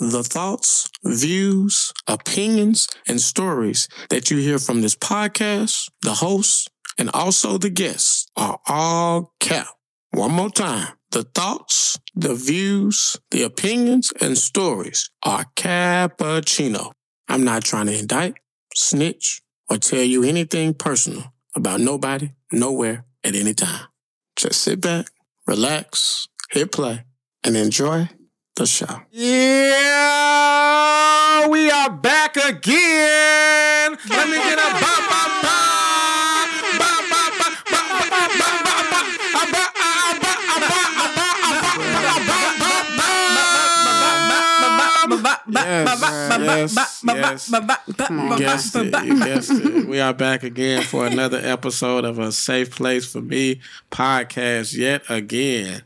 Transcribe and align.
The 0.00 0.22
thoughts, 0.22 0.88
views, 1.04 1.92
opinions, 2.06 2.88
and 3.06 3.20
stories 3.20 3.86
that 4.08 4.30
you 4.30 4.38
hear 4.38 4.58
from 4.58 4.80
this 4.80 4.94
podcast, 4.94 5.90
the 6.00 6.14
hosts, 6.14 6.68
and 6.96 7.10
also 7.12 7.58
the 7.58 7.68
guests 7.68 8.26
are 8.34 8.58
all 8.66 9.34
cap. 9.40 9.66
One 10.12 10.32
more 10.32 10.48
time. 10.48 10.88
The 11.10 11.24
thoughts, 11.24 11.98
the 12.14 12.34
views, 12.34 13.18
the 13.30 13.42
opinions, 13.42 14.10
and 14.22 14.38
stories 14.38 15.10
are 15.22 15.44
cappuccino. 15.54 16.92
I'm 17.28 17.44
not 17.44 17.64
trying 17.64 17.86
to 17.86 17.98
indict, 17.98 18.36
snitch, 18.74 19.42
or 19.68 19.76
tell 19.76 20.02
you 20.02 20.24
anything 20.24 20.72
personal 20.72 21.34
about 21.54 21.80
nobody, 21.80 22.30
nowhere, 22.50 23.04
at 23.22 23.34
any 23.34 23.52
time. 23.52 23.88
Just 24.34 24.62
sit 24.62 24.80
back, 24.80 25.10
relax, 25.46 26.26
hit 26.52 26.72
play, 26.72 27.04
and 27.44 27.54
enjoy 27.54 28.08
the 28.60 28.66
show. 28.66 29.00
Yeah, 29.10 29.38
we 31.48 31.70
are 31.70 31.88
back 31.88 32.36
again. 32.36 33.96
Let 34.06 34.28
me 34.28 34.36
get 34.36 34.58
a 34.58 34.72
bop, 34.72 35.08
bop, 35.08 35.42
bop. 35.42 35.60
Yes, 45.52 46.38
yes, 46.38 46.76
yes. 46.76 47.02
It, 49.50 49.64
it. 49.64 49.88
We 49.88 50.00
are 50.00 50.12
back 50.12 50.42
again 50.42 50.82
for 50.82 51.06
another 51.06 51.38
episode 51.42 52.04
of 52.04 52.18
a 52.18 52.30
Safe 52.30 52.70
Place 52.70 53.10
for 53.10 53.22
Me 53.22 53.60
podcast 53.90 54.76
yet 54.76 55.02
again. 55.08 55.82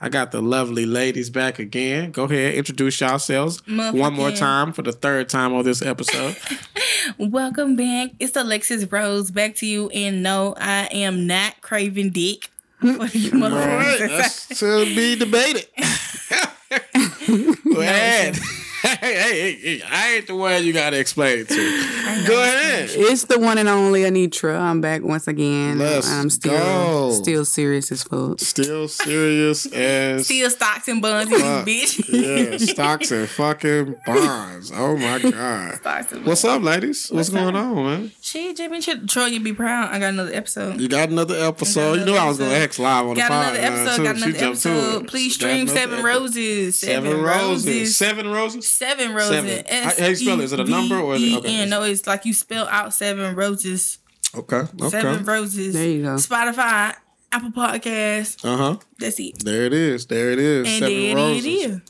I 0.00 0.10
got 0.10 0.30
the 0.30 0.42
lovely 0.42 0.84
ladies 0.84 1.30
back 1.30 1.58
again. 1.58 2.10
Go 2.10 2.24
ahead, 2.24 2.54
introduce 2.54 3.00
yourselves 3.00 3.62
one 3.66 4.12
more 4.12 4.30
time 4.30 4.72
for 4.74 4.82
the 4.82 4.92
third 4.92 5.30
time 5.30 5.54
on 5.54 5.64
this 5.64 5.80
episode. 5.80 6.36
Welcome 7.18 7.76
back. 7.76 8.10
It's 8.18 8.36
Alexis 8.36 8.90
Rose 8.92 9.30
back 9.30 9.54
to 9.56 9.66
you. 9.66 9.88
And 9.90 10.22
no, 10.22 10.54
I 10.58 10.88
am 10.92 11.26
not 11.26 11.62
craving 11.62 12.10
dick. 12.10 12.50
Motherfuckers. 12.82 14.08
that's 14.08 14.58
to 14.60 14.84
be 14.94 15.16
debated. 15.16 15.66
Go 17.64 17.80
ahead. 17.80 18.36
Hey, 18.36 18.65
hey, 19.00 19.14
hey, 19.14 19.52
hey, 19.54 19.82
I 19.90 20.14
ain't 20.14 20.28
the 20.28 20.36
one 20.36 20.62
you 20.64 20.72
gotta 20.72 20.98
explain 20.98 21.40
it 21.40 21.48
to. 21.48 22.26
Go 22.28 22.40
ahead. 22.40 22.88
It's 22.92 23.24
the 23.24 23.36
one 23.36 23.58
and 23.58 23.68
only 23.68 24.02
Anitra. 24.02 24.60
I'm 24.60 24.80
back 24.80 25.02
once 25.02 25.26
again. 25.26 25.80
Let's 25.80 26.08
I'm 26.08 26.30
still 26.30 26.52
go. 26.52 27.10
still 27.10 27.44
serious 27.44 27.90
as 27.90 28.04
fuck. 28.04 28.38
Still 28.38 28.86
serious 28.86 29.66
as 29.72 30.26
Still 30.26 30.50
stocks 30.50 30.86
and 30.86 31.02
bonds, 31.02 31.32
you 31.32 31.38
bitch. 31.38 32.04
yeah, 32.08 32.58
stocks 32.72 33.10
and 33.10 33.28
fucking 33.28 33.96
bonds. 34.06 34.70
Oh 34.72 34.96
my 34.96 35.18
god. 35.18 35.80
What's 36.24 36.44
up, 36.44 36.62
ladies? 36.62 37.08
What's, 37.10 37.30
What's 37.30 37.30
going 37.30 37.56
on, 37.56 37.74
man? 37.74 38.12
She 38.20 38.54
Jimmy. 38.54 38.80
Troy, 38.80 39.26
you 39.26 39.40
be 39.40 39.52
proud. 39.52 39.92
I 39.92 39.98
got 39.98 40.10
another 40.10 40.32
episode. 40.32 40.80
You 40.80 40.88
got 40.88 41.08
another 41.08 41.34
episode. 41.34 41.80
You 41.80 42.02
another 42.02 42.12
knew 42.12 42.16
I 42.16 42.28
was 42.28 42.38
gonna 42.38 42.50
episode. 42.50 42.62
X 42.62 42.78
live 42.78 43.06
on 43.06 43.14
the 43.14 43.20
Got 43.20 43.32
another 43.32 43.58
episode. 43.58 44.04
Got 44.04 44.16
another 44.16 44.44
episode. 44.44 45.08
Please 45.08 45.34
stream 45.34 45.66
Seven 45.66 45.94
episode. 45.94 46.04
Roses. 46.04 46.78
Seven 46.78 47.20
roses. 47.20 47.96
Seven 47.96 48.28
roses. 48.28 48.75
Seven 48.76 49.14
roses. 49.14 49.30
Seven. 49.30 49.64
How- 49.84 49.94
how 49.98 50.06
you 50.08 50.14
spell 50.16 50.40
it? 50.40 50.44
Is 50.44 50.52
it 50.52 50.60
a 50.60 50.64
number 50.64 50.98
or 50.98 51.14
is 51.16 51.22
it- 51.22 51.26
okay. 51.38 51.48
S-E-V-E-N. 51.48 51.68
No, 51.70 51.82
it's 51.82 52.06
like 52.06 52.24
you 52.26 52.32
spell 52.34 52.66
out 52.68 52.92
seven 52.92 53.34
roses. 53.34 53.98
Okay. 54.34 54.56
Okay. 54.80 54.88
Seven 54.90 55.24
roses. 55.24 55.72
There 55.74 55.88
you 55.88 56.02
go. 56.02 56.16
Spotify, 56.16 56.94
Apple 57.32 57.50
Podcast. 57.52 58.44
Uh 58.44 58.56
huh. 58.56 58.76
That's 58.98 59.18
it. 59.18 59.42
There 59.44 59.64
it 59.64 59.72
is. 59.72 60.06
There 60.06 60.30
it 60.30 60.38
is. 60.38 60.66
And 60.68 60.78
Seven 60.80 60.94
there 61.02 61.16
roses. 61.16 61.44
it 61.44 61.48
is. 61.48 61.80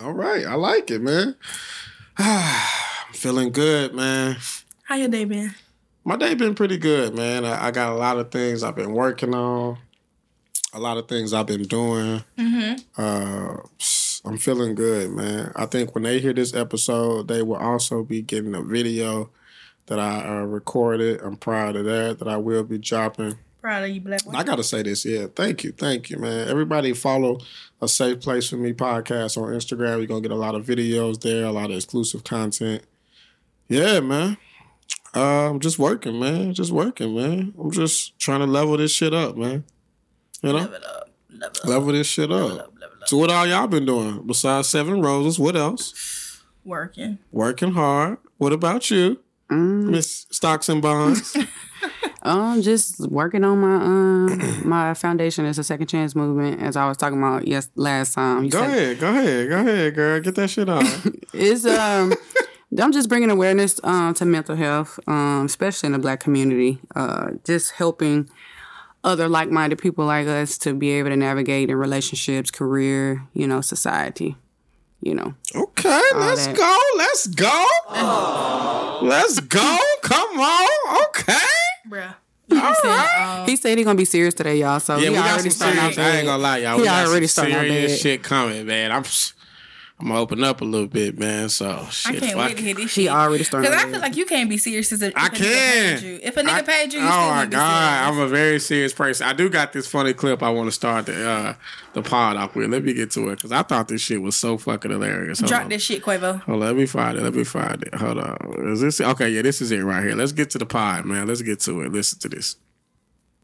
All 0.00 0.12
right. 0.12 0.46
I 0.46 0.54
like 0.54 0.90
it, 0.90 1.02
man. 1.02 1.34
I'm 2.18 3.12
feeling 3.14 3.50
good, 3.50 3.94
man. 3.94 4.36
How 4.84 4.96
your 4.96 5.08
day 5.08 5.24
been? 5.24 5.54
My 6.04 6.16
day 6.16 6.34
been 6.34 6.54
pretty 6.54 6.78
good, 6.78 7.14
man. 7.14 7.44
I, 7.44 7.66
I 7.66 7.70
got 7.70 7.92
a 7.92 7.96
lot 7.96 8.18
of 8.18 8.30
things 8.30 8.62
I've 8.62 8.76
been 8.76 8.92
working 8.92 9.34
on. 9.34 9.78
A 10.72 10.78
lot 10.80 10.96
of 10.96 11.08
things 11.08 11.32
I've 11.32 11.46
been 11.46 11.64
doing. 11.64 12.22
Uh, 12.96 13.56
I'm 14.24 14.36
feeling 14.38 14.74
good, 14.74 15.10
man. 15.10 15.52
I 15.56 15.66
think 15.66 15.94
when 15.94 16.04
they 16.04 16.20
hear 16.20 16.32
this 16.32 16.54
episode, 16.54 17.28
they 17.28 17.42
will 17.42 17.56
also 17.56 18.02
be 18.02 18.20
getting 18.20 18.54
a 18.54 18.62
video 18.62 19.30
that 19.86 19.98
I 19.98 20.28
uh, 20.28 20.42
recorded. 20.42 21.20
I'm 21.22 21.36
proud 21.36 21.76
of 21.76 21.84
that. 21.86 22.18
That 22.18 22.28
I 22.28 22.36
will 22.36 22.62
be 22.62 22.78
dropping. 22.78 23.38
Proud 23.60 23.84
of 23.84 23.90
you, 23.90 24.00
Black 24.00 24.24
Boy. 24.24 24.32
I 24.32 24.42
gotta 24.42 24.64
say 24.64 24.82
this, 24.82 25.04
yeah. 25.04 25.26
Thank 25.34 25.64
you, 25.64 25.72
thank 25.72 26.08
you, 26.08 26.18
man. 26.18 26.48
Everybody 26.48 26.94
follow 26.94 27.40
a 27.82 27.88
safe 27.88 28.20
place 28.20 28.48
for 28.48 28.56
me 28.56 28.72
podcast 28.72 29.36
on 29.36 29.52
Instagram. 29.52 29.98
You're 29.98 30.06
gonna 30.06 30.22
get 30.22 30.30
a 30.30 30.34
lot 30.36 30.54
of 30.54 30.64
videos 30.64 31.20
there, 31.20 31.44
a 31.44 31.52
lot 31.52 31.70
of 31.70 31.76
exclusive 31.76 32.24
content. 32.24 32.82
Yeah, 33.68 34.00
man. 34.00 34.38
Uh, 35.14 35.50
I'm 35.50 35.60
just 35.60 35.78
working, 35.78 36.18
man. 36.18 36.54
Just 36.54 36.72
working, 36.72 37.14
man. 37.14 37.52
I'm 37.58 37.70
just 37.70 38.18
trying 38.18 38.40
to 38.40 38.46
level 38.46 38.76
this 38.76 38.92
shit 38.92 39.12
up, 39.12 39.36
man. 39.36 39.64
You 40.42 40.52
know, 40.52 40.58
Level 40.58 40.74
it 40.74 40.84
up. 40.84 41.10
Level 41.30 41.46
up. 41.46 41.66
level 41.66 41.92
this 41.92 42.06
shit 42.06 42.32
up. 42.32 42.60
up. 42.60 42.79
Level 43.12 43.24
up. 43.24 43.28
So 43.28 43.28
what 43.28 43.30
all 43.30 43.46
y'all 43.46 43.66
been 43.68 43.86
doing 43.86 44.26
besides 44.26 44.68
Seven 44.68 45.00
Roses? 45.02 45.38
What 45.38 45.56
else? 45.56 46.42
Working. 46.64 47.18
Working 47.32 47.72
hard. 47.72 48.18
What 48.38 48.52
about 48.52 48.90
you, 48.90 49.18
Mm, 49.50 49.90
Miss 49.90 50.26
Stocks 50.30 50.68
and 50.68 50.80
Bonds? 50.80 51.36
um, 52.22 52.62
just 52.62 53.00
working 53.10 53.42
on 53.44 53.58
my 53.58 53.74
um 53.76 54.68
my 54.68 54.94
foundation 54.94 55.44
as 55.44 55.58
a 55.58 55.64
second 55.64 55.88
chance 55.88 56.14
movement, 56.14 56.62
as 56.62 56.76
I 56.76 56.86
was 56.86 56.96
talking 56.96 57.18
about 57.18 57.48
yes 57.48 57.68
last 57.74 58.14
time. 58.14 58.44
You 58.44 58.50
go 58.50 58.60
said- 58.60 58.68
ahead, 58.68 59.00
go 59.00 59.08
ahead, 59.10 59.48
go 59.48 59.58
ahead, 59.60 59.94
girl. 59.94 60.20
Get 60.20 60.34
that 60.36 60.48
shit 60.50 60.68
on. 60.68 60.84
It's 61.32 61.64
um. 61.66 62.12
I'm 62.78 62.92
just 62.92 63.08
bringing 63.08 63.30
awareness 63.30 63.80
um, 63.82 64.14
to 64.14 64.24
mental 64.24 64.54
health, 64.54 65.00
um, 65.08 65.46
especially 65.46 65.88
in 65.88 65.92
the 65.92 65.98
Black 65.98 66.20
community. 66.20 66.78
Uh, 66.94 67.30
just 67.44 67.72
helping 67.72 68.30
other 69.02 69.28
like-minded 69.28 69.78
people 69.78 70.04
like 70.04 70.26
us 70.26 70.58
to 70.58 70.74
be 70.74 70.90
able 70.90 71.10
to 71.10 71.16
navigate 71.16 71.70
in 71.70 71.76
relationships, 71.76 72.50
career, 72.50 73.22
you 73.34 73.46
know, 73.46 73.60
society. 73.60 74.36
You 75.02 75.14
know, 75.14 75.34
Okay, 75.54 76.00
let's 76.14 76.46
that. 76.46 76.56
go. 76.56 76.78
Let's 76.98 77.26
go. 77.28 77.66
Let's 79.02 79.40
go. 79.40 79.78
Come 80.02 80.38
on. 80.40 81.04
Okay. 81.04 81.32
Bruh. 81.88 82.14
All 82.52 82.58
right. 82.84 83.44
he 83.48 83.56
said 83.56 83.78
he 83.78 83.84
gonna 83.84 83.96
be 83.96 84.04
serious 84.04 84.34
today, 84.34 84.58
y'all. 84.58 84.78
So 84.80 84.98
Yeah, 84.98 85.08
we 85.08 85.14
got 85.14 85.30
already 85.32 85.50
some 85.50 85.50
starting 85.52 85.78
out 85.80 85.94
serious. 85.94 86.14
I 86.14 86.18
ain't 86.18 86.26
gonna 86.26 86.42
lie, 86.42 86.58
y'all. 86.58 86.74
He 86.74 86.80
We 86.82 86.86
got 86.86 87.06
already 87.06 87.26
some 87.28 87.44
starting 87.46 87.54
out 87.56 87.72
serious 87.72 87.92
bad. 87.92 88.00
shit 88.00 88.22
coming, 88.22 88.66
man. 88.66 88.92
I'm. 88.92 89.04
I'm 90.00 90.08
gonna 90.08 90.20
open 90.20 90.42
up 90.42 90.60
a 90.60 90.64
little 90.64 90.86
bit, 90.86 91.18
man. 91.18 91.48
So 91.50 91.68
I 91.68 91.90
shit. 91.90 92.20
can't 92.20 92.32
fuck 92.32 92.48
wait 92.48 92.56
to 92.56 92.62
hear 92.62 92.74
this 92.74 92.94
He 92.94 93.02
shit. 93.04 93.10
already 93.12 93.44
started 93.44 93.68
Because 93.68 93.84
I 93.84 93.90
feel 93.90 94.00
like 94.00 94.16
you 94.16 94.24
can't 94.24 94.48
be 94.48 94.56
serious 94.58 94.90
as 94.92 95.02
a, 95.02 95.08
if 95.08 95.12
I 95.16 95.26
a 95.26 95.30
nigga 95.30 95.36
can. 95.36 95.98
paid 95.98 96.06
you. 96.06 96.20
If 96.22 96.36
a 96.36 96.42
nigga 96.42 96.48
I- 96.50 96.62
paid 96.62 96.92
you, 96.92 97.00
you 97.00 97.06
oh 97.06 97.10
still 97.10 97.20
my 97.20 97.34
wouldn't 97.36 97.50
be 97.50 97.56
god, 97.56 98.08
I'm 98.12 98.18
a 98.20 98.28
very 98.28 98.58
serious 98.60 98.92
person. 98.92 99.26
I 99.26 99.32
do 99.34 99.48
got 99.50 99.72
this 99.72 99.86
funny 99.86 100.14
clip 100.14 100.42
I 100.42 100.48
want 100.50 100.68
to 100.68 100.72
start 100.72 101.06
the 101.06 101.28
uh, 101.28 101.54
the 101.92 102.02
pod 102.02 102.36
off 102.36 102.54
with. 102.56 102.70
Let 102.70 102.82
me 102.84 102.92
get 102.94 103.10
to 103.12 103.28
it 103.28 103.36
because 103.36 103.52
I 103.52 103.62
thought 103.62 103.88
this 103.88 104.00
shit 104.00 104.22
was 104.22 104.36
so 104.36 104.56
fucking 104.56 104.90
hilarious. 104.90 105.40
Hold 105.40 105.48
Drop 105.50 105.62
on. 105.64 105.68
this 105.68 105.82
shit, 105.82 106.02
Quavo. 106.02 106.40
Hold 106.42 106.62
on, 106.62 106.66
let 106.68 106.76
me 106.76 106.86
find 106.86 107.18
it. 107.18 107.22
Let 107.22 107.34
me 107.34 107.44
find 107.44 107.82
it. 107.82 107.94
Hold 107.94 108.18
on. 108.18 108.36
Is 108.72 108.80
this 108.80 109.00
okay? 109.00 109.28
Yeah, 109.30 109.42
this 109.42 109.60
is 109.60 109.70
it 109.70 109.80
right 109.80 110.02
here. 110.02 110.14
Let's 110.14 110.32
get 110.32 110.50
to 110.50 110.58
the 110.58 110.66
pod, 110.66 111.04
man. 111.04 111.26
Let's 111.26 111.42
get 111.42 111.60
to 111.60 111.82
it. 111.82 111.92
Listen 111.92 112.18
to 112.20 112.28
this. 112.28 112.56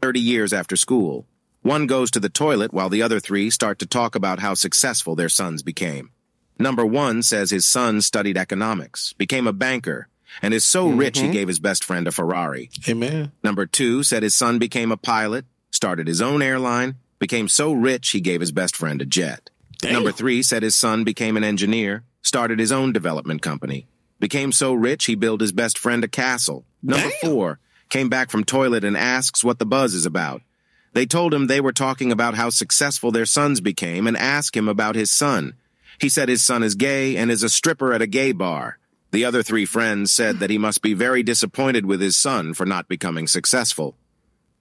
30 0.01 0.19
years 0.19 0.53
after 0.53 0.75
school. 0.75 1.25
One 1.61 1.85
goes 1.87 2.11
to 2.11 2.19
the 2.19 2.29
toilet 2.29 2.71
while 2.71 2.87
the 2.89 3.01
other 3.01 3.19
three 3.19 3.49
start 3.49 3.79
to 3.79 3.85
talk 3.85 4.15
about 4.15 4.39
how 4.39 4.53
successful 4.53 5.15
their 5.15 5.27
sons 5.27 5.63
became. 5.63 6.11
Number 6.59 6.85
one 6.85 7.23
says 7.23 7.51
his 7.51 7.67
son 7.67 8.01
studied 8.01 8.37
economics, 8.37 9.13
became 9.13 9.47
a 9.47 9.53
banker, 9.53 10.07
and 10.41 10.53
is 10.53 10.65
so 10.65 10.87
rich 10.87 11.17
he 11.17 11.25
mm-hmm. 11.25 11.33
gave 11.33 11.47
his 11.47 11.59
best 11.59 11.83
friend 11.83 12.07
a 12.07 12.11
Ferrari. 12.11 12.69
Amen. 12.87 13.31
Number 13.43 13.65
two 13.65 14.03
said 14.03 14.23
his 14.23 14.35
son 14.35 14.59
became 14.59 14.91
a 14.91 14.97
pilot, 14.97 15.45
started 15.71 16.07
his 16.07 16.21
own 16.21 16.41
airline, 16.41 16.95
became 17.19 17.47
so 17.47 17.73
rich 17.73 18.09
he 18.09 18.21
gave 18.21 18.41
his 18.41 18.51
best 18.51 18.75
friend 18.75 19.01
a 19.01 19.05
jet. 19.05 19.49
Number 19.83 20.11
three 20.11 20.41
said 20.41 20.63
his 20.63 20.75
son 20.75 21.03
became 21.03 21.37
an 21.37 21.43
engineer, 21.43 22.03
started 22.21 22.59
his 22.59 22.71
own 22.71 22.91
development 22.91 23.41
company, 23.41 23.87
became 24.19 24.51
so 24.51 24.73
rich 24.73 25.05
he 25.05 25.15
built 25.15 25.41
his 25.41 25.51
best 25.51 25.77
friend 25.77 26.03
a 26.03 26.07
castle. 26.07 26.65
Number 26.81 27.09
four 27.21 27.59
came 27.89 28.09
back 28.09 28.29
from 28.29 28.43
toilet 28.43 28.83
and 28.83 28.97
asks 28.97 29.43
what 29.43 29.59
the 29.59 29.65
buzz 29.65 29.93
is 29.93 30.05
about. 30.05 30.41
They 30.93 31.05
told 31.05 31.33
him 31.33 31.45
they 31.45 31.61
were 31.61 31.73
talking 31.73 32.11
about 32.11 32.35
how 32.35 32.49
successful 32.49 33.11
their 33.11 33.25
sons 33.25 33.61
became 33.61 34.07
and 34.07 34.17
asked 34.17 34.57
him 34.57 34.67
about 34.67 34.95
his 34.95 35.11
son. 35.11 35.53
He 35.99 36.09
said 36.09 36.29
his 36.29 36.43
son 36.43 36.63
is 36.63 36.75
gay 36.75 37.17
and 37.17 37.31
is 37.31 37.43
a 37.43 37.49
stripper 37.49 37.93
at 37.93 38.01
a 38.01 38.07
gay 38.07 38.31
bar. 38.31 38.77
The 39.11 39.25
other 39.25 39.41
three 39.41 39.65
friends 39.65 40.11
said 40.11 40.39
that 40.39 40.49
he 40.49 40.57
must 40.57 40.81
be 40.81 40.93
very 40.93 41.23
disappointed 41.23 41.85
with 41.85 42.01
his 42.01 42.15
son 42.17 42.53
for 42.53 42.65
not 42.65 42.87
becoming 42.87 43.25
successful. 43.25 43.95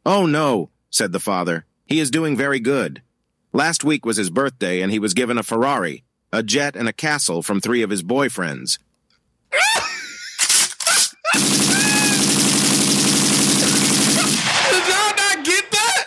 Oh 0.04 0.24
no, 0.24 0.70
said 0.88 1.12
the 1.12 1.20
father. 1.20 1.66
He 1.84 2.00
is 2.00 2.10
doing 2.10 2.36
very 2.36 2.60
good. 2.60 3.02
Last 3.52 3.84
week 3.84 4.06
was 4.06 4.16
his 4.16 4.30
birthday 4.30 4.80
and 4.80 4.92
he 4.92 4.98
was 4.98 5.14
given 5.14 5.36
a 5.36 5.42
Ferrari, 5.42 6.04
a 6.32 6.42
jet, 6.42 6.76
and 6.76 6.88
a 6.88 6.92
castle 6.92 7.42
from 7.42 7.60
three 7.60 7.82
of 7.82 7.90
his 7.90 8.02
boyfriends. 8.02 8.78
Did 14.70 14.88
y'all 14.88 15.14
not 15.16 15.44
get 15.44 15.70
that? 15.70 16.04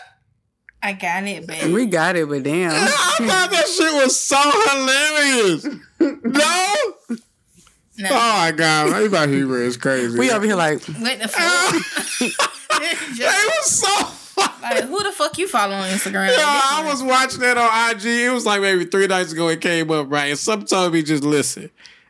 I 0.82 0.94
got 0.94 1.26
it, 1.26 1.46
baby. 1.46 1.74
We 1.74 1.86
got 1.86 2.16
it, 2.16 2.30
but 2.30 2.44
damn. 2.44 2.72
I 2.72 2.88
thought 3.18 3.52
that 3.52 3.68
shit 3.68 3.94
was 3.94 4.20
so 4.20 4.38
hilarious. 4.40 5.66
No? 6.24 7.20
No. 7.98 8.08
Oh 8.12 8.38
my 8.38 8.54
god, 8.56 8.92
my 8.92 9.08
my 9.10 9.28
humor 9.28 9.58
is 9.62 9.76
crazy. 9.76 10.18
We 10.18 10.32
over 10.32 10.46
here 10.46 10.56
like, 10.56 10.82
What 10.86 11.20
the 11.20 11.28
fuck? 11.28 12.46
It 12.82 13.18
was 13.20 13.72
so. 13.72 14.42
like, 14.62 14.84
who 14.84 15.04
the 15.04 15.12
fuck 15.12 15.38
you 15.38 15.48
follow 15.48 15.76
on 15.76 15.90
Instagram? 15.90 16.30
Yo, 16.30 16.38
I 16.38 16.84
was 16.86 17.04
watching 17.04 17.42
that 17.42 17.58
on 17.58 17.92
IG. 17.92 18.06
It 18.06 18.32
was 18.32 18.46
like 18.46 18.62
maybe 18.62 18.86
three 18.86 19.08
nights 19.08 19.34
ago. 19.34 19.50
It 19.50 19.60
came 19.60 19.92
up 19.92 20.10
right, 20.10 20.28
and 20.28 20.40
some 20.40 20.66
told 20.66 20.94
me 20.94 21.02
just 21.02 21.24
listen. 21.24 21.70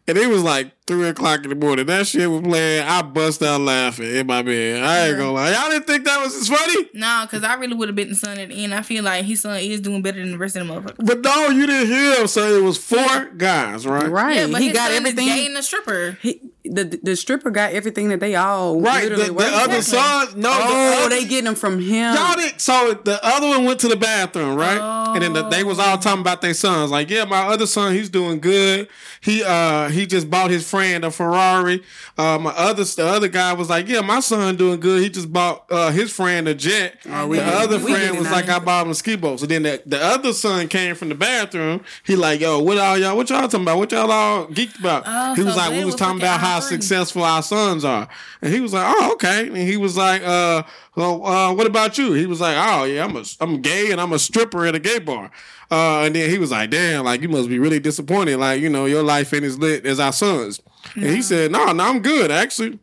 And 0.10 0.18
it 0.18 0.28
was 0.28 0.42
like 0.42 0.72
three 0.88 1.08
o'clock 1.08 1.44
in 1.44 1.52
the 1.52 1.56
morning. 1.56 1.86
That 1.86 2.08
shit 2.08 2.28
was 2.28 2.42
playing. 2.42 2.84
I 2.84 3.04
bust 3.04 3.44
out 3.44 3.62
laughing 3.62 4.08
in 4.16 4.26
my 4.26 4.42
bed. 4.42 4.84
I 4.84 5.08
ain't 5.08 5.18
gonna 5.20 5.32
lie. 5.32 5.52
Y'all 5.52 5.70
didn't 5.70 5.86
think 5.86 6.04
that 6.06 6.20
was 6.20 6.34
as 6.34 6.50
funny? 6.50 6.90
No, 6.96 7.26
because 7.28 7.44
I 7.44 7.54
really 7.54 7.76
would 7.76 7.90
have 7.90 7.96
been 7.96 8.10
the 8.10 8.16
son 8.16 8.40
at 8.40 8.50
the 8.50 8.64
end. 8.64 8.74
I 8.74 8.82
feel 8.82 9.04
like 9.04 9.24
his 9.26 9.42
son 9.42 9.60
is 9.60 9.82
doing 9.82 10.02
better 10.02 10.20
than 10.20 10.32
the 10.32 10.40
rest 10.40 10.56
of 10.56 10.66
the 10.68 10.74
motherfuckers. 10.74 11.06
But 11.06 11.22
no, 11.22 11.50
you 11.50 11.68
didn't 11.68 11.90
hear 11.90 12.20
him 12.22 12.26
say 12.26 12.58
it 12.58 12.64
was 12.64 12.80
four 12.80 13.26
guys, 13.38 13.86
right? 13.86 14.10
right. 14.10 14.36
Yeah, 14.38 14.48
but 14.48 14.62
he 14.62 14.70
his 14.70 14.78
got 14.78 14.88
son 14.88 14.98
everything. 14.98 15.28
Is 15.28 15.34
gay 15.36 15.46
and 15.46 15.58
a 15.58 15.62
stripper. 15.62 16.18
He, 16.24 16.42
the 16.72 17.00
the 17.04 17.16
stripper 17.16 17.50
got 17.50 17.74
everything 17.74 18.10
that 18.10 18.20
they 18.20 18.36
all 18.36 18.80
Right. 18.80 19.10
The, 19.10 19.16
the 19.16 19.52
other 19.54 19.82
sons, 19.82 20.36
no. 20.36 20.50
the 20.50 20.56
Oh, 20.60 21.00
other- 21.06 21.10
they 21.10 21.26
getting 21.26 21.46
them 21.46 21.56
from 21.56 21.80
him. 21.80 22.14
Y'all 22.16 22.36
did 22.36 22.60
so 22.62 22.94
the 23.04 23.20
other 23.26 23.48
one 23.48 23.66
went 23.66 23.80
to 23.82 23.88
the 23.88 23.96
bathroom, 23.96 24.56
right? 24.56 24.80
And 25.14 25.24
then 25.24 25.34
the, 25.34 25.44
they 25.50 25.64
was 25.64 25.80
all 25.80 25.98
talking 25.98 26.22
about 26.22 26.42
their 26.42 26.54
sons. 26.54 26.92
Like, 26.92 27.10
yeah, 27.10 27.26
my 27.26 27.40
other 27.48 27.66
son, 27.66 27.94
he's 27.94 28.10
doing 28.10 28.40
good. 28.40 28.88
He 29.22 29.44
uh 29.44 29.90
he 29.90 30.06
just 30.06 30.30
bought 30.30 30.50
his 30.52 30.70
friend 30.70 31.04
a 31.04 31.12
Ferrari. 31.12 31.84
Uh 32.18 32.38
my 32.40 32.52
other 32.52 32.84
the 32.84 33.06
other 33.08 33.28
guy 33.28 33.54
was 33.54 33.70
like, 33.70 33.88
Yeah, 33.88 34.02
my 34.02 34.20
son 34.20 34.56
doing 34.56 34.80
good. 34.80 35.02
He 35.02 35.10
just 35.10 35.32
bought 35.34 35.66
uh 35.72 35.92
his 35.92 36.12
friend 36.12 36.48
a 36.48 36.54
jet. 36.54 36.98
Oh, 37.10 37.34
the 37.34 37.44
other 37.44 37.80
friend 37.80 38.18
was 38.18 38.30
like, 38.32 38.48
I 38.50 38.60
bought 38.60 38.86
him 38.86 38.92
a 38.92 38.96
ski 38.96 39.16
boat. 39.16 39.40
So 39.40 39.46
then 39.46 39.64
the, 39.64 39.82
the 39.86 40.02
other 40.02 40.32
son 40.34 40.68
came 40.68 40.96
from 40.96 41.10
the 41.10 41.16
bathroom. 41.16 41.82
He 42.06 42.16
like, 42.16 42.40
yo, 42.40 42.60
what 42.60 42.78
all 42.78 42.98
y'all 42.98 43.18
what 43.18 43.30
y'all 43.30 43.42
talking 43.42 43.62
about? 43.64 43.78
What 43.78 43.92
y'all 43.92 44.12
all 44.12 44.48
geeked 44.48 44.80
about? 44.80 45.04
Oh, 45.06 45.34
he 45.36 45.44
was 45.44 45.56
so 45.56 45.60
like, 45.60 45.72
we 45.72 45.84
was 45.86 45.96
talking 45.96 46.20
about 46.20 46.40
how 46.40 46.59
all 46.60 46.68
three. 46.68 46.78
successful 46.78 47.24
our 47.24 47.44
sons 47.44 47.84
are. 47.84 48.08
And 48.42 48.54
he 48.54 48.60
was 48.60 48.74
like, 48.74 48.86
Oh, 48.88 49.14
okay. 49.14 49.48
And 49.48 49.58
he 49.58 49.78
was 49.78 49.98
like, 49.98 50.22
uh 50.24 50.64
well, 51.00 51.26
uh, 51.26 51.54
what 51.54 51.66
about 51.66 51.98
you? 51.98 52.12
He 52.12 52.26
was 52.26 52.42
like, 52.42 52.58
oh 52.58 52.84
yeah, 52.84 53.06
I'm 53.06 53.16
a, 53.16 53.24
I'm 53.40 53.62
gay 53.62 53.92
and 53.92 54.02
I'm 54.02 54.12
a 54.12 54.20
stripper 54.20 54.66
at 54.66 54.76
a 54.76 54.80
gay 54.80 55.00
bar. 55.00 55.32
Uh, 55.72 56.02
and 56.02 56.14
then 56.14 56.30
he 56.30 56.38
was 56.38 56.52
like, 56.52 56.72
damn, 56.72 57.06
like 57.06 57.22
you 57.22 57.30
must 57.30 57.48
be 57.48 57.58
really 57.58 57.80
disappointed. 57.80 58.38
Like 58.38 58.62
you 58.62 58.70
know, 58.70 58.86
your 58.86 59.02
life 59.02 59.34
ain't 59.34 59.46
as 59.46 59.58
lit 59.58 59.86
as 59.86 60.00
our 60.00 60.12
sons. 60.12 60.60
And 60.96 61.06
he 61.06 61.22
said, 61.22 61.52
no, 61.52 61.72
no, 61.72 61.86
I'm 61.86 62.02
good 62.02 62.32
actually. 62.32 62.80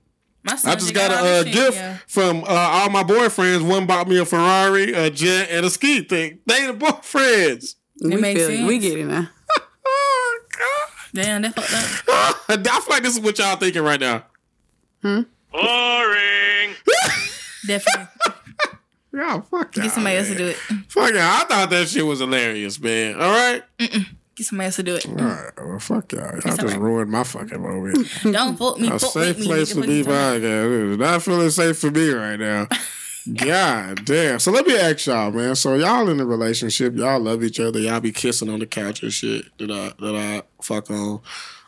I 0.46 0.54
just 0.76 0.86
did 0.86 0.94
got 0.94 1.10
all 1.10 1.26
a 1.26 1.40
uh, 1.40 1.42
gift 1.42 1.76
yeah. 1.76 1.98
from 2.06 2.44
uh, 2.44 2.46
all 2.46 2.88
my 2.88 3.02
boyfriends. 3.02 3.68
One 3.68 3.84
bought 3.84 4.08
me 4.08 4.18
a 4.18 4.24
Ferrari, 4.24 4.92
a 4.94 5.10
jet, 5.10 5.48
and 5.50 5.66
a 5.66 5.70
ski 5.70 6.02
thing. 6.02 6.38
They 6.46 6.66
the 6.68 6.72
boyfriends. 6.72 7.74
we 8.00 8.16
makes 8.16 8.40
feel 8.40 8.64
it. 8.64 8.66
We 8.66 8.78
get 8.78 8.96
it 8.96 9.04
now. 9.06 9.28
Damn, 11.16 11.40
that 11.42 11.54
fucked 11.54 11.72
up. 11.72 12.36
I 12.48 12.80
feel 12.80 12.90
like 12.90 13.02
this 13.02 13.14
is 13.14 13.20
what 13.20 13.38
y'all 13.38 13.56
thinking 13.56 13.82
right 13.82 13.98
now. 13.98 14.24
Hmm? 15.00 15.22
Boring. 15.50 16.74
Definitely. 17.66 18.06
Yeah, 19.14 19.40
fuck 19.40 19.74
y'all. 19.74 19.82
Get 19.82 19.92
somebody 19.92 20.16
else 20.16 20.28
to 20.28 20.34
do 20.34 20.48
it. 20.48 20.56
Fuck 20.56 21.14
y'all. 21.14 21.22
I 21.22 21.44
thought 21.48 21.70
that 21.70 21.88
shit 21.88 22.04
was 22.04 22.18
hilarious, 22.18 22.78
man. 22.78 23.14
All 23.18 23.30
right. 23.30 23.62
Get 23.78 24.44
somebody 24.44 24.66
else 24.66 24.76
to 24.76 24.82
do 24.82 24.96
it. 24.96 25.08
All 25.08 25.14
right. 25.14 25.52
Well, 25.56 25.78
fuck 25.78 26.12
y'all. 26.12 26.32
Y'all 26.32 26.40
just 26.42 26.60
alright. 26.60 26.78
ruined 26.78 27.10
my 27.10 27.24
fucking 27.24 27.62
moment. 27.62 28.06
Don't 28.22 28.58
fuck 28.58 28.78
me. 28.78 28.88
A 28.88 28.98
fuck 28.98 29.12
safe 29.12 29.38
me. 29.38 29.46
place 29.46 29.70
to 29.70 29.80
be 29.80 29.80
Fuck 29.80 29.88
you 29.88 30.04
talking 30.04 30.42
podcast. 30.42 30.92
It's 30.92 31.00
not 31.00 31.22
feeling 31.22 31.50
safe 31.50 31.78
for 31.78 31.90
me 31.90 32.10
right 32.10 32.38
now. 32.38 32.68
God 33.34 34.04
damn. 34.04 34.38
So 34.38 34.52
let 34.52 34.66
me 34.66 34.76
ask 34.76 35.06
y'all, 35.06 35.30
man. 35.32 35.54
So 35.56 35.74
y'all 35.74 36.08
in 36.08 36.20
a 36.20 36.24
relationship, 36.24 36.94
y'all 36.96 37.18
love 37.20 37.42
each 37.42 37.58
other, 37.60 37.80
y'all 37.80 38.00
be 38.00 38.12
kissing 38.12 38.48
on 38.48 38.60
the 38.60 38.66
couch 38.66 39.02
and 39.02 39.12
shit 39.12 39.46
that 39.58 39.70
I 39.70 39.92
that 40.04 40.14
I 40.14 40.42
fuck 40.62 40.90
on. 40.90 41.20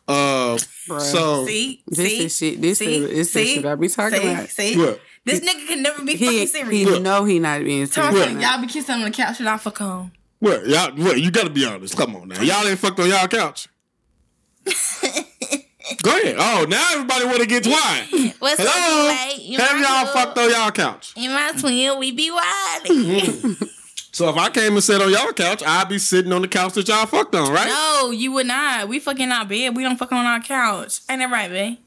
Uh 0.07 0.57
so 0.57 1.45
See, 1.47 1.83
This 1.87 1.99
see, 1.99 2.25
is 2.25 2.37
shit. 2.37 2.61
This 2.63 2.79
see, 2.79 2.95
is 2.97 3.11
this 3.11 3.33
see, 3.33 3.43
is 3.43 3.49
shit 3.57 3.67
I 3.67 3.75
be 3.75 3.89
talking 3.89 4.21
see, 4.21 4.33
about. 4.33 4.49
See, 4.49 4.77
What? 4.79 5.01
this 5.25 5.41
nigga 5.41 5.67
can 5.69 5.83
never 5.83 6.05
be 6.05 6.15
He 6.17 6.25
fucking 6.25 6.39
he 6.41 6.47
serious. 6.47 7.01
know 7.01 7.25
he 7.25 7.39
not 7.41 7.63
being 7.65 7.87
Tell 7.89 8.11
serious. 8.13 8.35
me, 8.35 8.43
y'all 8.43 8.61
be 8.61 8.67
kissing 8.69 8.95
on 8.95 9.03
the 9.03 9.11
couch 9.11 9.41
and 9.41 9.49
I 9.49 9.57
fuck 9.59 9.81
on. 9.81 10.13
what 10.39 10.67
y'all 10.67 10.93
what 10.97 11.21
you 11.21 11.31
gotta 11.31 11.51
be 11.51 11.67
honest. 11.67 11.97
Come 11.97 12.15
on 12.17 12.29
now. 12.29 12.41
Y'all 12.41 12.67
ain't 12.67 12.79
fucked 12.79 13.01
on 13.01 13.09
y'all 13.09 13.27
couch. 13.29 13.69
Go 16.03 16.11
ahead. 16.11 16.37
Oh, 16.39 16.67
now 16.69 16.85
everybody 16.93 17.25
wanna 17.27 17.47
get 17.47 17.65
quiet. 17.65 18.35
What's 18.39 18.61
Hello? 18.63 19.11
up, 19.11 19.17
mate? 19.17 19.43
You 19.43 19.59
Have 19.59 19.73
my 19.77 19.81
y'all 19.81 20.13
club? 20.13 20.27
fucked 20.35 20.39
on 20.39 20.51
y'all 20.51 20.71
couch? 20.71 21.13
In 21.17 21.31
my 21.33 21.53
twin, 21.59 21.99
we 21.99 22.13
be 22.13 22.31
wild. 22.31 23.57
So 24.11 24.29
if 24.31 24.37
I 24.37 24.49
came 24.51 24.73
and 24.73 24.83
sat 24.83 25.01
on 25.01 25.13
y'all 25.13 25.33
couch, 25.33 25.63
I'd 25.65 25.89
be 25.89 25.99
sitting 25.99 26.33
on 26.33 26.43
the 26.43 26.49
couch 26.49 26.73
that 26.73 26.89
y'all 26.89 27.07
fucked 27.07 27.37
on, 27.37 27.53
right? 27.53 27.69
no, 27.69 28.11
you 28.11 28.33
would 28.33 28.47
not. 28.49 28.89
We 28.89 28.99
fucking 28.99 29.31
our 29.31 29.45
bed. 29.45 29.77
We 29.77 29.85
don't 29.85 29.97
fuck 29.97 30.11
on 30.11 30.25
our 30.27 30.41
couch. 30.41 31.03
Ain't 31.09 31.21
that 31.21 31.31
right, 31.31 31.49
babe? 31.49 31.79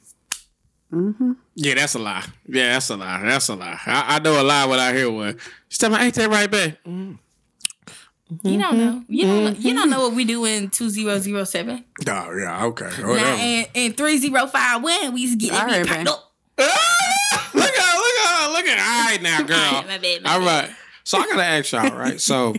Mm-hmm. 0.94 1.32
Yeah, 1.56 1.76
that's 1.76 1.96
a 1.96 2.00
lie. 2.00 2.24
Yeah, 2.48 2.74
that's 2.74 2.90
a 2.90 2.96
lie. 2.96 3.22
That's 3.24 3.50
a 3.50 3.56
lie. 3.56 3.78
I, 3.86 4.16
I 4.16 4.20
know 4.20 4.42
a 4.42 4.44
lie 4.44 4.66
when 4.66 4.80
I 4.80 4.94
hear 4.94 5.12
one. 5.12 5.40
She 5.68 5.78
tell 5.80 5.90
me, 5.90 5.98
ain't 5.98 6.14
that 6.14 6.30
right, 6.30 6.50
babe? 6.50 7.18
You 8.44 8.58
don't 8.60 8.78
know. 8.78 9.04
You 9.10 9.26
don't. 9.26 9.44
know. 9.44 9.52
Mm-hmm. 9.52 9.68
You 9.68 9.74
don't 9.74 9.90
know 9.90 10.02
what 10.04 10.14
we 10.14 10.24
do 10.24 10.46
in 10.46 10.70
two 10.70 10.90
zero 10.90 11.20
zero 11.20 11.44
seven. 11.44 11.84
Oh, 12.08 12.38
yeah, 12.38 12.66
okay. 12.68 12.90
Now 13.00 13.08
Whatever. 13.10 13.38
in, 13.42 13.66
in 13.74 13.94
three 13.94 14.18
zero 14.18 14.48
five 14.48 14.82
one, 14.82 15.14
we 15.14 15.22
used 15.22 15.40
to 15.40 15.46
get 15.46 15.52
that 15.54 15.62
All 15.64 15.68
right, 15.68 15.86
packed 15.86 16.06
babe. 16.06 16.08
up. 16.08 16.32
Ah, 16.60 17.50
look 17.54 17.64
at 17.66 17.96
look 17.96 18.16
at 18.26 18.52
look 18.54 18.66
at 18.66 18.80
all 18.80 19.12
right 19.12 19.22
now, 19.22 19.42
girl. 19.44 19.84
My 19.88 19.98
bad, 19.98 20.24
my 20.24 20.34
All 20.34 20.40
bad. 20.40 20.76
So 21.04 21.18
I 21.18 21.26
gotta 21.28 21.44
ask 21.44 21.72
y'all, 21.74 21.98
right? 21.98 22.22
So 22.22 22.56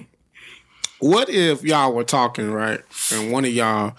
what 0.99 1.29
if 1.31 1.63
y'all 1.63 1.93
were 1.95 2.05
talking, 2.05 2.51
right? 2.51 2.81
And 3.13 3.33
one 3.33 3.45
of 3.47 3.53
y'all 3.53 3.97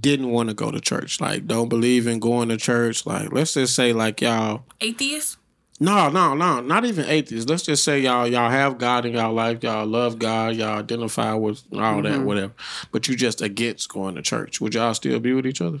didn't 0.00 0.30
want 0.30 0.48
to 0.48 0.54
go 0.54 0.70
to 0.70 0.80
church, 0.80 1.20
like 1.20 1.46
don't 1.46 1.68
believe 1.68 2.06
in 2.06 2.18
going 2.18 2.48
to 2.48 2.56
church. 2.56 3.04
Like, 3.04 3.30
let's 3.30 3.52
just 3.54 3.74
say 3.74 3.92
like 3.92 4.22
y'all 4.22 4.64
Atheist. 4.80 5.36
No, 5.80 6.08
no, 6.08 6.34
no, 6.34 6.60
not 6.60 6.84
even 6.84 7.04
atheists. 7.06 7.50
Let's 7.50 7.64
just 7.64 7.82
say 7.82 8.00
y'all 8.00 8.28
y'all 8.28 8.50
have 8.50 8.78
God 8.78 9.06
in 9.06 9.14
y'all 9.14 9.32
life, 9.32 9.62
y'all 9.62 9.86
love 9.86 10.18
God, 10.20 10.54
y'all 10.54 10.78
identify 10.78 11.34
with 11.34 11.62
all 11.72 12.00
that, 12.02 12.20
whatever. 12.22 12.52
But 12.92 13.08
you 13.08 13.16
just 13.16 13.42
against 13.42 13.88
going 13.88 14.14
to 14.14 14.22
church. 14.22 14.60
Would 14.60 14.74
y'all 14.74 14.94
still 14.94 15.18
be 15.18 15.32
with 15.32 15.46
each 15.46 15.60
other? 15.60 15.80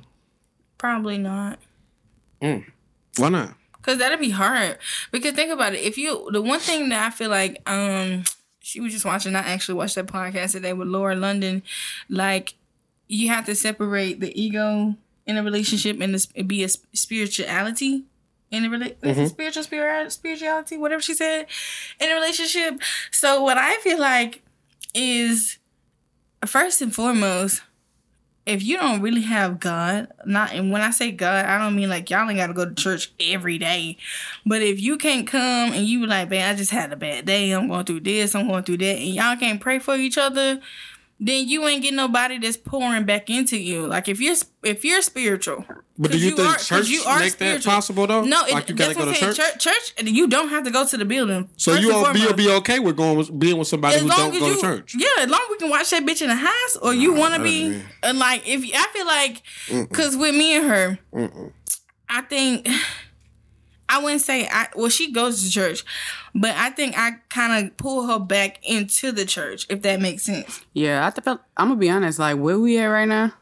Probably 0.78 1.16
not. 1.16 1.60
Why 3.16 3.28
not? 3.28 3.54
Cause 3.82 3.98
that'd 3.98 4.18
be 4.18 4.30
hard. 4.30 4.78
Because 5.12 5.34
think 5.34 5.52
about 5.52 5.74
it. 5.74 5.80
If 5.80 5.96
you 5.98 6.28
the 6.32 6.42
one 6.42 6.58
thing 6.58 6.88
that 6.88 7.06
I 7.06 7.10
feel 7.10 7.30
like 7.30 7.60
um 7.70 8.24
she 8.60 8.80
was 8.80 8.92
just 8.92 9.04
watching, 9.04 9.36
I 9.36 9.40
actually 9.40 9.74
watched 9.74 9.94
that 9.94 10.06
podcast 10.06 10.52
today 10.52 10.72
with 10.72 10.88
Lauren 10.88 11.20
London. 11.20 11.62
Like 12.08 12.54
you 13.06 13.28
have 13.28 13.46
to 13.46 13.54
separate 13.54 14.20
the 14.20 14.38
ego 14.40 14.96
in 15.26 15.36
a 15.36 15.42
relationship 15.42 16.00
and 16.00 16.14
this 16.14 16.26
be 16.26 16.64
a 16.64 16.68
spirituality 16.68 18.04
in 18.54 18.64
a 18.64 18.70
relationship. 18.70 19.02
Mm-hmm. 19.02 19.26
Spiritual 19.26 19.62
spirit 19.62 20.12
spirituality, 20.12 20.76
whatever 20.76 21.02
she 21.02 21.14
said, 21.14 21.46
in 22.00 22.10
a 22.10 22.14
relationship. 22.14 22.80
So 23.10 23.42
what 23.42 23.58
I 23.58 23.76
feel 23.78 23.98
like 23.98 24.42
is 24.94 25.58
first 26.46 26.80
and 26.80 26.94
foremost, 26.94 27.62
if 28.46 28.62
you 28.62 28.76
don't 28.76 29.00
really 29.00 29.22
have 29.22 29.58
God, 29.58 30.08
not 30.26 30.52
and 30.52 30.70
when 30.70 30.82
I 30.82 30.90
say 30.90 31.10
God, 31.10 31.46
I 31.46 31.58
don't 31.58 31.74
mean 31.74 31.88
like 31.88 32.10
y'all 32.10 32.28
ain't 32.28 32.38
gotta 32.38 32.52
go 32.52 32.66
to 32.66 32.74
church 32.74 33.12
every 33.18 33.56
day. 33.56 33.96
But 34.44 34.60
if 34.60 34.80
you 34.80 34.98
can't 34.98 35.26
come 35.26 35.72
and 35.72 35.86
you 35.86 36.06
like, 36.06 36.28
man, 36.28 36.52
I 36.52 36.56
just 36.56 36.70
had 36.70 36.92
a 36.92 36.96
bad 36.96 37.24
day, 37.24 37.52
I'm 37.52 37.68
going 37.68 37.86
through 37.86 38.00
this, 38.00 38.34
I'm 38.34 38.46
going 38.46 38.64
through 38.64 38.78
that, 38.78 38.98
and 38.98 39.14
y'all 39.14 39.36
can't 39.36 39.60
pray 39.60 39.78
for 39.78 39.96
each 39.96 40.18
other, 40.18 40.60
then 41.20 41.46
you 41.48 41.66
ain't 41.68 41.82
get 41.82 41.94
nobody 41.94 42.38
that's 42.38 42.56
pouring 42.56 43.04
back 43.04 43.30
into 43.30 43.56
you. 43.56 43.86
Like 43.86 44.08
if 44.08 44.20
you're 44.20 44.36
if 44.62 44.84
you're 44.84 45.00
spiritual, 45.00 45.64
But 45.96 46.10
do 46.10 46.18
you, 46.18 46.34
think 46.34 46.48
are- 46.48 46.58
church 46.58 46.88
you 46.88 47.02
are 47.04 47.20
make 47.20 47.32
spiritual. 47.32 47.70
that 47.70 47.76
possible 47.76 48.06
though? 48.06 48.22
No, 48.22 48.42
like 48.50 48.64
it, 48.64 48.70
you 48.70 48.74
gotta 48.74 48.94
go 48.94 49.04
to 49.04 49.12
church. 49.14 49.36
church. 49.36 49.58
Church, 49.58 49.94
you 50.02 50.26
don't 50.26 50.48
have 50.48 50.64
to 50.64 50.70
go 50.70 50.84
to 50.86 50.96
the 50.96 51.04
building. 51.04 51.48
So 51.56 51.74
you 51.74 51.88
will 51.88 52.12
be, 52.12 52.32
be 52.32 52.50
okay 52.56 52.78
with 52.80 52.96
going 52.96 53.16
with, 53.16 53.38
being 53.38 53.56
with 53.58 53.68
somebody 53.68 53.98
who 54.00 54.08
don't 54.08 54.32
go 54.38 54.48
you, 54.48 54.54
to 54.56 54.60
church? 54.60 54.94
Yeah, 54.98 55.06
as 55.24 55.30
long 55.30 55.40
as 55.40 55.46
we 55.50 55.56
can 55.58 55.70
watch 55.70 55.90
that 55.90 56.04
bitch 56.04 56.20
in 56.20 56.28
the 56.28 56.34
house, 56.34 56.76
or 56.82 56.92
you 56.92 57.12
want 57.14 57.34
to 57.34 57.42
be 57.42 57.80
and 58.02 58.18
like 58.18 58.42
if 58.46 58.62
I 58.74 58.86
feel 58.92 59.06
like, 59.06 59.88
cause 59.92 60.16
with 60.16 60.34
me 60.34 60.56
and 60.56 60.66
her, 60.66 60.98
I 62.08 62.22
think 62.22 62.68
I 63.88 64.02
wouldn't 64.02 64.22
say 64.22 64.48
I. 64.50 64.68
Well, 64.74 64.88
she 64.88 65.12
goes 65.12 65.42
to 65.44 65.50
church, 65.50 65.84
but 66.34 66.50
I 66.56 66.70
think 66.70 66.98
I 66.98 67.12
kind 67.28 67.66
of 67.66 67.76
pull 67.76 68.06
her 68.06 68.18
back 68.18 68.58
into 68.68 69.12
the 69.12 69.24
church, 69.24 69.66
if 69.68 69.82
that 69.82 70.00
makes 70.00 70.22
sense. 70.24 70.64
Yeah, 70.72 71.06
I 71.06 71.10
felt. 71.20 71.40
I'm 71.56 71.68
gonna 71.68 71.78
be 71.80 71.90
honest. 71.90 72.18
Like 72.18 72.38
where 72.38 72.58
we 72.58 72.78
at 72.78 72.86
right 72.86 73.06
now, 73.08 73.32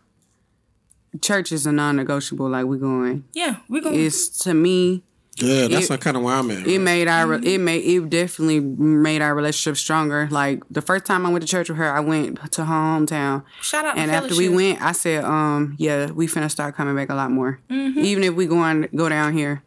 church 1.21 1.53
is 1.53 1.67
a 1.67 1.73
non-negotiable. 1.73 2.49
Like 2.49 2.67
we 2.67 2.79
going. 2.79 3.25
Yeah, 3.33 3.57
we 3.69 3.81
gonna. 3.81 3.97
It's 3.97 4.29
to 4.45 4.55
me. 4.55 5.03
Yeah, 5.37 5.67
that's 5.69 5.91
It- 5.91 6.01
kind 6.03 6.17
of 6.17 6.23
where 6.23 6.35
I'm 6.35 6.51
at. 6.51 6.67
It 6.67 6.79
made 6.81 7.09
our 7.09 7.27
Mm-hmm. 7.39 7.47
it 7.47 7.59
made 7.59 7.85
it 7.85 8.11
definitely 8.11 8.61
made 8.61 9.23
our 9.23 9.35
relationship 9.35 9.79
stronger. 9.79 10.29
Like 10.31 10.63
the 10.71 10.83
first 10.83 11.07
time 11.07 11.25
I 11.25 11.31
went 11.31 11.41
to 11.43 11.49
church 11.49 11.71
with 11.71 11.79
her, 11.79 11.91
I 11.91 12.01
went 12.01 12.53
to 12.53 12.65
her 12.67 12.75
hometown, 12.75 13.45
Shout 13.63 13.87
out. 13.87 13.97
and 13.97 14.11
to 14.11 14.17
after 14.17 14.37
we 14.37 14.51
went, 14.51 14.83
I 14.83 14.93
said, 14.93 15.25
um, 15.25 15.75
yeah, 15.79 16.11
we 16.11 16.27
finna 16.27 16.51
start 16.51 16.75
coming 16.75 16.95
back 16.97 17.09
a 17.09 17.15
lot 17.15 17.31
more. 17.31 17.61
Mm-hmm. 17.71 18.01
Even 18.01 18.25
if 18.25 18.35
we 18.35 18.47
going 18.47 18.89
go 18.95 19.09
down 19.09 19.33
here. 19.33 19.63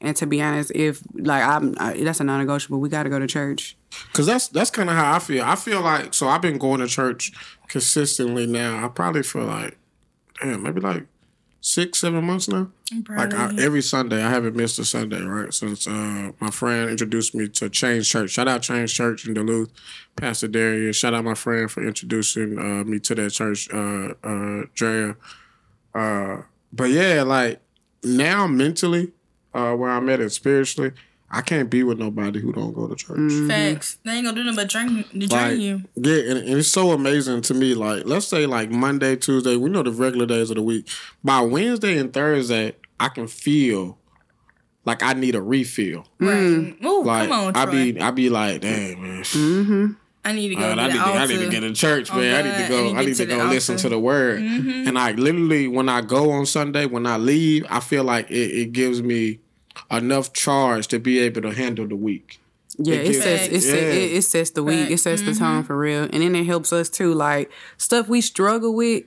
And 0.00 0.16
to 0.16 0.26
be 0.26 0.40
honest, 0.40 0.72
if 0.74 1.02
like 1.14 1.42
I'm, 1.42 1.74
I, 1.78 2.02
that's 2.02 2.20
a 2.20 2.24
non-negotiable. 2.24 2.80
We 2.80 2.88
got 2.88 3.02
to 3.02 3.10
go 3.10 3.18
to 3.18 3.26
church. 3.26 3.76
Cause 4.12 4.24
that's 4.24 4.48
that's 4.48 4.70
kind 4.70 4.88
of 4.88 4.96
how 4.96 5.14
I 5.14 5.18
feel. 5.18 5.44
I 5.44 5.56
feel 5.56 5.80
like 5.80 6.14
so 6.14 6.28
I've 6.28 6.40
been 6.40 6.58
going 6.58 6.80
to 6.80 6.86
church 6.86 7.32
consistently 7.68 8.46
now. 8.46 8.84
I 8.84 8.88
probably 8.88 9.22
feel 9.22 9.44
like, 9.44 9.76
damn, 10.40 10.62
maybe 10.62 10.80
like 10.80 11.06
six, 11.60 12.00
seven 12.00 12.24
months 12.24 12.48
now. 12.48 12.70
I'm 12.92 13.04
Like 13.08 13.34
I, 13.34 13.54
every 13.58 13.82
Sunday, 13.82 14.22
I 14.22 14.30
haven't 14.30 14.56
missed 14.56 14.78
a 14.78 14.84
Sunday, 14.84 15.20
right? 15.20 15.52
Since 15.52 15.86
uh, 15.86 16.32
my 16.40 16.50
friend 16.50 16.90
introduced 16.90 17.34
me 17.34 17.48
to 17.48 17.68
Change 17.68 18.08
Church. 18.08 18.30
Shout 18.30 18.48
out 18.48 18.62
Change 18.62 18.92
Church 18.92 19.26
in 19.26 19.34
Duluth, 19.34 19.70
Pastor 20.16 20.48
Dharius. 20.48 20.96
Shout 20.96 21.14
out 21.14 21.24
my 21.24 21.34
friend 21.34 21.70
for 21.70 21.86
introducing 21.86 22.58
uh, 22.58 22.84
me 22.84 22.98
to 23.00 23.14
that 23.14 23.30
church, 23.30 23.68
uh, 23.72 24.14
uh, 24.24 24.62
Drea. 24.74 25.16
Uh, 25.94 26.42
but 26.72 26.90
yeah, 26.90 27.22
like 27.22 27.60
now 28.02 28.46
mentally, 28.46 29.12
uh, 29.54 29.74
where 29.74 29.90
I'm 29.90 30.08
at 30.08 30.20
and 30.20 30.30
spiritually, 30.32 30.92
I 31.30 31.42
can't 31.42 31.70
be 31.70 31.82
with 31.84 31.98
nobody 31.98 32.40
who 32.40 32.52
don't 32.52 32.72
go 32.74 32.88
to 32.88 32.94
church. 32.96 33.18
Mm-hmm. 33.18 33.48
Facts. 33.48 33.98
They 34.04 34.12
ain't 34.12 34.24
gonna 34.24 34.36
do 34.36 34.42
nothing 34.44 34.56
but 34.56 34.68
drink, 34.68 35.10
to 35.10 35.18
drain 35.28 35.30
Like, 35.30 35.58
you. 35.58 35.82
yeah, 35.94 36.30
and, 36.30 36.38
and 36.38 36.58
it's 36.58 36.68
so 36.68 36.90
amazing 36.90 37.42
to 37.42 37.54
me. 37.54 37.74
Like, 37.74 38.04
let's 38.04 38.26
say 38.26 38.46
like 38.46 38.70
Monday, 38.70 39.14
Tuesday, 39.16 39.56
we 39.56 39.70
know 39.70 39.82
the 39.84 39.92
regular 39.92 40.26
days 40.26 40.50
of 40.50 40.56
the 40.56 40.62
week. 40.62 40.88
By 41.22 41.40
Wednesday 41.40 41.98
and 41.98 42.12
Thursday, 42.12 42.74
I 42.98 43.08
can 43.10 43.28
feel 43.28 43.96
like 44.84 45.02
I 45.04 45.12
need 45.12 45.34
a 45.36 45.42
refill. 45.42 46.04
Right. 46.18 46.36
Mm. 46.36 46.84
Ooh, 46.84 47.04
Like 47.04 47.28
come 47.28 47.32
on, 47.46 47.52
Troy. 47.54 47.62
I 47.62 47.64
Troy. 47.66 47.92
be, 47.92 48.00
I 48.00 48.10
be 48.10 48.28
like, 48.30 48.60
damn 48.62 49.00
man, 49.02 49.22
mm-hmm. 49.22 49.92
I 50.24 50.32
need 50.32 50.50
to 50.50 50.54
go 50.54 50.60
man, 50.60 50.76
to 50.76 50.82
I 50.82 50.86
the 50.88 50.92
need, 50.92 50.98
to, 50.98 51.04
I 51.04 51.26
need 51.26 51.38
to 51.38 51.48
get 51.50 51.60
to 51.60 51.72
church, 51.72 52.12
man. 52.12 52.46
I 52.46 52.58
need 52.58 52.62
to 52.64 52.68
go, 52.68 52.78
I 52.78 52.82
need 52.82 52.92
to 52.92 52.96
I 52.98 53.00
need 53.00 53.06
get 53.08 53.16
to 53.16 53.26
to 53.26 53.26
go 53.26 53.38
the 53.38 53.44
listen 53.54 53.72
altar. 53.74 53.82
to 53.84 53.88
the 53.88 53.98
word. 53.98 54.40
Mm-hmm. 54.42 54.88
And 54.88 54.98
I 54.98 55.12
literally, 55.12 55.66
when 55.68 55.88
I 55.88 56.02
go 56.02 56.30
on 56.32 56.44
Sunday, 56.46 56.84
when 56.86 57.06
I 57.06 57.16
leave, 57.16 57.64
I 57.70 57.80
feel 57.80 58.04
like 58.04 58.30
it, 58.30 58.34
it 58.34 58.72
gives 58.72 59.02
me 59.02 59.40
enough 59.90 60.32
charge 60.34 60.88
to 60.88 60.98
be 60.98 61.18
able 61.20 61.42
to 61.42 61.52
handle 61.54 61.86
the 61.88 61.96
week. 61.96 62.38
Yeah, 62.76 62.96
It 62.96 63.00
it 63.00 63.04
gives- 63.12 63.24
sets 63.24 63.46
it, 63.48 63.60
set, 63.62 63.82
Yeah. 63.82 63.88
it, 63.88 64.12
it 64.12 64.22
sets 64.22 64.50
the 64.50 64.62
week. 64.62 64.86
It 64.86 64.88
Facts. 64.90 65.02
sets 65.02 65.22
the 65.22 65.34
tone 65.34 65.64
for 65.64 65.76
real, 65.76 66.02
and 66.04 66.22
then 66.22 66.34
it 66.36 66.44
helps 66.44 66.72
us 66.72 66.88
too. 66.90 67.14
Like 67.14 67.50
stuff 67.78 68.08
we 68.08 68.20
struggle 68.20 68.74
with. 68.74 69.04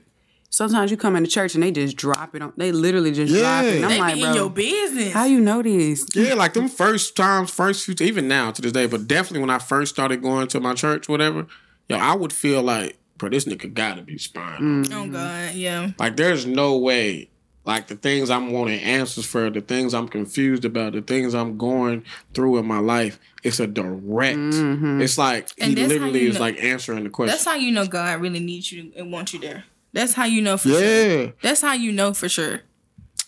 Sometimes 0.54 0.90
you 0.90 0.96
come 0.96 1.16
into 1.16 1.28
church 1.28 1.54
and 1.54 1.62
they 1.64 1.72
just 1.72 1.96
drop 1.96 2.34
it 2.36 2.42
on. 2.42 2.52
They 2.56 2.70
literally 2.70 3.10
just 3.12 3.32
drop 3.34 3.64
it. 3.64 3.76
And 3.76 3.84
I'm 3.86 3.90
They 3.90 3.98
like, 3.98 4.14
be 4.14 4.20
bro, 4.20 4.30
in 4.30 4.36
your 4.36 4.50
business. 4.50 5.12
how 5.12 5.24
you 5.24 5.40
know 5.40 5.62
this? 5.62 6.06
Yeah, 6.14 6.34
like 6.34 6.54
them 6.54 6.68
first 6.68 7.16
times, 7.16 7.50
first 7.50 7.84
few, 7.84 7.94
even 8.06 8.28
now 8.28 8.52
to 8.52 8.62
this 8.62 8.70
day, 8.72 8.86
but 8.86 9.08
definitely 9.08 9.40
when 9.40 9.50
I 9.50 9.58
first 9.58 9.92
started 9.94 10.22
going 10.22 10.46
to 10.48 10.60
my 10.60 10.74
church, 10.74 11.08
whatever, 11.08 11.46
yo, 11.88 11.96
I 11.98 12.14
would 12.14 12.32
feel 12.32 12.62
like, 12.62 12.96
bro, 13.18 13.30
this 13.30 13.46
nigga 13.46 13.74
gotta 13.74 14.02
be 14.02 14.16
spying. 14.16 14.86
oh 14.92 15.08
God, 15.08 15.54
yeah. 15.54 15.90
Like, 15.98 16.16
there's 16.16 16.46
no 16.46 16.78
way. 16.78 17.30
Like 17.66 17.86
the 17.88 17.96
things 17.96 18.28
I'm 18.28 18.52
wanting 18.52 18.78
answers 18.80 19.24
for, 19.24 19.48
the 19.48 19.62
things 19.62 19.94
I'm 19.94 20.06
confused 20.06 20.66
about, 20.66 20.92
the 20.92 21.00
things 21.00 21.34
I'm 21.34 21.56
going 21.56 22.04
through 22.34 22.58
in 22.58 22.66
my 22.66 22.78
life, 22.78 23.18
it's 23.42 23.58
a 23.58 23.66
direct. 23.66 24.36
Mm-hmm. 24.38 25.00
It's 25.00 25.16
like 25.16 25.48
And 25.58 25.76
he 25.76 25.86
literally 25.86 26.26
is 26.26 26.34
know- 26.34 26.40
like 26.42 26.62
answering 26.62 27.04
the 27.04 27.10
question. 27.10 27.32
That's 27.32 27.44
how 27.46 27.54
you 27.54 27.72
know 27.72 27.86
God 27.86 28.20
really 28.20 28.40
needs 28.40 28.70
you 28.70 28.92
and 28.94 29.10
wants 29.10 29.32
you 29.32 29.40
there. 29.40 29.64
That's 29.94 30.12
how 30.12 30.24
you 30.24 30.42
know 30.42 30.56
for 30.58 30.68
sure. 30.68 30.80
yeah. 31.22 31.30
That's 31.40 31.60
how 31.62 31.72
you 31.72 31.92
know 31.92 32.12
for 32.12 32.28
sure. 32.28 32.60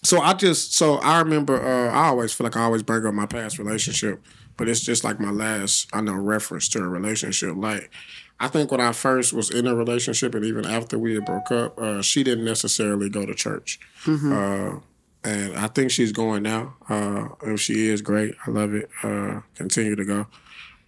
So 0.02 0.20
I 0.20 0.34
just 0.34 0.74
so 0.74 0.96
I 0.96 1.20
remember 1.20 1.60
uh, 1.60 1.90
I 1.90 2.08
always 2.08 2.32
feel 2.32 2.44
like 2.44 2.56
I 2.56 2.62
always 2.64 2.82
bring 2.82 3.06
up 3.06 3.14
my 3.14 3.26
past 3.26 3.58
relationship, 3.58 4.22
but 4.56 4.68
it's 4.68 4.80
just 4.80 5.04
like 5.04 5.18
my 5.18 5.30
last 5.30 5.88
I 5.92 6.00
know 6.00 6.14
reference 6.14 6.68
to 6.70 6.80
a 6.80 6.88
relationship. 6.88 7.54
Like 7.56 7.90
I 8.38 8.48
think 8.48 8.70
when 8.70 8.80
I 8.80 8.92
first 8.92 9.32
was 9.32 9.50
in 9.50 9.66
a 9.66 9.74
relationship 9.74 10.34
and 10.34 10.44
even 10.44 10.66
after 10.66 10.98
we 10.98 11.14
had 11.14 11.24
broke 11.24 11.50
up, 11.52 11.78
uh, 11.78 12.02
she 12.02 12.22
didn't 12.22 12.44
necessarily 12.44 13.08
go 13.08 13.24
to 13.24 13.34
church. 13.34 13.80
Uh, 14.06 14.80
and 15.24 15.56
I 15.56 15.66
think 15.68 15.90
she's 15.90 16.12
going 16.12 16.42
now. 16.42 16.76
Uh, 16.88 17.28
if 17.42 17.60
she 17.60 17.88
is, 17.88 18.02
great. 18.02 18.34
I 18.46 18.50
love 18.50 18.74
it. 18.74 18.90
Uh, 19.02 19.40
continue 19.54 19.96
to 19.96 20.04
go. 20.04 20.26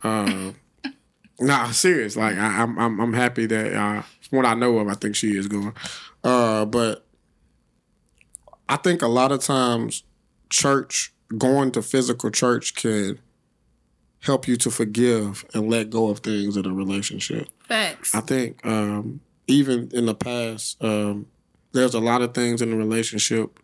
Uh, 0.03 0.53
nah, 1.41 1.71
serious. 1.71 2.17
Like 2.17 2.37
I, 2.37 2.63
I'm, 2.63 2.79
I'm, 2.79 3.01
I'm 3.01 3.13
happy 3.15 3.47
that 3.47 3.73
uh, 3.75 4.03
from 4.29 4.39
what 4.39 4.47
I 4.47 4.55
know 4.55 4.79
of, 4.79 4.89
I 4.89 4.95
think 4.95 5.17
she 5.17 5.37
is 5.37 5.49
going. 5.49 5.75
Uh, 6.23 6.65
but 6.65 7.05
I 8.69 8.77
think 8.77 9.03
a 9.03 9.09
lot 9.09 9.33
of 9.33 9.41
times 9.41 10.05
church 10.51 11.13
going 11.37 11.73
to 11.73 11.83
physical 11.83 12.31
church 12.31 12.75
can 12.75 13.19
help 14.21 14.49
you 14.49 14.57
to 14.57 14.71
forgive 14.71 15.45
and 15.55 15.71
let 15.71 15.91
go 15.91 16.09
of 16.09 16.21
things 16.21 16.57
in 16.57 16.67
a 16.67 16.73
relationship. 16.73 17.49
Facts. 17.67 18.15
I 18.15 18.21
think 18.21 18.65
um, 18.67 19.21
even 19.47 19.91
in 19.93 20.07
the 20.07 20.15
past, 20.15 20.83
um, 20.83 21.27
there's 21.73 21.95
a 21.95 22.01
lot 22.01 22.23
of 22.23 22.35
things 22.35 22.61
in 22.61 22.71
the 22.71 22.77
relationship 22.77 23.59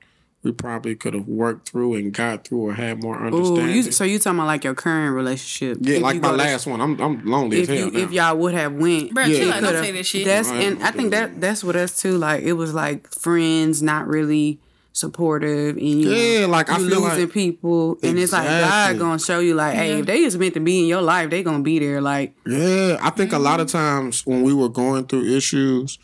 we 0.45 0.53
probably 0.53 0.95
could 0.95 1.15
have 1.15 1.27
worked 1.27 1.69
through 1.71 1.95
and 1.95 2.13
got 2.13 2.47
through 2.47 2.61
or 2.69 2.75
had 2.75 3.03
more 3.03 3.17
Ooh, 3.21 3.27
understanding. 3.27 3.75
you, 3.77 3.83
so 3.91 4.05
you 4.05 4.19
talking 4.19 4.39
about 4.39 4.47
like 4.47 4.63
your 4.63 4.75
current 4.75 5.15
relationship? 5.17 5.79
yeah, 5.81 5.97
If 5.97 6.03
like 6.03 6.17
my 6.23 6.29
go 6.29 6.31
to- 6.37 6.37
last 6.37 6.67
one. 6.67 6.81
I'm 6.81 7.01
I'm 7.01 7.25
lonely 7.25 7.63
If 7.63 7.71
as 7.71 7.79
hell 7.79 7.87
you, 7.89 7.93
now. 7.93 7.99
if 8.01 8.13
y'all 8.13 8.37
would 8.37 8.55
have 8.55 8.75
went, 8.75 9.15
Bruh, 9.15 9.27
Yeah. 9.27 9.39
chill 9.39 9.53
out, 9.53 9.63
don't 9.63 9.83
say 9.83 9.91
that 9.93 10.05
shit. 10.07 10.25
That's 10.27 10.49
Right. 10.51 10.65
and 10.67 10.83
I 10.83 10.91
think 10.93 11.11
that 11.13 11.41
that's 11.41 11.65
what 11.65 11.75
us 11.77 11.97
too. 12.01 12.17
Like 12.19 12.43
it 12.45 12.53
was 12.53 12.73
like 12.75 13.11
friends 13.13 13.83
not 13.83 14.07
really 14.07 14.61
supportive, 14.93 15.77
and 15.77 15.87
you 16.03 16.09
Yeah, 16.11 16.41
know, 16.43 16.49
like, 16.49 16.71
I 16.71 16.79
you 16.79 16.89
feel 16.89 17.01
losing 17.01 17.21
like- 17.23 17.33
people, 17.33 17.99
and 18.03 18.17
it's 18.19 18.33
like 18.33 18.45
Exactly. 18.45 18.99
God 18.99 19.05
gonna 19.05 19.19
show 19.19 19.41
you 19.41 19.55
like, 19.55 19.75
hey, 19.75 19.99
if 19.99 20.07
they 20.07 20.21
just 20.23 20.39
meant 20.39 20.55
to 20.55 20.61
be 20.61 20.81
in 20.81 20.87
your 20.87 21.03
life, 21.03 21.31
they 21.31 21.43
gonna 21.43 21.65
be 21.65 21.79
there. 21.81 22.01
Like 22.01 22.35
Yeah, 22.47 22.99
I 23.03 23.11
think 23.11 23.33
a 23.33 23.39
lot 23.39 23.55
Mm-hmm. 23.55 23.61
of 23.63 23.73
times 23.73 24.25
when 24.25 24.43
we 24.45 24.53
were 24.55 24.69
going 24.69 25.07
through 25.07 25.25
issues, 25.25 25.99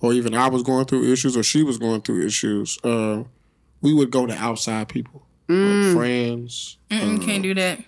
or 0.00 0.12
even 0.12 0.34
I 0.34 0.48
was 0.48 0.62
going 0.62 0.84
through 0.86 1.10
issues, 1.12 1.36
or 1.36 1.42
she 1.42 1.62
was 1.64 1.76
going 1.78 2.02
through 2.02 2.24
issues, 2.24 2.78
uh, 2.84 3.24
we 3.82 3.92
would 3.94 4.10
go 4.10 4.26
to 4.26 4.34
outside 4.34 4.88
people, 4.88 5.22
Mm. 5.48 5.86
like 5.86 5.96
friends, 5.96 6.76
Mm-mm, 6.90 7.24
can't 7.24 7.42
do 7.42 7.54
that. 7.54 7.78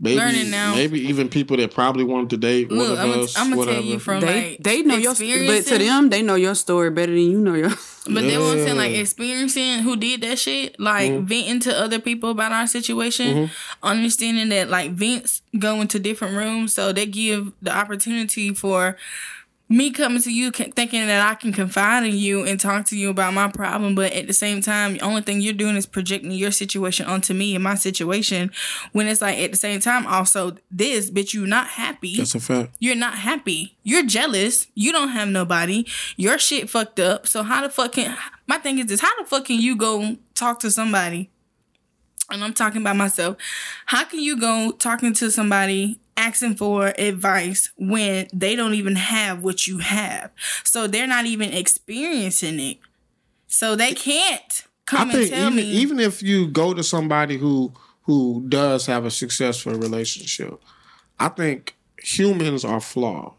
maybe 0.00 0.16
Learning 0.18 0.50
now. 0.50 0.74
maybe 0.74 1.00
even 1.08 1.28
people 1.28 1.56
that 1.56 1.72
probably 1.74 2.04
wanted 2.04 2.30
to 2.30 2.36
date 2.36 2.70
one 2.70 2.80
of 2.92 2.98
I'm 2.98 3.10
us. 3.20 3.36
I'm 3.36 3.44
gonna 3.50 3.56
whatever. 3.56 3.76
tell 3.78 3.84
you 3.86 3.98
from 3.98 4.20
they 4.20 4.50
like 4.50 4.62
they 4.62 4.82
know 4.82 4.96
your, 4.96 5.14
but 5.14 5.62
to 5.66 5.78
them 5.78 6.10
they 6.10 6.22
know 6.22 6.34
your 6.36 6.54
story 6.54 6.90
better 6.90 7.12
than 7.12 7.30
you 7.30 7.40
know 7.40 7.54
your. 7.54 7.70
But 8.04 8.22
they 8.22 8.36
won't 8.36 8.58
saying 8.58 8.76
like 8.76 8.94
experiencing 8.96 9.78
who 9.84 9.94
did 9.96 10.22
that 10.22 10.36
shit, 10.36 10.78
like 10.80 11.12
Mm-hmm. 11.12 11.24
venting 11.24 11.60
to 11.60 11.80
other 11.80 12.00
people 12.00 12.30
about 12.30 12.50
our 12.50 12.66
situation, 12.66 13.48
understanding 13.80 14.48
that 14.48 14.68
like 14.70 14.90
vents 14.92 15.42
go 15.58 15.80
into 15.80 15.98
different 16.00 16.34
rooms, 16.36 16.72
so 16.72 16.92
they 16.92 17.06
give 17.06 17.52
the 17.62 17.70
opportunity 17.72 18.52
for 18.54 18.96
me 19.72 19.90
coming 19.90 20.20
to 20.20 20.30
you 20.30 20.50
thinking 20.50 21.06
that 21.06 21.26
I 21.26 21.34
can 21.34 21.50
confide 21.52 22.04
in 22.04 22.14
you 22.14 22.44
and 22.44 22.60
talk 22.60 22.84
to 22.86 22.96
you 22.96 23.08
about 23.08 23.32
my 23.32 23.48
problem, 23.48 23.94
but 23.94 24.12
at 24.12 24.26
the 24.26 24.32
same 24.34 24.60
time, 24.60 24.92
the 24.94 25.00
only 25.00 25.22
thing 25.22 25.40
you're 25.40 25.54
doing 25.54 25.76
is 25.76 25.86
projecting 25.86 26.30
your 26.30 26.50
situation 26.50 27.06
onto 27.06 27.32
me 27.32 27.54
and 27.54 27.64
my 27.64 27.74
situation. 27.74 28.50
When 28.92 29.06
it's 29.06 29.22
like 29.22 29.38
at 29.38 29.50
the 29.50 29.56
same 29.56 29.80
time, 29.80 30.06
also 30.06 30.56
this, 30.70 31.08
but 31.08 31.32
you're 31.32 31.46
not 31.46 31.68
happy 31.68 32.18
That's 32.18 32.34
a 32.34 32.40
fact. 32.40 32.74
you're 32.80 32.94
not 32.94 33.14
happy. 33.14 33.76
You're 33.82 34.04
jealous. 34.04 34.66
You 34.74 34.92
don't 34.92 35.08
have 35.08 35.28
nobody. 35.28 35.86
Your 36.16 36.38
shit 36.38 36.68
fucked 36.68 37.00
up. 37.00 37.26
So 37.26 37.42
how 37.42 37.62
the 37.62 37.70
fuck 37.70 37.92
can 37.92 38.16
my 38.46 38.58
thing 38.58 38.78
is 38.78 38.86
this, 38.86 39.00
how 39.00 39.18
the 39.18 39.24
fuck 39.26 39.46
can 39.46 39.58
you 39.58 39.74
go 39.74 40.16
talk 40.34 40.60
to 40.60 40.70
somebody? 40.70 41.30
And 42.30 42.44
I'm 42.44 42.52
talking 42.54 42.82
about 42.82 42.96
myself. 42.96 43.36
How 43.86 44.04
can 44.04 44.20
you 44.20 44.38
go 44.38 44.72
talking 44.72 45.12
to 45.14 45.30
somebody 45.30 45.98
asking 46.16 46.56
for 46.56 46.92
advice 46.98 47.70
when 47.76 48.28
they 48.32 48.56
don't 48.56 48.74
even 48.74 48.96
have 48.96 49.42
what 49.42 49.66
you 49.66 49.78
have? 49.78 50.30
So 50.64 50.86
they're 50.86 51.06
not 51.06 51.26
even 51.26 51.52
experiencing 51.52 52.60
it. 52.60 52.78
So 53.46 53.76
they 53.76 53.92
can't 53.92 54.66
come 54.86 55.00
I 55.00 55.02
and 55.02 55.12
think 55.12 55.30
tell 55.30 55.46
even 55.52 55.56
me. 55.56 55.62
even 55.62 56.00
if 56.00 56.22
you 56.22 56.48
go 56.48 56.74
to 56.74 56.82
somebody 56.82 57.36
who 57.36 57.72
who 58.02 58.44
does 58.48 58.86
have 58.86 59.04
a 59.04 59.10
successful 59.10 59.74
relationship, 59.74 60.60
I 61.18 61.28
think 61.28 61.76
humans 62.02 62.64
are 62.64 62.80
flawed. 62.80 63.34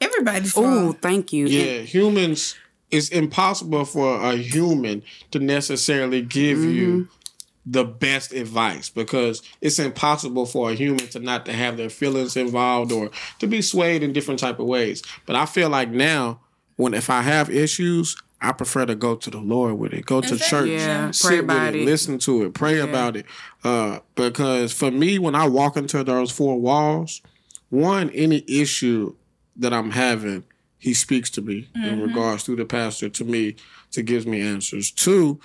everybody's 0.00 0.54
Oh, 0.56 0.92
thank 0.92 1.32
you. 1.32 1.46
Yeah, 1.46 1.82
humans. 1.82 2.56
It's 2.90 3.08
impossible 3.10 3.84
for 3.84 4.20
a 4.20 4.34
human 4.34 5.04
to 5.30 5.38
necessarily 5.38 6.22
give 6.22 6.58
you 6.58 6.88
mm-hmm. 6.88 7.19
The 7.66 7.84
best 7.84 8.32
advice 8.32 8.88
because 8.88 9.42
it's 9.60 9.78
impossible 9.78 10.46
for 10.46 10.70
a 10.70 10.74
human 10.74 11.06
to 11.08 11.18
not 11.20 11.44
to 11.46 11.52
have 11.52 11.76
their 11.76 11.90
feelings 11.90 12.36
involved 12.36 12.90
or 12.90 13.10
to 13.38 13.46
be 13.46 13.60
swayed 13.62 14.02
in 14.02 14.12
different 14.12 14.40
type 14.40 14.58
of 14.58 14.66
ways. 14.66 15.02
But 15.26 15.36
I 15.36 15.44
feel 15.46 15.68
like 15.68 15.90
now, 15.90 16.40
when 16.76 16.94
if 16.94 17.10
I 17.10 17.20
have 17.22 17.50
issues, 17.50 18.16
I 18.40 18.52
prefer 18.52 18.86
to 18.86 18.94
go 18.94 19.14
to 19.16 19.30
the 19.30 19.38
Lord 19.38 19.74
with 19.78 19.92
it, 19.92 20.06
go 20.06 20.22
to 20.22 20.32
Exactly. 20.34 20.70
church, 20.70 20.80
Yeah, 20.80 21.10
sit 21.10 21.26
pray 21.28 21.40
with 21.42 21.74
it, 21.74 21.80
it. 21.82 21.84
listen 21.84 22.18
to 22.20 22.44
it, 22.44 22.54
pray 22.54 22.78
about 22.78 23.16
it. 23.16 23.26
Uh, 23.62 23.98
because 24.14 24.72
for 24.72 24.90
me, 24.90 25.18
when 25.18 25.34
I 25.34 25.46
walk 25.46 25.76
into 25.76 26.02
those 26.02 26.30
four 26.30 26.58
walls, 26.58 27.20
one 27.68 28.08
any 28.10 28.42
issue 28.48 29.14
that 29.56 29.74
I'm 29.74 29.90
having, 29.90 30.44
he 30.78 30.94
speaks 30.94 31.28
to 31.32 31.42
me 31.42 31.68
in 31.74 32.00
regards 32.00 32.44
through 32.44 32.56
the 32.56 32.64
pastor 32.64 33.10
to 33.10 33.24
me 33.24 33.56
to 33.92 34.02
gives 34.02 34.24
me 34.26 34.40
answers. 34.40 34.90
Two, 34.90 35.38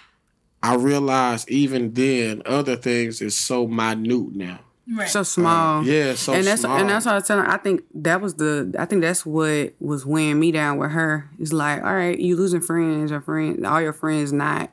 I 0.65 0.73
realize 0.73 1.47
even 1.47 1.93
then 1.93 2.41
other 2.43 2.75
things 2.75 3.21
is 3.21 3.37
so 3.37 3.67
minute 3.67 4.35
now. 4.35 4.61
Right. 4.91 5.07
So 5.07 5.21
small. 5.21 5.79
Um, 5.79 5.85
yeah, 5.85 6.15
so 6.15 6.33
and 6.33 6.43
that's 6.43 6.61
small. 6.61 6.77
and 6.77 6.89
that's 6.89 7.05
what 7.05 7.11
I 7.11 7.15
was 7.15 7.27
telling. 7.27 7.45
her. 7.45 7.51
I 7.51 7.57
think 7.57 7.83
that 7.93 8.19
was 8.19 8.33
the. 8.35 8.73
I 8.79 8.85
think 8.85 9.03
that's 9.03 9.23
what 9.23 9.73
was 9.79 10.07
weighing 10.07 10.39
me 10.39 10.51
down 10.51 10.79
with 10.79 10.89
her. 10.89 11.29
It's 11.37 11.53
like, 11.53 11.83
all 11.83 11.93
right, 11.93 12.17
you 12.17 12.35
losing 12.35 12.61
friends 12.61 13.11
or 13.11 13.21
friends, 13.21 13.63
all 13.63 13.79
your 13.79 13.93
friends 13.93 14.33
not 14.33 14.71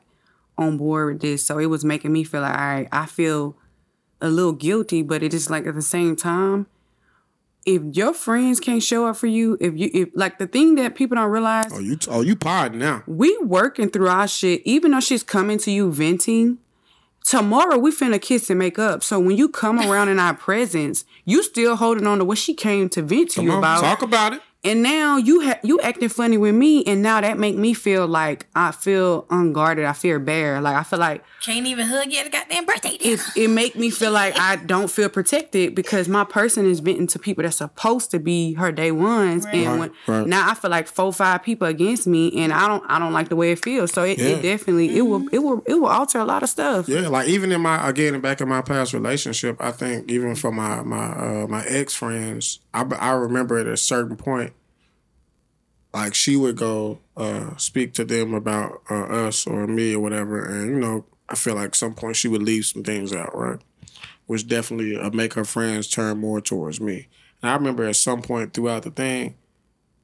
on 0.56 0.78
board 0.78 1.12
with 1.12 1.22
this. 1.22 1.44
So 1.44 1.58
it 1.58 1.66
was 1.66 1.84
making 1.84 2.10
me 2.10 2.24
feel 2.24 2.40
like, 2.40 2.58
all 2.58 2.64
right, 2.64 2.88
I 2.90 3.04
feel 3.04 3.54
a 4.22 4.30
little 4.30 4.52
guilty, 4.52 5.02
but 5.02 5.22
it 5.22 5.34
is 5.34 5.50
like 5.50 5.66
at 5.66 5.74
the 5.74 5.82
same 5.82 6.16
time, 6.16 6.68
if 7.64 7.82
your 7.96 8.12
friends 8.12 8.60
can't 8.60 8.82
show 8.82 9.06
up 9.06 9.16
for 9.16 9.26
you, 9.26 9.56
if 9.60 9.76
you 9.76 9.90
if 9.94 10.08
like 10.14 10.38
the 10.38 10.46
thing 10.46 10.74
that 10.76 10.94
people 10.94 11.16
don't 11.16 11.30
realize, 11.30 11.66
Oh, 11.72 11.78
you 11.78 11.98
oh 12.08 12.20
you 12.22 12.34
pod 12.36 12.74
now. 12.74 13.02
we 13.06 13.36
working 13.42 13.88
through 13.90 14.08
our 14.08 14.26
shit, 14.28 14.62
even 14.64 14.90
though 14.90 15.00
she's 15.00 15.22
coming 15.22 15.58
to 15.58 15.70
you 15.70 15.90
venting. 15.92 16.58
Tomorrow 17.24 17.78
we 17.78 17.92
finna 17.92 18.20
kiss 18.20 18.50
and 18.50 18.58
make 18.58 18.80
up. 18.80 19.04
So 19.04 19.20
when 19.20 19.36
you 19.36 19.48
come 19.48 19.78
around 19.78 20.08
in 20.08 20.18
our 20.18 20.34
presence, 20.34 21.04
you 21.24 21.44
still 21.44 21.76
holding 21.76 22.04
on 22.06 22.18
to 22.18 22.24
what 22.24 22.36
she 22.38 22.52
came 22.52 22.88
to 22.90 23.02
vent 23.02 23.30
to 23.30 23.36
Come 23.36 23.44
you 23.46 23.52
on, 23.52 23.58
about. 23.58 23.80
talk 23.80 24.02
about 24.02 24.32
it. 24.32 24.42
And 24.64 24.80
now 24.80 25.16
you 25.16 25.40
ha- 25.42 25.58
you 25.64 25.80
acting 25.80 26.08
funny 26.08 26.38
with 26.38 26.54
me, 26.54 26.84
and 26.84 27.02
now 27.02 27.20
that 27.20 27.36
make 27.36 27.56
me 27.56 27.74
feel 27.74 28.06
like 28.06 28.46
I 28.54 28.70
feel 28.70 29.26
unguarded. 29.28 29.84
I 29.84 29.92
feel 29.92 30.20
bare. 30.20 30.60
Like 30.60 30.76
I 30.76 30.84
feel 30.84 31.00
like 31.00 31.24
Can't 31.40 31.66
even 31.66 31.88
hug 31.88 32.12
yet 32.12 32.28
a 32.28 32.30
goddamn 32.30 32.64
birthday. 32.66 32.90
it 33.00 33.18
it 33.34 33.48
make 33.50 33.74
me 33.74 33.90
feel 33.90 34.12
like 34.12 34.38
I 34.38 34.54
don't 34.54 34.88
feel 34.88 35.08
protected 35.08 35.74
because 35.74 36.06
my 36.08 36.22
person 36.22 36.64
is 36.64 36.78
venting 36.78 37.08
to 37.08 37.18
people 37.18 37.42
that's 37.42 37.56
supposed 37.56 38.12
to 38.12 38.20
be 38.20 38.52
her 38.52 38.70
day 38.70 38.92
ones, 38.92 39.44
and 39.46 39.80
when, 39.80 39.90
right. 40.06 40.26
now 40.28 40.48
I 40.48 40.54
feel 40.54 40.70
like 40.70 40.86
four 40.86 41.12
five 41.12 41.42
people 41.42 41.66
against 41.66 42.06
me, 42.06 42.30
and 42.40 42.52
I 42.52 42.68
don't 42.68 42.84
I 42.88 43.00
don't 43.00 43.12
like 43.12 43.30
the 43.30 43.36
way 43.36 43.50
it 43.50 43.64
feels. 43.64 43.90
So 43.92 44.04
it, 44.04 44.18
Yeah. 44.18 44.26
it 44.28 44.42
definitely 44.42 44.96
it 44.96 45.02
will 45.02 45.26
it 45.32 45.38
will 45.40 45.64
it 45.66 45.74
will 45.74 45.88
alter 45.88 46.20
a 46.20 46.24
lot 46.24 46.44
of 46.44 46.48
stuff. 46.48 46.88
Yeah, 46.88 47.08
like 47.08 47.26
even 47.26 47.50
in 47.50 47.60
my 47.62 47.88
again 47.88 48.20
back 48.20 48.40
in 48.40 48.48
my 48.48 48.62
past 48.62 48.92
relationship, 48.92 49.56
I 49.58 49.72
think 49.72 50.08
even 50.08 50.36
for 50.36 50.52
my 50.52 50.82
my 50.82 51.06
uh, 51.06 51.46
my 51.48 51.64
ex 51.64 51.94
friends, 51.94 52.60
I 52.72 52.84
I 53.00 53.10
remember 53.10 53.58
at 53.58 53.66
a 53.66 53.76
certain 53.76 54.14
point, 54.16 54.51
like 55.94 56.14
she 56.14 56.36
would 56.36 56.56
go 56.56 56.98
uh, 57.16 57.56
speak 57.56 57.92
to 57.94 58.04
them 58.04 58.34
about 58.34 58.82
uh, 58.90 59.04
us 59.04 59.46
or 59.46 59.66
me 59.66 59.94
or 59.94 60.00
whatever, 60.00 60.44
and 60.44 60.70
you 60.70 60.80
know 60.80 61.04
I 61.28 61.34
feel 61.34 61.54
like 61.54 61.74
some 61.74 61.94
point 61.94 62.16
she 62.16 62.28
would 62.28 62.42
leave 62.42 62.66
some 62.66 62.82
things 62.82 63.12
out, 63.12 63.36
right? 63.36 63.58
Which 64.26 64.46
definitely 64.46 64.96
uh, 64.96 65.10
make 65.10 65.34
her 65.34 65.44
friends 65.44 65.88
turn 65.88 66.18
more 66.18 66.40
towards 66.40 66.80
me. 66.80 67.08
And 67.40 67.50
I 67.50 67.54
remember 67.54 67.84
at 67.84 67.96
some 67.96 68.22
point 68.22 68.54
throughout 68.54 68.82
the 68.82 68.90
thing, 68.90 69.36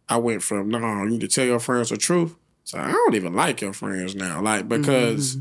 I 0.08 0.16
went 0.16 0.42
from 0.42 0.68
no, 0.68 0.78
you 0.78 1.10
need 1.10 1.20
to 1.20 1.28
tell 1.28 1.44
your 1.44 1.60
friends 1.60 1.90
the 1.90 1.96
truth. 1.96 2.34
So 2.64 2.78
I 2.78 2.90
don't 2.90 3.14
even 3.14 3.34
like 3.34 3.60
your 3.60 3.72
friends 3.72 4.14
now, 4.14 4.42
like 4.42 4.68
because 4.68 5.38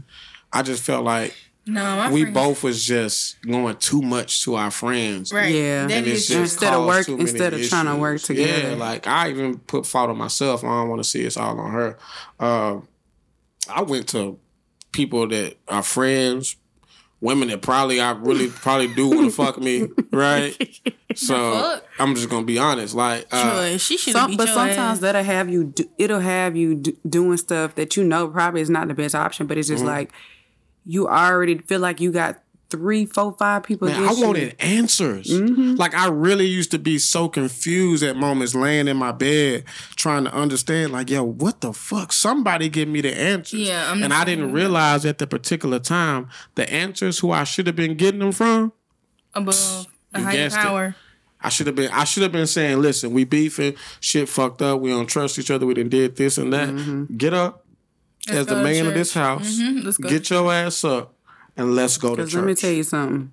I 0.54 0.62
just 0.62 0.84
felt 0.84 1.04
like 1.04 1.36
no, 1.68 1.84
my 1.98 2.12
we 2.12 2.22
friends- 2.22 2.34
both 2.34 2.64
was 2.64 2.84
just 2.84 3.42
going 3.42 3.76
too 3.78 4.02
much 4.02 4.44
to 4.44 4.56
our 4.56 4.72
friends. 4.72 5.32
Right. 5.34 5.54
Yeah. 5.54 5.84
And 5.84 5.92
is 6.08 6.20
it's 6.20 6.28
just 6.28 6.40
Instead 6.56 6.74
of 6.74 6.86
caused 6.88 7.10
work- 7.10 7.20
instead 7.20 7.54
of 7.54 7.68
trying 7.68 7.86
to 7.86 7.96
work 7.96 8.22
together. 8.22 8.70
Yeah, 8.72 8.76
like 8.76 9.08
I 9.08 9.30
even 9.30 9.58
put 9.60 9.86
fault 9.86 10.10
on 10.10 10.18
myself. 10.18 10.64
I 10.64 10.68
don't 10.68 10.90
want 10.90 11.04
to 11.04 11.10
see 11.10 11.22
it's 11.24 11.38
all 11.38 11.60
on 11.60 11.72
her. 11.72 11.98
Uh, 12.40 12.78
I 13.70 13.82
went 13.82 14.08
to 14.10 14.40
people 14.92 15.28
that 15.28 15.58
are 15.68 15.84
friends, 15.84 16.56
women 17.20 17.50
that 17.50 17.62
probably 17.62 18.00
I 18.00 18.12
really 18.12 18.48
probably 18.64 18.94
do 18.94 19.10
want 19.10 19.30
to 19.30 19.36
fuck 19.36 19.60
me, 19.60 19.88
right? 20.12 20.56
So? 21.16 21.80
I'm 21.98 22.14
just 22.14 22.30
gonna 22.30 22.46
be 22.46 22.60
honest. 22.60 22.94
Like, 22.94 23.26
uh, 23.32 23.72
Joy, 23.72 23.78
she 23.78 23.98
should 23.98 24.14
Some, 24.14 24.36
but 24.38 24.50
sometimes 24.50 24.78
ass. 24.78 25.00
that'll 25.00 25.24
have 25.24 25.50
you. 25.50 25.64
Do, 25.64 25.90
it'll 25.98 26.20
have 26.20 26.56
you 26.56 26.76
do, 26.76 26.96
doing 27.10 27.38
stuff 27.38 27.74
that 27.74 27.98
you 27.98 28.04
know 28.04 28.28
probably 28.28 28.62
is 28.62 28.70
not 28.70 28.88
the 28.88 28.94
best 28.94 29.16
option. 29.16 29.48
But 29.48 29.58
it's 29.58 29.68
just 29.68 29.80
Mm-hmm. 29.80 29.88
like 29.92 30.12
you 30.88 31.08
already 31.08 31.58
feel 31.60 31.80
like 31.82 32.00
you 32.00 32.12
got 32.12 32.42
three, 32.70 33.06
four, 33.06 33.32
five 33.34 33.64
people. 33.64 33.88
Man, 33.88 33.96
I 33.98 34.00
against 34.04 34.20
you. 34.20 34.26
wanted 34.26 34.56
answers. 34.60 35.28
Mm-hmm. 35.28 35.76
Like 35.76 35.94
I 35.94 36.08
really 36.08 36.46
used 36.48 36.72
to 36.72 36.80
be 36.80 36.98
so 37.00 37.30
confused 37.30 38.04
at 38.04 38.16
moments, 38.18 38.56
laying 38.56 38.88
in 38.88 38.98
my 38.98 39.12
bed 39.12 39.64
trying 39.96 40.24
to 40.26 40.34
understand. 40.34 40.92
Like, 40.94 41.10
yo, 41.10 41.24
what 41.24 41.62
the 41.62 41.72
fuck? 41.74 42.12
Somebody 42.12 42.70
give 42.70 42.88
me 42.90 43.02
the 43.02 43.18
answers. 43.18 43.60
Yeah, 43.60 43.92
I'm 43.92 44.02
and 44.04 44.14
I 44.14 44.24
didn't 44.26 44.52
realize 44.54 45.06
at 45.06 45.18
the 45.18 45.28
particular 45.28 45.80
time 45.80 46.30
the 46.56 46.70
answers 46.72 47.20
who 47.20 47.32
I 47.32 47.44
should 47.44 47.68
have 47.68 47.76
been 47.76 47.96
getting 47.96 48.20
them 48.20 48.32
from. 48.32 48.74
above 49.34 49.88
a 50.14 50.20
You 50.20 50.26
higher 50.26 50.34
guessed 50.36 50.58
it. 50.58 50.62
power. 50.62 50.96
I 51.40 51.50
should 51.50 51.68
have 51.68 51.76
been. 51.76 51.92
I 51.92 52.04
should 52.06 52.24
have 52.24 52.32
been 52.32 52.48
saying, 52.48 52.82
listen, 52.82 53.14
we 53.14 53.24
beefing, 53.24 53.76
shit 54.00 54.28
fucked 54.28 54.62
up. 54.62 54.82
We 54.82 54.90
don't 54.90 55.06
trust 55.08 55.38
each 55.38 55.52
other. 55.52 55.66
We 55.68 55.76
didn't 55.76 55.92
did 55.92 56.16
this 56.16 56.38
and 56.40 56.52
that. 56.52 57.08
Get 57.18 57.34
up 57.34 57.64
as 58.30 58.46
the 58.48 58.62
man 58.64 58.88
of 58.88 58.94
this 58.94 59.14
house. 59.14 59.60
Mhm, 59.60 59.84
let's 59.84 59.98
go 59.98 60.10
Get 60.10 60.30
your 60.30 60.52
ass 60.52 60.84
up 60.84 61.14
and 61.56 61.76
let's 61.76 61.98
go 61.98 62.16
to 62.16 62.24
church. 62.24 62.36
let 62.36 62.44
me 62.46 62.56
tell 62.56 62.72
you 62.72 62.84
something. 62.84 63.32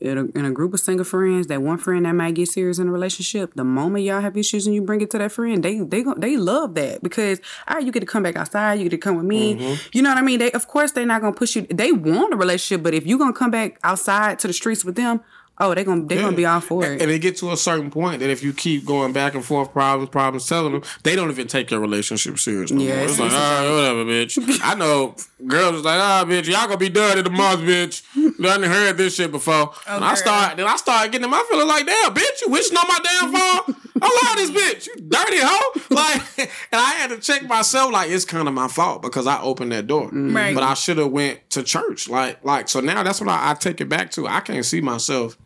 In 0.00 0.18
a, 0.18 0.24
in 0.38 0.44
a 0.44 0.50
group 0.50 0.74
of 0.74 0.80
single 0.80 1.02
friends, 1.06 1.46
that 1.46 1.62
one 1.62 1.78
friend 1.78 2.04
that 2.04 2.12
might 2.12 2.34
get 2.34 2.48
serious 2.48 2.78
in 2.78 2.88
a 2.88 2.92
relationship, 2.92 3.54
the 3.54 3.64
moment 3.64 4.04
y'all 4.04 4.20
have 4.20 4.36
issues 4.36 4.66
and 4.66 4.74
you 4.74 4.82
bring 4.82 5.00
it 5.00 5.10
to 5.12 5.18
that 5.18 5.32
friend, 5.32 5.62
they 5.64 5.78
they 5.78 6.04
they 6.18 6.36
love 6.36 6.74
that 6.74 7.02
because 7.02 7.40
all 7.66 7.76
right, 7.76 7.86
you 7.86 7.90
get 7.90 8.00
to 8.00 8.06
come 8.06 8.22
back 8.22 8.36
outside, 8.36 8.74
you 8.74 8.84
get 8.84 8.90
to 8.90 8.98
come 8.98 9.16
with 9.16 9.24
me. 9.24 9.54
Mm-hmm. 9.54 9.74
You 9.94 10.02
know 10.02 10.10
what 10.10 10.18
I 10.18 10.22
mean? 10.22 10.40
They 10.40 10.52
of 10.52 10.68
course 10.68 10.92
they're 10.92 11.06
not 11.06 11.22
gonna 11.22 11.32
push 11.32 11.56
you. 11.56 11.62
They 11.70 11.90
want 11.90 12.34
a 12.34 12.36
relationship, 12.36 12.82
but 12.84 12.92
if 12.92 13.06
you're 13.06 13.18
gonna 13.18 13.32
come 13.32 13.50
back 13.50 13.78
outside 13.82 14.38
to 14.40 14.46
the 14.46 14.52
streets 14.52 14.84
with 14.84 14.94
them, 14.94 15.20
oh, 15.60 15.74
they 15.74 15.84
gonna 15.84 16.04
they 16.06 16.16
gonna 16.16 16.36
be 16.36 16.46
all 16.46 16.60
for 16.60 16.84
it. 16.84 17.00
And 17.02 17.10
they 17.10 17.18
get 17.18 17.36
to 17.38 17.52
a 17.52 17.56
certain 17.56 17.90
point 17.90 18.20
that 18.20 18.30
if 18.30 18.42
you 18.42 18.52
keep 18.52 18.84
going 18.84 19.12
back 19.12 19.34
and 19.34 19.44
forth, 19.44 19.72
problems, 19.72 20.10
problems, 20.10 20.46
telling 20.46 20.72
them, 20.72 20.82
they 21.02 21.16
don't 21.16 21.30
even 21.30 21.46
take 21.48 21.70
your 21.70 21.80
relationship 21.80 22.38
serious 22.38 22.70
no 22.70 22.82
Yeah, 22.82 22.94
more. 22.96 23.04
It's 23.04 23.12
it's- 23.14 23.32
like, 23.32 23.32
all 23.32 23.64
right, 23.66 23.74
whatever, 23.74 24.04
bitch. 24.04 24.60
I 24.62 24.74
know 24.74 25.14
girls 25.46 25.76
is 25.76 25.84
like, 25.84 26.00
ah, 26.00 26.24
bitch, 26.26 26.46
y'all 26.46 26.64
gonna 26.66 26.76
be 26.76 26.88
done 26.88 27.18
in 27.18 27.26
a 27.26 27.30
month, 27.30 27.60
bitch. 27.62 28.02
Done 28.40 28.62
heard 28.62 28.96
this 28.96 29.16
shit 29.16 29.30
before. 29.32 29.72
and 29.88 30.04
I 30.04 30.08
girl. 30.10 30.16
start, 30.16 30.56
then 30.56 30.66
I 30.66 30.76
start 30.76 31.10
getting 31.12 31.28
my 31.30 31.44
feeling 31.50 31.66
like, 31.68 31.86
damn, 31.86 32.14
bitch, 32.14 32.40
you 32.46 32.50
wishing 32.50 32.76
on 32.76 32.86
my 32.88 32.98
damn 33.02 33.32
phone? 33.32 33.76
I 34.00 34.22
love 34.24 34.36
this 34.36 34.50
bitch, 34.50 34.86
you 34.86 34.94
dirty 35.08 35.38
hoe. 35.40 35.72
Like, 35.90 36.22
and 36.38 36.48
I 36.80 36.90
had 36.92 37.10
to 37.10 37.18
check 37.18 37.42
myself, 37.48 37.92
like, 37.92 38.10
it's 38.10 38.24
kind 38.24 38.46
of 38.46 38.54
my 38.54 38.68
fault 38.68 39.02
because 39.02 39.26
I 39.26 39.40
opened 39.42 39.72
that 39.72 39.86
door. 39.88 40.08
Right. 40.12 40.54
But 40.54 40.62
I 40.62 40.74
should 40.74 40.98
have 40.98 41.10
went 41.10 41.48
to 41.50 41.62
church. 41.64 42.08
Like, 42.08 42.44
like, 42.44 42.68
so 42.68 42.80
now 42.80 43.02
that's 43.02 43.20
what 43.20 43.28
I, 43.30 43.50
I 43.50 43.54
take 43.54 43.80
it 43.80 43.88
back 43.88 44.10
to. 44.12 44.28
I 44.28 44.38
can't 44.40 44.64
see 44.64 44.80
myself 44.80 45.36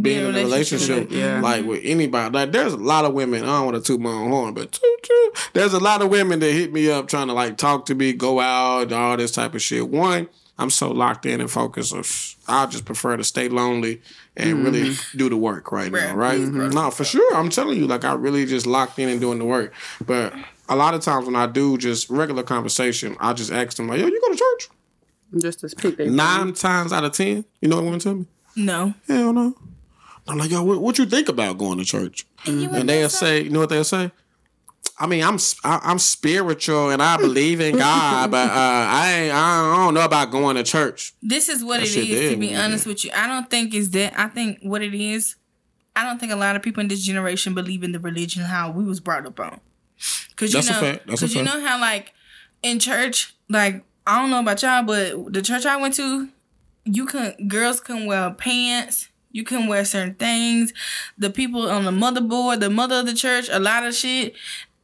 being 0.00 0.26
in 0.26 0.34
a 0.34 0.38
relationship 0.38 1.10
Yeah. 1.10 1.40
like 1.40 1.64
with 1.64 1.80
anybody. 1.82 2.32
Like 2.32 2.52
there's 2.52 2.74
a 2.74 2.78
lot 2.78 3.04
of 3.04 3.14
women. 3.14 3.42
I 3.44 3.46
don't 3.46 3.66
want 3.66 3.76
to 3.76 3.82
toot 3.82 4.00
my 4.00 4.10
own 4.10 4.30
horn, 4.30 4.54
but 4.54 4.72
toot, 4.72 5.02
toot. 5.02 5.50
there's 5.54 5.72
a 5.72 5.80
lot 5.80 6.02
of 6.02 6.10
women 6.10 6.40
that 6.40 6.52
hit 6.52 6.72
me 6.72 6.90
up 6.90 7.08
trying 7.08 7.28
to 7.28 7.32
like 7.32 7.56
talk 7.56 7.86
to 7.86 7.94
me, 7.94 8.12
go 8.12 8.40
out, 8.40 8.92
all 8.92 9.16
this 9.16 9.32
type 9.32 9.54
of 9.54 9.62
shit. 9.62 9.88
One, 9.88 10.28
I'm 10.58 10.70
so 10.70 10.90
locked 10.90 11.24
in 11.26 11.40
and 11.40 11.50
focused. 11.50 11.94
Of, 11.94 12.36
I 12.46 12.66
just 12.66 12.84
prefer 12.84 13.16
to 13.16 13.24
stay 13.24 13.48
lonely 13.48 14.02
and 14.36 14.54
mm-hmm. 14.54 14.64
really 14.64 14.96
do 15.14 15.28
the 15.28 15.36
work 15.36 15.72
right 15.72 15.90
now. 15.90 16.14
Right? 16.14 16.40
Mm-hmm. 16.40 16.70
No, 16.70 16.90
for 16.90 17.04
sure. 17.04 17.34
I'm 17.34 17.48
telling 17.48 17.78
you, 17.78 17.86
like 17.86 18.04
I 18.04 18.14
really 18.14 18.44
just 18.44 18.66
locked 18.66 18.98
in 18.98 19.08
and 19.08 19.20
doing 19.20 19.38
the 19.38 19.44
work. 19.44 19.72
But 20.04 20.34
a 20.68 20.76
lot 20.76 20.94
of 20.94 21.00
times 21.00 21.26
when 21.26 21.36
I 21.36 21.46
do 21.46 21.78
just 21.78 22.10
regular 22.10 22.42
conversation, 22.42 23.16
I 23.18 23.32
just 23.32 23.50
ask 23.50 23.76
them 23.76 23.88
like, 23.88 24.00
"Yo, 24.00 24.06
you 24.06 24.20
go 24.20 24.32
to 24.32 24.38
church?" 24.38 24.70
Just 25.38 25.60
to 25.60 25.68
speak 25.68 25.98
Nine 25.98 26.52
times 26.52 26.92
out 26.92 27.04
of 27.04 27.12
ten, 27.12 27.44
you 27.60 27.68
know 27.68 27.76
what 27.76 27.84
women 27.86 28.00
tell 28.00 28.14
me? 28.14 28.26
No. 28.54 28.94
Hell 29.08 29.32
no. 29.32 29.54
I'm 30.28 30.38
like, 30.38 30.50
yo, 30.50 30.62
what, 30.62 30.80
what 30.80 30.98
you 30.98 31.06
think 31.06 31.28
about 31.28 31.58
going 31.58 31.78
to 31.78 31.84
church? 31.84 32.26
And 32.46 32.88
they'll 32.88 33.08
say, 33.08 33.42
you 33.42 33.50
know 33.50 33.60
what 33.60 33.68
they'll 33.68 33.84
say? 33.84 34.10
I 34.98 35.06
mean, 35.06 35.22
I'm 35.22 35.34
s- 35.34 35.56
I, 35.62 35.78
I'm 35.82 35.98
spiritual 35.98 36.90
and 36.90 37.02
I 37.02 37.16
believe 37.18 37.60
in 37.60 37.76
God, 37.76 38.30
but 38.30 38.48
uh, 38.48 38.52
I 38.54 39.12
ain't, 39.12 39.34
I 39.34 39.76
don't 39.84 39.94
know 39.94 40.04
about 40.04 40.30
going 40.30 40.56
to 40.56 40.62
church. 40.62 41.12
This 41.22 41.48
is 41.48 41.62
what 41.62 41.80
That 41.80 41.88
it 41.88 41.96
is, 42.08 42.30
to 42.32 42.36
be 42.38 42.52
man. 42.52 42.64
honest 42.64 42.86
with 42.86 43.04
you. 43.04 43.10
I 43.14 43.26
don't 43.26 43.50
think 43.50 43.74
it's 43.74 43.88
that. 43.88 44.18
I 44.18 44.28
think 44.28 44.58
what 44.62 44.82
it 44.82 44.94
is, 44.94 45.36
I 45.94 46.04
don't 46.04 46.18
think 46.18 46.32
a 46.32 46.36
lot 46.36 46.56
of 46.56 46.62
people 46.62 46.80
in 46.80 46.88
this 46.88 47.02
generation 47.02 47.52
believe 47.54 47.82
in 47.82 47.92
the 47.92 48.00
religion 48.00 48.44
how 48.44 48.70
we 48.70 48.84
was 48.84 49.00
brought 49.00 49.26
up 49.26 49.38
on. 49.38 49.60
Cause 50.36 50.52
you 50.52 50.60
That's 50.62 50.68
a 50.68 50.72
know, 50.72 50.80
fact. 50.80 51.06
That's 51.06 51.22
a 51.22 51.24
cause 51.26 51.34
you 51.34 51.42
know 51.42 51.60
how 51.66 51.80
like 51.80 52.12
in 52.62 52.78
church, 52.78 53.34
like 53.48 53.84
I 54.06 54.20
don't 54.20 54.30
know 54.30 54.40
about 54.40 54.62
y'all, 54.62 54.82
but 54.82 55.32
the 55.32 55.42
church 55.42 55.66
I 55.66 55.76
went 55.76 55.94
to, 55.94 56.28
you 56.84 57.06
can 57.06 57.48
girls 57.48 57.80
can 57.80 58.06
wear 58.06 58.30
pants. 58.30 59.08
You 59.36 59.44
can 59.44 59.66
wear 59.66 59.84
certain 59.84 60.14
things. 60.14 60.72
The 61.18 61.28
people 61.28 61.68
on 61.68 61.84
the 61.84 61.90
motherboard, 61.90 62.60
the 62.60 62.70
mother 62.70 63.00
of 63.00 63.06
the 63.06 63.12
church, 63.12 63.50
a 63.52 63.58
lot 63.58 63.84
of 63.84 63.94
shit. 63.94 64.34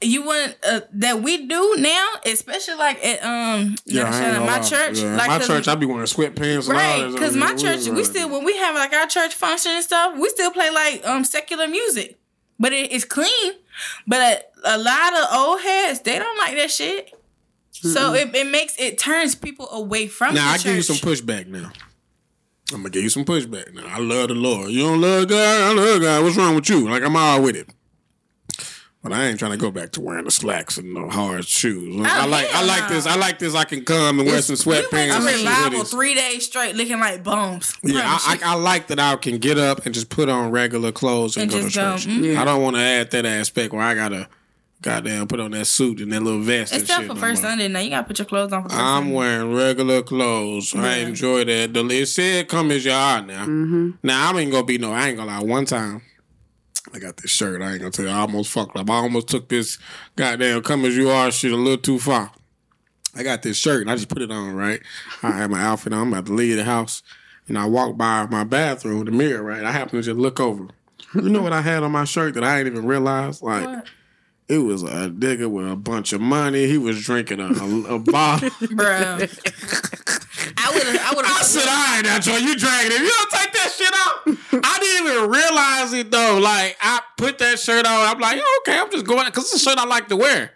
You 0.02 0.26
want 0.26 0.58
uh, 0.68 0.80
that 0.92 1.22
we 1.22 1.46
do 1.46 1.76
now, 1.78 2.06
especially 2.26 2.74
like 2.74 3.02
at 3.02 3.24
um, 3.24 3.76
Yeah, 3.86 4.02
like, 4.02 4.12
I 4.12 4.18
shout 4.20 4.28
ain't 4.28 4.36
out 4.36 4.46
my 4.46 4.58
church, 4.60 4.98
Yeah, 4.98 5.16
like 5.16 5.28
my 5.28 5.38
church, 5.38 5.68
I 5.68 5.74
be 5.74 5.86
wearing 5.86 6.02
sweatpants 6.02 6.68
Right, 6.68 7.10
because 7.10 7.34
my 7.34 7.54
church, 7.54 7.88
we 7.88 8.04
still 8.04 8.28
when 8.28 8.44
we 8.44 8.54
have 8.58 8.74
like 8.74 8.92
our 8.92 9.06
church 9.06 9.32
function 9.32 9.72
and 9.72 9.82
stuff, 9.82 10.18
we 10.18 10.28
still 10.28 10.50
play 10.50 10.68
like 10.70 11.06
um 11.06 11.24
secular 11.24 11.66
music, 11.66 12.18
but 12.60 12.74
it, 12.74 12.92
it's 12.92 13.06
clean. 13.06 13.52
But 14.06 14.52
a, 14.64 14.76
a 14.76 14.76
lot 14.76 15.14
of 15.14 15.28
old 15.32 15.62
heads, 15.62 16.00
they 16.00 16.18
don't 16.18 16.36
like 16.36 16.56
that 16.56 16.70
shit. 16.70 17.10
So 17.70 18.12
it, 18.12 18.34
it 18.34 18.46
makes 18.48 18.78
it 18.78 18.98
turns 18.98 19.34
people 19.34 19.70
away 19.70 20.08
from. 20.08 20.34
Now 20.34 20.50
I 20.50 20.58
give 20.58 20.76
you 20.76 20.82
some 20.82 20.96
pushback. 20.96 21.46
Now 21.46 21.72
I'm 22.72 22.80
gonna 22.80 22.90
give 22.90 23.02
you 23.02 23.10
some 23.10 23.24
pushback. 23.24 23.72
Now 23.74 23.84
I 23.86 23.98
love 23.98 24.28
the 24.28 24.34
Lord. 24.34 24.70
You 24.70 24.82
don't 24.84 25.00
love 25.00 25.28
God. 25.28 25.38
I 25.38 25.72
love 25.74 26.00
God. 26.00 26.22
What's 26.24 26.36
wrong 26.36 26.54
with 26.54 26.68
you? 26.68 26.88
Like 26.88 27.02
I'm 27.02 27.16
all 27.16 27.42
with 27.42 27.56
it. 27.56 27.68
But 29.02 29.12
I 29.12 29.24
ain't 29.24 29.38
trying 29.40 29.50
to 29.50 29.56
go 29.56 29.72
back 29.72 29.90
to 29.92 30.00
wearing 30.00 30.26
the 30.26 30.30
slacks 30.30 30.78
and 30.78 30.94
the 30.94 31.08
hard 31.08 31.44
shoes. 31.44 32.00
I 32.06 32.24
like 32.26 32.46
I 32.54 32.64
like 32.64 32.88
no. 32.88 32.94
this. 32.94 33.04
I 33.04 33.16
like 33.16 33.40
this. 33.40 33.52
I 33.52 33.64
can 33.64 33.84
come 33.84 34.20
and 34.20 34.28
wear 34.28 34.40
some 34.42 34.54
sweatpants. 34.54 35.10
I'm 35.12 35.26
revival 35.26 35.82
three 35.82 36.14
days 36.14 36.46
straight, 36.46 36.76
looking 36.76 37.00
like 37.00 37.24
bums. 37.24 37.76
Yeah, 37.82 38.00
I. 38.04 38.38
I, 38.44 38.52
I 38.52 38.54
like 38.54 38.86
that 38.88 39.00
I 39.00 39.16
can 39.16 39.38
get 39.38 39.58
up 39.58 39.84
and 39.86 39.92
just 39.92 40.08
put 40.08 40.28
on 40.28 40.52
regular 40.52 40.92
clothes 40.92 41.36
and, 41.36 41.42
And 41.44 41.50
go 41.50 41.58
to 41.58 41.64
just 41.64 41.74
go, 41.74 41.96
church. 41.96 42.06
mhm. 42.06 42.36
I 42.36 42.44
don't 42.44 42.62
want 42.62 42.76
to 42.76 42.82
add 42.82 43.10
that 43.10 43.26
aspect 43.26 43.72
where 43.72 43.82
I 43.82 43.96
gotta 43.96 44.28
goddamn 44.82 45.26
put 45.28 45.40
on 45.40 45.52
that 45.52 45.66
suit 45.66 46.00
and 46.00 46.12
that 46.12 46.22
little 46.22 46.40
vest. 46.40 46.72
and 46.72 46.82
Except 46.82 47.00
shit 47.00 47.08
for 47.08 47.14
no 47.14 47.20
first 47.20 47.42
more. 47.42 47.50
Sunday, 47.52 47.68
now 47.68 47.78
you 47.80 47.90
gotta 47.90 48.06
put 48.06 48.18
your 48.18 48.26
clothes 48.26 48.52
on 48.52 48.64
for 48.64 48.68
first 48.68 48.80
I'm 48.80 49.02
Sunday. 49.04 49.14
wearing 49.16 49.54
regular 49.54 50.02
clothes. 50.02 50.74
I 50.74 50.96
enjoy 50.98 51.44
that. 51.44 51.72
The 51.72 51.86
it 51.88 52.06
said 52.06 52.48
come 52.48 52.70
as 52.70 52.84
you 52.84 52.92
are 52.92 53.22
now. 53.22 53.44
Mm-hmm. 53.46 53.90
Now 54.02 54.32
I 54.32 54.38
ain't 54.40 54.52
gonna 54.52 54.64
be 54.64 54.78
no. 54.78 54.92
I 54.92 55.08
ain't 55.08 55.16
gonna 55.16 55.30
lie. 55.30 55.42
One 55.42 55.64
time, 55.64 56.02
I 56.92 56.98
got 56.98 57.16
this 57.16 57.30
shirt. 57.30 57.62
I 57.62 57.70
ain't 57.72 57.78
gonna 57.80 57.90
tell 57.90 58.04
you. 58.06 58.10
I 58.10 58.18
almost 58.18 58.50
fucked 58.50 58.76
up. 58.76 58.90
I 58.90 58.94
almost 58.94 59.28
took 59.28 59.48
this 59.48 59.78
goddamn 60.16 60.62
come 60.62 60.84
as 60.84 60.96
you 60.96 61.08
are 61.10 61.30
shit 61.30 61.52
a 61.52 61.56
little 61.56 61.78
too 61.78 61.98
far. 61.98 62.30
I 63.14 63.22
got 63.22 63.42
this 63.42 63.56
shirt 63.58 63.82
and 63.82 63.90
I 63.90 63.96
just 63.96 64.08
put 64.08 64.22
it 64.22 64.30
on, 64.30 64.54
right? 64.54 64.80
I 65.22 65.32
had 65.32 65.50
my 65.50 65.62
outfit 65.62 65.92
on. 65.92 66.00
I'm 66.00 66.12
about 66.12 66.26
to 66.26 66.32
leave 66.32 66.56
the 66.56 66.64
house. 66.64 67.02
And 67.48 67.58
I 67.58 67.66
walk 67.66 67.96
by 67.98 68.26
my 68.30 68.44
bathroom, 68.44 69.04
the 69.04 69.10
mirror, 69.10 69.42
right? 69.42 69.64
I 69.64 69.72
happen 69.72 69.98
to 69.98 70.02
just 70.02 70.18
look 70.18 70.40
over. 70.40 70.68
You 71.14 71.28
know 71.28 71.42
what 71.42 71.52
I 71.52 71.60
had 71.60 71.82
on 71.82 71.90
my 71.92 72.04
shirt 72.04 72.34
that 72.34 72.44
I 72.44 72.58
didn't 72.62 72.74
even 72.78 72.86
realize? 72.86 73.42
Like, 73.42 73.66
What? 73.66 73.86
It 74.48 74.58
was 74.58 74.82
a 74.82 75.08
nigga 75.08 75.50
with 75.50 75.70
a 75.70 75.76
bunch 75.76 76.12
of 76.12 76.20
money. 76.20 76.66
He 76.66 76.78
was 76.78 77.02
drinking 77.02 77.40
a, 77.40 77.46
a, 77.46 77.94
a 77.94 77.98
bottle. 77.98 78.50
Bro. 78.70 79.18
I 80.56 80.70
would 80.74 80.82
have. 80.82 81.00
I 81.00 81.12
would 81.14 81.24
I 81.24 81.42
said, 81.42 81.62
all 81.62 81.68
right, 81.68 82.02
now, 82.04 82.18
Troy, 82.18 82.36
you 82.36 82.56
dragging 82.56 82.92
it. 82.92 83.00
You 83.00 83.08
don't 83.08 83.30
take 83.30 83.52
that 83.52 83.72
shit 83.76 83.94
out. 83.94 84.62
I 84.64 84.78
didn't 84.80 85.12
even 85.12 85.30
realize 85.30 85.92
it, 85.92 86.10
though. 86.10 86.38
Like, 86.38 86.76
I 86.80 87.00
put 87.16 87.38
that 87.38 87.58
shirt 87.58 87.86
on. 87.86 87.92
I'm 87.92 88.18
like, 88.18 88.42
okay, 88.60 88.78
I'm 88.78 88.90
just 88.90 89.06
going, 89.06 89.26
because 89.26 89.44
it's 89.44 89.54
a 89.54 89.58
shirt 89.70 89.78
I 89.78 89.86
like 89.86 90.08
to 90.08 90.16
wear. 90.16 90.52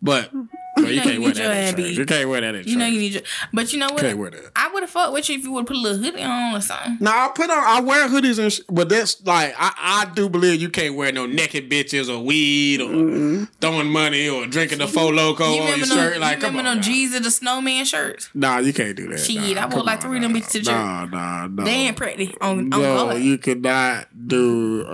But, 0.00 0.30
but 0.74 0.90
you 0.90 0.96
know 0.96 1.02
can't 1.02 1.14
you 1.14 1.20
wear 1.22 1.28
need 1.30 1.36
that 1.38 1.78
your 1.78 1.86
in 1.88 1.94
You 1.94 2.06
can't 2.06 2.28
wear 2.28 2.40
that 2.40 2.54
in 2.54 2.60
church. 2.62 2.70
You 2.70 2.76
know 2.78 2.86
you 2.86 2.98
need 3.00 3.12
your. 3.14 3.22
But 3.52 3.72
you 3.72 3.78
know 3.80 3.86
what? 3.90 4.00
Can't 4.00 4.18
wear 4.18 4.30
that. 4.30 4.50
I 4.54 4.70
would 4.72 4.82
have 4.84 4.90
fucked 4.90 5.12
with 5.12 5.28
you 5.28 5.36
if 5.38 5.44
you 5.44 5.52
would 5.52 5.60
have 5.62 5.66
put 5.66 5.76
a 5.76 5.80
little 5.80 5.98
hoodie 5.98 6.22
on 6.22 6.54
or 6.56 6.60
something. 6.60 6.98
No, 7.00 7.10
I 7.10 7.30
put 7.34 7.50
on, 7.50 7.58
I 7.58 7.80
wear 7.80 8.08
hoodies 8.08 8.38
and, 8.38 8.52
sh- 8.52 8.60
but 8.68 8.88
that's 8.88 9.24
like 9.26 9.54
I, 9.58 9.72
I 10.08 10.14
do 10.14 10.28
believe 10.28 10.60
you 10.62 10.68
can't 10.70 10.94
wear 10.94 11.10
no 11.10 11.26
naked 11.26 11.68
bitches 11.70 12.08
or 12.08 12.22
weed 12.22 12.80
or 12.80 13.46
throwing 13.60 13.88
money 13.90 14.28
or 14.28 14.46
drinking 14.46 14.78
the 14.78 14.86
Four 14.86 15.10
Loko 15.12 15.40
You 15.40 15.44
on 15.46 15.52
your 15.54 15.64
remember 15.78 15.86
shirt. 15.94 16.20
like, 16.20 16.36
you 16.36 16.42
come 16.42 16.56
remember 16.56 16.70
on, 16.70 16.80
them 16.80 16.92
now. 16.92 16.96
Jeezy 16.96 17.22
the 17.22 17.30
Snowman 17.30 17.84
shirts? 17.84 18.30
Nah, 18.34 18.58
you 18.58 18.72
can't 18.72 18.96
do 18.96 19.08
that. 19.08 19.18
Shit, 19.18 19.56
nah, 19.56 19.62
I 19.62 19.66
wore 19.66 19.82
like 19.82 19.96
on, 19.96 20.02
three 20.02 20.16
of 20.18 20.22
them 20.22 20.34
bitches 20.34 20.50
to 20.52 20.58
church. 20.60 20.66
Nah, 20.66 21.06
nah, 21.06 21.46
nah. 21.48 21.64
They 21.64 21.70
ain't 21.72 21.96
pretty 21.96 22.34
on, 22.40 22.58
on 22.58 22.68
no, 22.68 22.78
God. 22.80 23.18
you 23.20 23.38
could 23.38 23.62
not 23.62 24.06
do. 24.28 24.84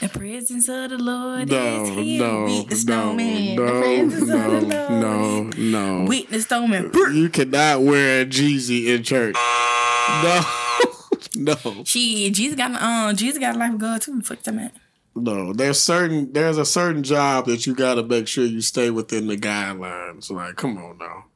The 0.00 0.08
presence 0.12 0.68
of 0.68 0.90
the 0.90 0.98
Lord 0.98 1.48
no, 1.50 1.82
is 1.84 1.88
here. 1.90 2.20
no, 2.20 2.46
Beat 2.46 2.68
the 2.68 2.74
no, 2.74 2.80
snowman. 2.80 3.56
the 3.56 3.62
presence 3.80 4.28
no, 4.28 4.39
of 4.50 4.60
the 4.68 4.76
Lord. 4.76 5.58
no, 5.58 6.00
no. 6.02 6.08
Beat 6.08 6.30
the 6.30 6.40
snowman. 6.40 6.90
You 6.94 7.28
cannot 7.28 7.82
wear 7.82 8.22
a 8.22 8.24
Jeezy 8.26 8.86
in 8.86 9.02
church. 9.02 9.34
No, 10.22 10.42
no, 11.36 11.84
Shit, 11.84 12.34
Jesus 12.34 12.56
got 12.56 12.80
um 12.80 13.14
Jesus 13.16 13.38
got 13.38 13.54
a 13.54 13.58
life 13.58 13.74
of 13.74 13.78
God 13.80 14.00
too. 14.02 14.20
Fuck 14.22 14.42
that 14.42 14.52
man. 14.54 14.72
no. 15.14 15.52
There's 15.52 15.80
certain 15.80 16.32
there's 16.32 16.58
a 16.58 16.64
certain 16.64 17.02
job 17.02 17.46
that 17.46 17.66
you 17.66 17.74
got 17.74 17.94
to 17.94 18.02
make 18.02 18.26
sure 18.28 18.44
you 18.44 18.60
stay 18.60 18.90
within 18.90 19.26
the 19.26 19.36
guidelines. 19.36 20.30
Like, 20.30 20.56
come 20.56 20.78
on 20.78 20.98
now, 20.98 21.26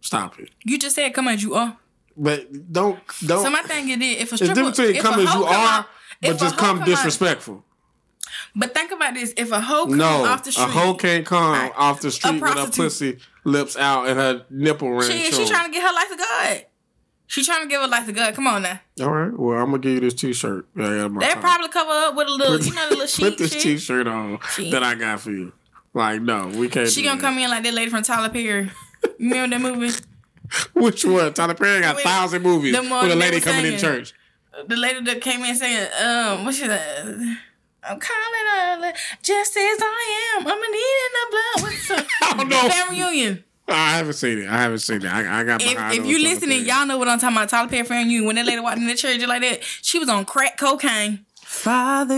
stop 0.00 0.38
it. 0.40 0.50
You 0.64 0.78
just 0.78 0.96
said 0.96 1.12
come 1.14 1.28
as 1.28 1.42
you 1.42 1.54
are. 1.54 1.76
But 2.16 2.72
don't 2.72 2.98
don't. 3.26 3.42
So 3.44 3.50
my 3.50 3.62
thing 3.62 3.88
is 3.90 3.98
if 4.00 4.30
a 4.32 4.34
it's 4.34 4.44
stripper, 4.50 4.82
if 4.90 5.02
come 5.02 5.18
a 5.20 5.22
as 5.24 5.34
you 5.34 5.44
are, 5.44 5.54
out- 5.80 5.86
but 6.22 6.38
just 6.38 6.56
come 6.56 6.80
out- 6.80 6.86
disrespectful. 6.86 7.64
But 8.56 8.74
think 8.74 8.92
about 8.92 9.14
this: 9.14 9.34
if 9.36 9.50
a 9.50 9.60
hoe 9.60 9.86
come 9.86 9.96
No, 9.98 10.24
off 10.24 10.44
the 10.44 10.52
street, 10.52 10.64
a 10.64 10.68
hoe 10.68 10.94
can't 10.94 11.26
come 11.26 11.52
Right. 11.52 11.72
off 11.76 12.00
the 12.00 12.10
street 12.10 12.40
with 12.40 12.54
her 12.54 12.70
pussy 12.70 13.18
lips 13.44 13.76
out 13.76 14.06
and 14.08 14.18
her 14.18 14.44
nipple 14.50 14.90
ring 14.90 15.10
she, 15.10 15.30
she 15.32 15.46
trying 15.46 15.70
to 15.70 15.72
get 15.72 15.82
her 15.86 15.92
life 15.94 16.08
to 16.10 16.16
God. 16.16 16.66
She 17.26 17.42
trying 17.44 17.62
to 17.62 17.68
give 17.68 17.80
her 17.80 17.88
life 17.88 18.06
to 18.06 18.12
God. 18.12 18.34
Come 18.34 18.46
on 18.46 18.62
now. 18.62 18.80
All 19.00 19.10
right, 19.10 19.36
well, 19.36 19.58
I'm 19.58 19.66
gonna 19.70 19.78
give 19.78 19.92
you 19.94 20.00
this 20.00 20.14
T-shirt. 20.14 20.66
They 20.76 20.84
probably 21.40 21.68
cover 21.68 21.90
up 21.90 22.14
with 22.14 22.28
a 22.28 22.30
little, 22.30 22.60
you 22.60 22.74
know, 22.74 22.84
the 22.90 22.94
little 22.94 23.06
sheet. 23.06 23.22
Put 23.30 23.38
this 23.38 23.52
shit. 23.52 23.62
T-shirt 23.62 24.06
on 24.06 24.38
Shit. 24.54 24.70
that 24.70 24.82
I 24.82 24.94
got 24.94 25.20
for 25.20 25.30
you. 25.30 25.52
Like, 25.94 26.20
no, 26.22 26.48
we 26.48 26.68
can't. 26.68 26.88
She 26.88 27.02
gonna 27.02 27.20
that. 27.20 27.26
come 27.26 27.38
in 27.38 27.48
like 27.50 27.62
that 27.64 27.74
lady 27.74 27.90
from 27.90 28.02
Tyler 28.02 28.28
Perry. 28.28 28.70
You 29.18 29.30
remember 29.30 29.56
that 29.58 29.62
movie? 29.62 29.96
Which 30.74 31.04
one? 31.04 31.32
Tyler 31.32 31.54
Perry 31.54 31.80
got 31.80 31.98
a 31.98 32.02
thousand 32.02 32.42
movies 32.42 32.74
the 32.74 32.82
with 32.82 33.12
a 33.12 33.16
lady 33.16 33.40
coming 33.40 33.72
in 33.72 33.78
church. 33.78 34.12
The 34.66 34.76
lady 34.76 35.00
that 35.04 35.20
came 35.20 35.42
in 35.42 35.56
saying, 35.56 35.88
um, 36.04 36.44
what 36.44 36.54
she 36.54 36.62
said? 36.62 37.38
I'm 37.86 37.98
calling 38.00 38.80
her 38.80 38.92
just 39.22 39.56
as 39.56 39.78
I 39.80 40.36
am. 40.38 40.46
I'm 40.46 40.58
a 40.58 40.68
needing 40.70 41.14
the 41.14 41.26
blood. 41.30 41.62
What's 41.62 41.88
the 41.88 42.06
I 42.22 42.36
don't 42.36 42.48
know. 42.48 42.68
family 42.68 43.00
reunion? 43.00 43.44
I 43.66 43.96
haven't 43.96 44.12
seen 44.14 44.38
it. 44.40 44.48
I 44.48 44.58
haven't 44.58 44.78
seen 44.80 44.96
it. 44.96 45.06
I, 45.06 45.40
I 45.40 45.44
got 45.44 45.62
If, 45.62 45.70
behind 45.72 45.94
if 45.94 46.00
on 46.04 46.06
you 46.06 46.22
listening, 46.22 46.64
y'all 46.66 46.86
know 46.86 46.98
what 46.98 47.08
I'm 47.08 47.18
talking 47.18 47.36
about. 47.36 47.48
Tyler 47.48 47.68
Perry 47.68 47.84
family 47.84 48.04
reunion. 48.04 48.26
When 48.26 48.36
that 48.36 48.46
lady 48.46 48.60
walked 48.60 48.76
in 48.78 48.86
the 48.86 48.94
church 48.94 49.20
like 49.26 49.40
that, 49.42 49.62
she 49.62 49.98
was 49.98 50.08
on 50.08 50.24
crack 50.26 50.58
cocaine. 50.58 51.24
Father, 51.64 52.14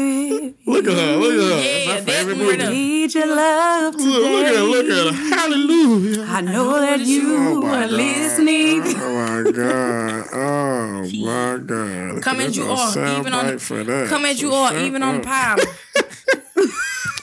Look 0.66 0.87
at 0.88 0.92
her. 0.96 1.16
Look 1.16 1.32
at 1.32 1.38
her. 1.38 1.62
Yeah, 1.62 1.94
That's 1.94 2.06
my 2.06 2.12
favorite 2.12 2.37
one 2.38 2.46
movie. 2.46 2.59
right 2.64 2.70
need 2.72 3.14
your 3.14 3.26
love 3.28 3.96
today. 3.96 4.09
Look, 4.09 4.22
look 4.24 4.44
at 4.44 4.54
her. 4.56 4.62
Look 4.62 4.87
at 4.87 5.14
her. 5.14 5.37
Hallelujah. 5.37 6.24
I 6.24 6.40
know 6.40 6.80
that 6.80 7.00
you 7.00 7.37
Oh 7.37 7.64
are 7.64 7.82
God. 7.87 7.90
listening. 7.92 8.82
Oh 8.85 9.44
my 9.44 9.50
god! 9.52 10.26
Oh 10.32 11.02
my 11.24 11.59
god! 11.64 12.22
Come 12.22 12.38
There's 12.38 12.48
as 12.50 12.56
you 12.56 12.64
a 12.68 12.74
are, 12.74 13.20
even 13.20 13.32
on 13.35 13.59
for 13.61 13.85
that. 13.85 14.09
come 14.09 14.24
as 14.24 14.42
you 14.42 14.50
So 14.50 14.56
are, 14.56 14.72
shut 14.72 14.82
even 14.82 15.02
on 15.04 15.14
the 15.14 15.20
up. 15.20 15.26
powder. 15.26 15.62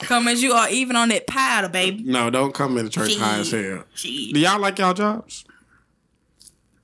come 0.06 0.26
as 0.28 0.42
you 0.42 0.52
are, 0.54 0.70
even 0.70 0.96
on 0.96 1.10
that 1.10 1.26
powder, 1.26 1.68
baby. 1.68 2.04
No, 2.04 2.30
don't 2.30 2.54
come 2.54 2.78
into 2.78 2.90
church 2.90 3.16
high 3.16 3.40
as 3.40 3.50
hell. 3.50 3.84
Shit. 3.94 4.32
Do 4.32 4.40
y'all 4.40 4.58
like 4.58 4.78
y'all 4.78 4.94
jobs? 4.94 5.44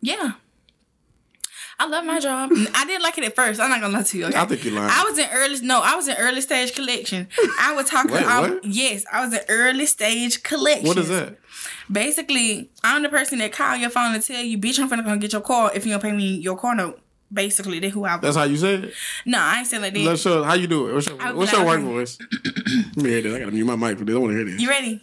Yeah. 0.03 0.33
I 1.83 1.87
love 1.87 2.05
my 2.05 2.21
job. 2.21 2.51
I 2.75 2.85
didn't 2.85 3.03
like 3.03 3.17
it 3.17 3.25
at 3.25 3.35
first. 3.35 3.59
I'm 3.59 3.71
not 3.71 3.81
gonna 3.81 3.95
lie 3.97 4.03
to 4.03 4.19
you. 4.19 4.27
Okay? 4.27 4.39
I 4.39 4.45
think 4.45 4.65
you 4.67 4.73
lying. 4.73 4.91
I 4.93 5.03
was 5.09 5.19
in 5.19 5.27
early. 5.33 5.59
No, 5.63 5.81
I 5.83 5.95
was 5.95 6.09
in 6.09 6.17
early 6.19 6.43
stage 6.43 6.75
collection. 6.75 7.27
I 7.59 7.73
was 7.75 7.87
talking. 7.89 8.13
Wait, 8.13 8.23
I- 8.27 8.59
yes, 8.65 9.05
I 9.11 9.25
was 9.25 9.33
in 9.33 9.41
early 9.49 9.87
stage 9.87 10.43
collection. 10.43 10.87
What 10.87 10.99
is 10.99 11.09
that? 11.09 11.39
Basically, 11.91 12.71
I'm 12.85 13.03
the 13.03 13.09
person 13.09 13.39
that 13.39 13.53
call 13.53 13.77
your 13.77 13.89
phone 13.91 14.15
and 14.15 14.23
tell 14.23 14.43
you, 14.43 14.59
"Bitch, 14.59 14.79
I'm 14.79 14.91
finna 14.91 15.05
go 15.05 15.17
get 15.17 15.33
your 15.33 15.41
car 15.41 15.73
if 15.75 15.87
you 15.87 15.93
don't 15.93 16.03
pay 16.03 16.13
me 16.13 16.35
your 16.37 16.57
car 16.59 16.75
note." 16.75 17.01
Basically, 17.33 17.79
that's 17.79 17.95
who 17.95 18.05
I 18.05 18.17
was. 18.17 18.23
That's 18.23 18.37
how 18.37 18.43
you 18.45 18.57
say 18.57 18.75
it. 18.75 18.95
no, 19.25 19.39
I 19.39 19.59
ain't 19.59 19.67
saying 19.67 19.83
like 19.83 19.95
that. 19.95 20.01
Let's 20.01 20.21
show 20.21 20.43
how 20.43 20.55
you 20.55 20.67
do 20.67 20.89
it. 20.89 20.95
What's 20.95 21.07
your, 21.09 21.17
what's 21.35 21.53
your 21.53 21.65
work 21.65 21.81
voice? 21.81 22.19
Let 22.97 23.05
me 23.05 23.11
hear 23.11 23.23
this. 23.23 23.35
I 23.35 23.39
gotta 23.39 23.53
mute 23.53 23.65
my 23.65 23.77
mic 23.77 23.99
for 23.99 24.05
this. 24.05 24.15
I 24.15 24.19
want 24.19 24.33
to 24.33 24.37
hear 24.37 24.45
this. 24.45 24.61
You 24.61 24.69
ready? 24.69 25.01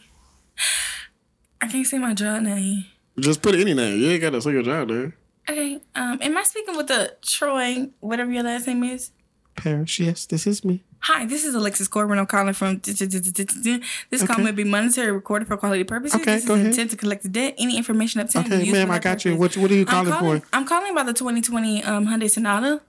I 1.62 1.68
can't 1.68 1.88
say 1.88 1.98
my 1.98 2.14
job 2.14 2.44
name. 2.44 2.86
Just 3.20 3.42
put 3.42 3.56
any 3.56 3.74
name. 3.74 4.00
You 4.00 4.10
ain't 4.12 4.22
gotta 4.22 4.42
say 4.42 4.52
your 4.52 4.62
job 4.62 4.90
there. 4.90 5.16
Okay. 5.50 5.80
Um, 5.96 6.20
am 6.22 6.38
I 6.38 6.44
speaking 6.44 6.76
with 6.76 6.88
the 6.88 7.16
Troy, 7.22 7.90
whatever 8.00 8.32
your 8.32 8.44
last 8.44 8.68
name 8.68 8.84
is? 8.84 9.12
Parish, 9.56 10.00
yes, 10.00 10.26
this 10.26 10.46
is 10.46 10.64
me. 10.64 10.84
Hi, 11.00 11.26
this 11.26 11.46
is 11.46 11.56
Alexis 11.56 11.88
Corbin. 11.88 12.20
I'm 12.20 12.26
calling 12.26 12.54
from. 12.54 12.82
This 12.84 14.24
call 14.24 14.44
may 14.44 14.52
be 14.52 14.64
monetary 14.64 15.12
recorded 15.12 15.48
for 15.48 15.56
quality 15.58 15.84
purposes. 15.84 16.20
Okay, 16.20 16.36
this 16.36 16.46
go 16.46 16.56
is 16.56 16.60
ahead. 16.62 16.72
intent 16.72 16.92
to 16.92 16.98
collect 16.98 17.24
the 17.24 17.30
debt. 17.30 17.56
Any 17.58 17.78
information 17.78 18.20
obtained. 18.22 18.52
Okay, 18.52 18.72
ma'am, 18.72 18.92
I 18.92 19.00
got 19.00 19.24
you. 19.24 19.36
What 19.36 19.56
what 19.58 19.72
are 19.72 19.76
you 19.76 19.82
I'm 19.82 19.86
calling, 19.88 20.12
calling, 20.12 20.42
for? 20.42 20.48
I'm 20.54 20.66
calling 20.68 20.92
about 20.92 21.06
the 21.06 21.14
2020 21.14 21.84
um, 21.84 22.08
Hyundai 22.08 22.30
Sonata. 22.30 22.82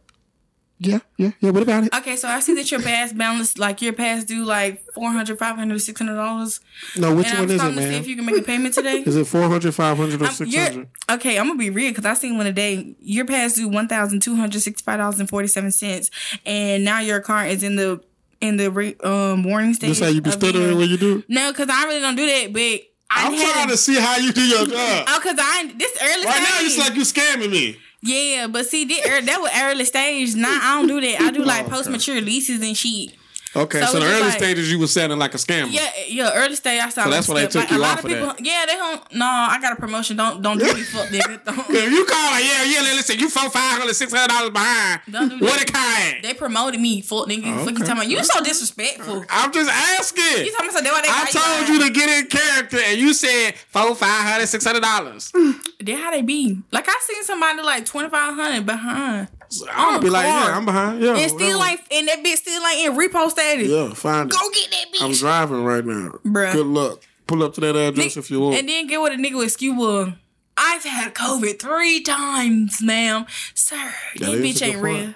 Yeah, 0.80 1.00
yeah, 1.16 1.32
yeah. 1.40 1.50
What 1.50 1.64
about 1.64 1.84
it? 1.84 1.94
Okay, 1.94 2.14
so 2.14 2.28
I 2.28 2.38
see 2.38 2.54
that 2.54 2.70
your 2.70 2.80
past 2.80 3.18
balance, 3.18 3.58
like 3.58 3.82
your 3.82 3.92
past 3.92 4.28
due 4.28 4.44
like 4.44 4.80
400 4.94 5.36
500 5.36 5.80
600 5.80 6.14
dollars. 6.14 6.60
No, 6.96 7.14
which 7.16 7.26
And 7.26 7.38
one 7.38 7.46
was 7.48 7.54
is 7.54 7.56
it, 7.56 7.60
calling 7.60 7.76
to 7.76 7.82
see 7.82 7.88
man? 7.90 8.00
if 8.00 8.06
you 8.06 8.14
can 8.16 8.24
make 8.24 8.38
a 8.38 8.42
payment 8.42 8.74
today. 8.74 8.98
Is 9.04 9.16
it 9.16 9.26
400, 9.26 9.74
500, 9.74 10.22
or 10.22 10.24
Um, 10.26 10.30
you're- 10.46 10.66
600? 10.66 10.88
okay, 11.10 11.36
I'm 11.38 11.46
gonna 11.48 11.58
be 11.58 11.70
real 11.70 11.90
because 11.90 12.04
I 12.04 12.14
seen 12.14 12.36
one 12.36 12.46
today. 12.46 12.94
Your 13.00 13.24
past 13.24 13.56
due 13.56 13.66
one 13.66 13.88
thousand 13.88 14.20
two 14.22 14.36
hundred 14.36 14.60
sixty 14.62 14.84
five 14.84 14.98
dollars 14.98 15.18
and 15.18 15.28
forty 15.28 15.48
seven 15.48 15.72
cents, 15.72 16.10
and 16.46 16.84
now 16.84 17.00
your 17.00 17.18
car 17.20 17.44
is 17.44 17.64
in 17.64 17.74
the 17.74 18.00
in 18.40 18.56
the 18.56 18.70
re- 18.70 18.94
um 19.02 19.42
warning 19.42 19.74
stage. 19.74 19.88
This 19.90 20.00
how 20.00 20.06
you 20.06 20.20
be 20.20 20.30
stuttering 20.30 20.78
when 20.78 20.88
you 20.88 20.96
do 20.96 21.18
it? 21.18 21.24
No, 21.28 21.50
because 21.50 21.68
I 21.70 21.86
really 21.86 22.00
don't 22.00 22.14
do 22.14 22.24
that. 22.26 22.52
But 22.52 22.82
I 23.10 23.26
I'm 23.26 23.32
had 23.32 23.52
trying 23.52 23.68
to 23.70 23.76
see 23.76 23.96
how 23.98 24.16
you 24.18 24.32
do 24.32 24.42
your 24.42 24.64
job. 24.66 25.04
Oh, 25.08 25.18
cause 25.20 25.34
I 25.38 25.72
this 25.76 25.90
early 26.00 26.24
Right 26.24 26.40
now, 26.42 26.58
it's 26.60 26.78
like 26.78 26.94
you 26.94 27.02
scamming 27.02 27.50
me. 27.50 27.78
Yeah, 28.02 28.46
but 28.46 28.66
see, 28.66 28.84
this, 28.84 29.04
er, 29.06 29.20
that 29.20 29.40
was 29.40 29.50
early 29.54 29.84
stage. 29.84 30.34
Now 30.34 30.58
I 30.62 30.78
don't 30.78 30.88
do 30.88 31.00
that. 31.00 31.20
I 31.20 31.30
do 31.30 31.44
like 31.44 31.68
post 31.68 31.90
mature 31.90 32.20
leases 32.20 32.60
and 32.62 32.76
shit. 32.76 33.14
Okay, 33.56 33.80
So 33.80 33.86
so, 33.92 34.00
the 34.00 34.06
early 34.06 34.20
like- 34.28 34.38
stages 34.38 34.70
you 34.70 34.78
was 34.78 34.92
sounding 34.92 35.18
like 35.18 35.34
a 35.34 35.38
scammer. 35.38 35.68
Yeah, 35.72 35.90
yeah, 36.06 36.32
early 36.34 36.54
stage. 36.54 36.80
I 36.80 36.88
saw. 36.90 37.04
So 37.04 37.10
that's 37.10 37.28
why 37.28 37.40
they 37.40 37.46
took 37.46 37.62
like, 37.62 37.70
you 37.70 37.76
a 37.76 37.78
lot 37.78 37.98
off 37.98 38.04
of 38.04 38.10
people. 38.10 38.26
that. 38.26 38.44
Yeah, 38.44 38.64
they 38.66 38.74
don't. 38.74 39.14
No, 39.14 39.26
I 39.26 39.58
got 39.60 39.72
a 39.72 39.76
promotion. 39.76 40.16
Don't 40.16 40.42
don't 40.42 40.58
do 40.58 40.64
me 40.66 40.82
fuck 40.92 41.06
nigga. 41.08 41.44
Don't. 41.44 41.58
If 41.70 41.90
you 41.92 42.04
call 42.04 42.32
her, 42.34 42.40
yeah, 42.40 42.64
yeah, 42.64 42.80
listen, 42.94 43.18
you 43.18 43.28
four, 43.28 43.48
five 43.50 43.78
hundred, 43.78 43.94
six 43.94 44.12
hundred 44.12 44.28
dollars 44.28 44.50
behind. 44.50 45.00
Don't 45.10 45.28
do 45.38 45.44
What 45.44 45.62
a 45.62 45.72
kind. 45.72 46.22
They 46.22 46.34
promoted 46.34 46.80
me, 46.80 47.00
fuck 47.00 47.26
nigga. 47.26 47.44
You 47.46 47.54
okay. 47.72 47.84
talking? 47.84 48.10
You 48.10 48.22
so 48.24 48.42
disrespectful. 48.42 49.24
I'm 49.30 49.52
just 49.52 49.70
asking. 49.70 50.44
You 50.46 50.52
talking 50.52 50.68
about 50.68 50.72
so 50.78 50.82
they 50.82 50.90
why 50.90 51.02
they 51.02 51.08
I 51.10 51.30
told 51.30 51.68
you 51.68 51.86
to 51.86 51.92
get 51.92 52.08
in 52.10 52.26
character, 52.28 52.78
and 52.78 52.98
you 52.98 53.14
said 53.14 53.54
four, 53.68 53.94
five 53.94 54.24
hundred, 54.30 54.46
six 54.48 54.64
hundred 54.64 54.82
dollars. 54.82 55.32
They 55.80 55.92
how 55.92 56.10
they 56.10 56.22
be. 56.22 56.58
Like 56.70 56.86
I 56.88 56.98
seen 57.02 57.24
somebody 57.24 57.62
like 57.62 57.86
twenty 57.86 58.08
five 58.10 58.34
hundred 58.34 58.66
behind, 58.66 59.28
I'll 59.72 59.94
On 59.96 60.00
be 60.02 60.10
like, 60.10 60.26
yeah, 60.26 60.56
I'm 60.56 60.64
behind. 60.64 61.00
Yeah, 61.02 61.16
and 61.16 61.30
still 61.30 61.34
whatever. 61.36 61.58
like, 61.58 61.80
and 61.92 62.08
that 62.08 62.22
bitch 62.24 62.36
still 62.36 62.62
like 62.62 62.78
in 62.78 62.92
repo 62.96 63.30
status. 63.30 63.68
yeah, 63.68 63.92
find 63.94 64.30
it. 64.30 64.36
Go 64.38 64.50
get 64.50 64.70
that 64.70 64.84
bitch. 64.94 65.02
I'm 65.04 65.12
driving 65.12 65.64
right 65.64 65.84
now. 65.84 66.12
Bruh. 66.24 66.52
Good 66.52 66.66
luck. 66.66 67.02
Pull 67.26 67.42
up 67.42 67.54
to 67.54 67.60
that 67.62 67.76
address 67.76 67.96
Nick- 68.06 68.16
if 68.16 68.30
you 68.30 68.40
want. 68.40 68.56
And 68.58 68.68
then 68.68 68.86
get 68.86 69.00
what 69.00 69.12
a 69.12 69.16
nigga 69.16 69.42
excuse 69.44 69.76
was. 69.76 70.12
I've 70.56 70.82
had 70.84 71.14
COVID 71.14 71.60
three 71.60 72.00
times, 72.00 72.82
ma'am. 72.82 73.26
Sir, 73.54 73.76
that, 73.76 74.20
That 74.20 74.30
bitch 74.38 74.62
ain't 74.62 74.80
point. 74.80 74.84
real. 74.84 75.14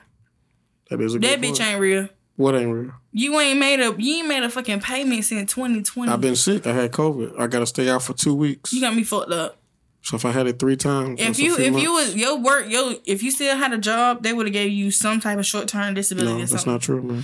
that 0.91 1.01
is 1.01 1.15
a 1.15 1.19
That 1.19 1.41
bitch 1.41 1.47
point. 1.49 1.61
ain't 1.63 1.81
real. 1.81 2.09
What 2.37 2.55
ain't 2.55 2.73
real? 2.73 2.93
You 3.13 3.39
ain't 3.41 3.59
made 3.59 3.81
a 3.81 3.95
you 3.99 4.17
ain't 4.19 4.29
made 4.29 4.43
a 4.43 4.49
fucking 4.49 4.81
payment 4.81 5.25
since 5.25 5.53
2020. 5.53 6.11
I've 6.11 6.21
been 6.21 6.37
sick. 6.37 6.67
I 6.67 6.73
had 6.73 6.93
COVID. 6.93 7.39
I 7.39 7.47
got 7.47 7.59
to 7.61 7.67
stay 7.67 7.89
out 7.91 8.03
for 8.03 8.15
two 8.15 8.35
weeks. 8.35 8.73
you 8.73 8.81
got 8.81 8.95
me 8.95 9.03
fucked 9.05 9.31
up. 9.33 9.59
So 10.03 10.17
if 10.17 10.25
I 10.25 10.33
had 10.33 10.47
it 10.49 10.59
three 10.59 10.77
times, 10.77 11.21
If 11.21 11.27
that's 11.29 11.39
you 11.39 11.55
if 11.57 11.81
you 11.81 11.93
months. 11.93 12.09
was 12.15 12.17
your 12.17 12.37
work 12.39 12.69
yo 12.69 12.95
if 13.05 13.23
you 13.23 13.31
still 13.31 13.57
had 13.57 13.73
a 13.73 13.79
job, 13.79 14.23
they 14.23 14.33
would 14.33 14.47
have 14.47 14.53
gave 14.53 14.73
you 14.73 14.91
some 14.91 15.21
type 15.21 15.39
of 15.39 15.47
short 15.47 15.69
term 15.69 15.95
disability 15.95 16.41
no, 16.41 16.47
that's 16.47 16.67
not 16.67 16.83
true, 16.83 17.03
man. 17.03 17.23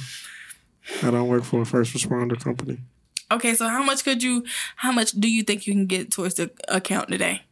I 1.03 1.11
don't 1.11 1.29
work 1.29 1.45
for 1.45 1.61
a 1.63 1.67
first 1.67 1.93
responder 1.95 2.39
company. 2.41 2.79
Okay, 3.31 3.55
so 3.55 3.69
how 3.69 3.83
much 3.83 4.05
could 4.05 4.23
you? 4.23 4.45
How 4.77 4.91
much 4.93 5.11
do 5.13 5.29
you 5.31 5.43
think 5.43 5.67
you 5.67 5.75
can 5.75 5.87
get 5.87 6.11
towards 6.11 6.37
the 6.37 6.51
account 6.69 7.09
today? 7.11 7.43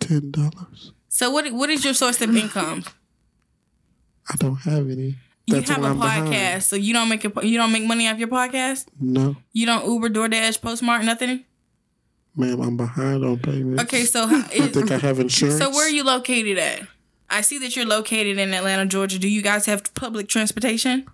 Ten 0.00 0.30
dollars. 0.30 0.92
So 1.08 1.30
what? 1.30 1.50
What 1.52 1.70
is 1.70 1.84
your 1.84 1.94
source 1.94 2.20
of 2.20 2.36
income? 2.36 2.84
I 4.30 4.36
don't 4.36 4.56
have 4.56 4.88
any. 4.90 5.16
You 5.46 5.56
have 5.56 5.68
a 5.70 5.72
I'm 5.88 5.98
podcast, 5.98 6.30
behind. 6.30 6.62
so 6.62 6.76
you 6.76 6.94
don't 6.94 7.08
make 7.08 7.24
a, 7.24 7.46
you 7.46 7.58
don't 7.58 7.72
make 7.72 7.84
money 7.86 8.08
off 8.08 8.18
your 8.18 8.28
podcast. 8.28 8.86
No, 8.98 9.36
You 9.52 9.66
don't 9.66 9.84
Uber, 9.86 10.08
DoorDash, 10.08 10.60
Postmates, 10.60 11.04
nothing. 11.04 11.44
Ma'am, 12.36 12.60
I'm 12.60 12.76
behind 12.76 13.24
on 13.24 13.38
payments. 13.38 13.82
Okay, 13.84 14.04
so 14.04 14.24
I 14.28 14.42
think 14.42 14.90
I 14.90 14.98
have 14.98 15.18
insurance. 15.18 15.58
so 15.58 15.70
where 15.70 15.86
are 15.86 15.90
you 15.90 16.04
located 16.04 16.58
at? 16.58 16.82
I 17.30 17.40
see 17.40 17.58
that 17.58 17.74
you're 17.74 17.86
located 17.86 18.38
in 18.38 18.52
Atlanta, 18.52 18.86
Georgia. 18.86 19.18
Do 19.18 19.28
you 19.28 19.42
guys 19.42 19.66
have 19.66 19.92
public 19.94 20.28
transportation? 20.28 21.06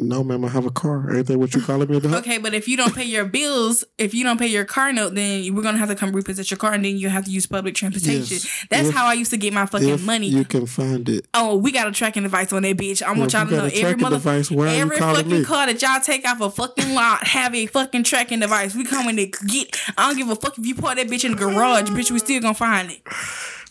No, 0.00 0.24
ma'am, 0.24 0.44
I 0.44 0.48
have 0.48 0.64
a 0.64 0.70
car. 0.70 1.14
Ain't 1.14 1.26
that 1.26 1.38
what 1.38 1.54
you 1.54 1.60
calling 1.60 1.88
me 1.90 1.98
about? 1.98 2.14
Okay, 2.20 2.38
but 2.38 2.54
if 2.54 2.66
you 2.66 2.76
don't 2.76 2.94
pay 2.94 3.04
your 3.04 3.26
bills, 3.26 3.84
if 3.98 4.14
you 4.14 4.24
don't 4.24 4.38
pay 4.38 4.46
your 4.46 4.64
car 4.64 4.92
note, 4.92 5.14
then 5.14 5.54
we're 5.54 5.62
gonna 5.62 5.78
have 5.78 5.90
to 5.90 5.94
come 5.94 6.12
repossess 6.12 6.50
your 6.50 6.58
car, 6.58 6.72
and 6.72 6.84
then 6.84 6.96
you 6.96 7.10
have 7.10 7.26
to 7.26 7.30
use 7.30 7.46
public 7.46 7.74
transportation. 7.74 8.36
Yes. 8.36 8.66
That's 8.70 8.88
If- 8.88 8.94
how 8.94 9.06
I 9.06 9.12
used 9.12 9.30
to 9.32 9.36
get 9.36 9.52
my 9.52 9.66
fucking 9.66 10.04
money. 10.04 10.28
you 10.28 10.44
can 10.44 10.66
find 10.66 11.08
it. 11.08 11.26
Oh, 11.34 11.56
we 11.56 11.70
got 11.70 11.86
a 11.86 11.92
tracking 11.92 12.22
device 12.22 12.52
on 12.52 12.62
that 12.62 12.76
bitch. 12.76 13.02
I 13.02 13.12
want 13.12 13.32
y'all 13.32 13.46
to 13.46 13.50
know 13.52 13.64
every 13.64 13.80
tracking 13.80 14.00
mother, 14.00 14.16
device, 14.16 14.50
every 14.50 14.96
fucking 14.98 15.30
me? 15.30 15.44
car 15.44 15.66
that 15.66 15.80
y'all 15.82 16.00
take 16.00 16.26
off 16.26 16.40
a 16.40 16.50
fucking 16.50 16.94
lot 16.94 17.26
have 17.26 17.54
a 17.54 17.66
fucking 17.66 18.02
tracking 18.04 18.40
device. 18.40 18.74
We 18.74 18.84
coming 18.84 19.16
to 19.16 19.26
get. 19.26 19.76
I 19.98 20.08
don't 20.08 20.16
give 20.16 20.30
a 20.30 20.36
fuck 20.36 20.58
if 20.58 20.66
you 20.66 20.74
park 20.74 20.96
that 20.96 21.08
bitch 21.08 21.24
in 21.24 21.32
the 21.32 21.36
garage, 21.36 21.90
bitch. 21.90 22.10
We 22.10 22.18
still 22.18 22.40
gonna 22.40 22.54
find 22.54 22.90
it. 22.90 23.02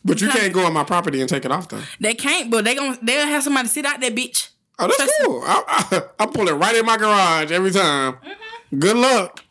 But 0.05 0.21
you 0.21 0.29
can't 0.29 0.53
go 0.53 0.65
on 0.65 0.73
my 0.73 0.83
property 0.83 1.19
and 1.19 1.29
take 1.29 1.45
it 1.45 1.51
off 1.51 1.67
though. 1.69 1.81
They 1.99 2.13
can't, 2.13 2.49
but 2.49 2.63
they 2.65 2.75
gonna 2.75 2.97
they'll 3.01 3.25
have 3.27 3.43
somebody 3.43 3.67
sit 3.67 3.85
out 3.85 3.99
that 4.01 4.15
bitch. 4.15 4.49
Oh, 4.79 4.87
that's 4.87 4.97
Trust- 4.97 5.13
cool. 5.23 5.41
I, 5.45 5.63
I, 5.67 6.01
I 6.19 6.25
pull 6.25 6.47
it 6.47 6.53
right 6.53 6.75
in 6.75 6.85
my 6.85 6.97
garage 6.97 7.51
every 7.51 7.71
time. 7.71 8.13
Mm-hmm. 8.13 8.79
Good 8.79 8.97
luck. 8.97 9.43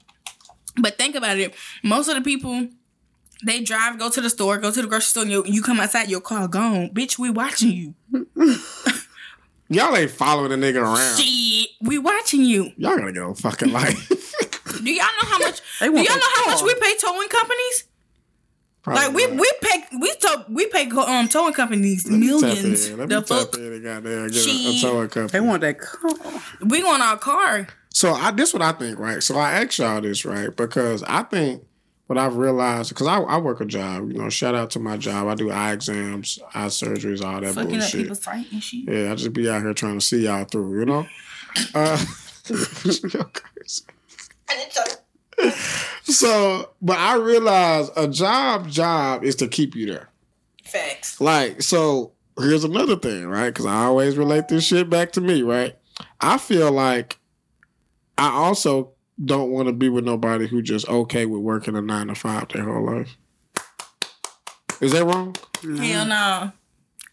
But 0.81 0.97
think 0.97 1.15
about 1.15 1.39
it. 1.39 1.55
Most 1.83 2.09
of 2.09 2.15
the 2.15 2.23
people. 2.23 2.69
They 3.45 3.61
drive, 3.63 4.01
go 4.01 4.11
to 4.11 4.21
the 4.21 4.31
store, 4.31 4.59
go 4.59 4.73
to 4.73 4.83
the 4.83 4.89
grocery 4.89 5.03
store, 5.05 5.23
and 5.23 5.31
you, 5.31 5.45
you 5.47 5.63
come 5.63 5.79
outside, 5.79 6.11
your 6.11 6.21
car 6.21 6.49
gone. 6.49 6.91
Bitch, 6.91 7.21
we 7.21 7.31
watching 7.31 7.71
you. 7.71 7.95
Y'all 9.69 9.95
ain't 9.95 10.11
following 10.11 10.51
the 10.51 10.57
nigga 10.57 10.83
around. 10.83 11.19
Shit, 11.19 11.69
we 11.81 11.99
watching 11.99 12.43
you. 12.43 12.73
Y'all 12.77 12.97
gotta 12.97 13.13
get 13.13 13.23
a 13.23 13.35
fucking 13.35 13.71
life. 13.71 14.09
Do 14.83 14.91
y'all 14.91 15.05
know 15.05 15.29
how 15.29 15.39
much? 15.39 15.61
Do 15.79 15.87
y'all 15.87 15.93
know 15.95 16.33
how 16.37 16.47
much 16.47 16.63
we 16.63 16.75
pay 16.81 16.97
towing 16.97 17.29
companies? 17.29 17.85
Like 18.87 19.13
we 19.13 19.27
we 19.27 19.51
pay 19.61 19.83
we 20.01 20.15
tow 20.17 20.45
we 20.49 20.67
pay 20.69 20.89
um 20.91 21.29
towing 21.29 21.53
companies 21.53 22.09
millions. 22.09 22.91
Let 22.91 23.09
me 23.09 23.15
The 23.15 23.21
tap 23.21 23.29
fuck 23.29 23.55
in 23.57 23.73
and 23.73 23.83
goddamn 23.83 24.29
get 24.29 24.47
a, 24.47 24.71
a 24.71 24.81
towing 24.81 25.09
company. 25.09 25.29
They 25.29 25.41
want 25.41 25.61
that 25.63 25.79
car. 25.79 26.11
we 26.65 26.83
want 26.83 27.03
our 27.03 27.19
car. 27.19 27.67
So 27.91 28.13
I 28.13 28.31
this 28.31 28.53
what 28.53 28.63
I 28.63 28.73
think, 28.73 28.99
right? 28.99 29.23
So 29.23 29.37
I 29.37 29.63
asked 29.63 29.79
y'all 29.79 30.01
this, 30.01 30.25
right? 30.25 30.55
Because 30.55 31.03
I 31.03 31.23
think 31.25 31.65
what 32.07 32.17
I've 32.17 32.37
realized, 32.37 32.89
because 32.89 33.07
I, 33.07 33.19
I 33.19 33.37
work 33.37 33.61
a 33.61 33.67
job, 33.67 34.11
you 34.11 34.19
know, 34.19 34.31
shout 34.31 34.55
out 34.55 34.71
to 34.71 34.79
my 34.79 34.97
job. 34.97 35.29
I 35.29 35.35
do 35.35 35.51
eye 35.51 35.73
exams, 35.73 36.39
eye 36.55 36.67
surgeries, 36.69 37.23
all 37.23 37.41
that 37.43 37.55
Fucking 37.55 37.75
up 37.75 37.81
bullshit. 37.81 38.01
people's 38.01 38.23
sight 38.23 38.47
and 38.51 38.63
shit. 38.63 38.89
Yeah, 38.89 39.13
I 39.13 39.15
just 39.15 39.35
be 39.35 39.51
out 39.51 39.61
here 39.61 39.75
trying 39.75 39.99
to 39.99 40.05
see 40.05 40.25
y'all 40.25 40.45
through, 40.45 40.81
you 40.81 40.87
know? 40.87 41.07
Uh, 41.75 41.99
so, 46.05 46.71
but 46.81 46.99
I 46.99 47.17
realize 47.17 47.91
a 47.97 48.09
job 48.09 48.69
job 48.69 49.25
is 49.25 49.37
to 49.37 49.49
keep 49.49 49.75
you 49.75 49.87
there. 49.87 50.09
Facts. 50.65 51.21
Like, 51.21 51.63
so 51.63 52.13
here's 52.39 52.65
another 52.65 52.97
thing, 52.97 53.27
right? 53.27 53.49
Because 53.49 53.67
I 53.67 53.85
always 53.85 54.17
relate 54.17 54.49
this 54.49 54.65
shit 54.65 54.91
back 54.91 55.13
to 55.13 55.21
me, 55.21 55.43
right? 55.43 55.77
I 56.21 56.39
feel 56.39 56.71
like 56.73 57.19
I 58.17 58.31
also 58.31 58.93
don't 59.25 59.51
want 59.51 59.69
to 59.69 59.73
be 59.73 59.89
with 59.89 60.05
nobody 60.05 60.47
who 60.47 60.63
just 60.63 60.89
okay 60.89 61.27
with 61.27 61.41
working 61.41 61.77
a 61.77 61.83
nine 61.83 62.09
to 62.09 62.15
five 62.15 62.49
their 62.49 62.65
whole 62.65 62.85
life. 62.85 63.17
Is 64.81 64.93
that 64.93 65.05
wrong? 65.05 65.35
Hell 65.63 66.07
no. 66.07 66.53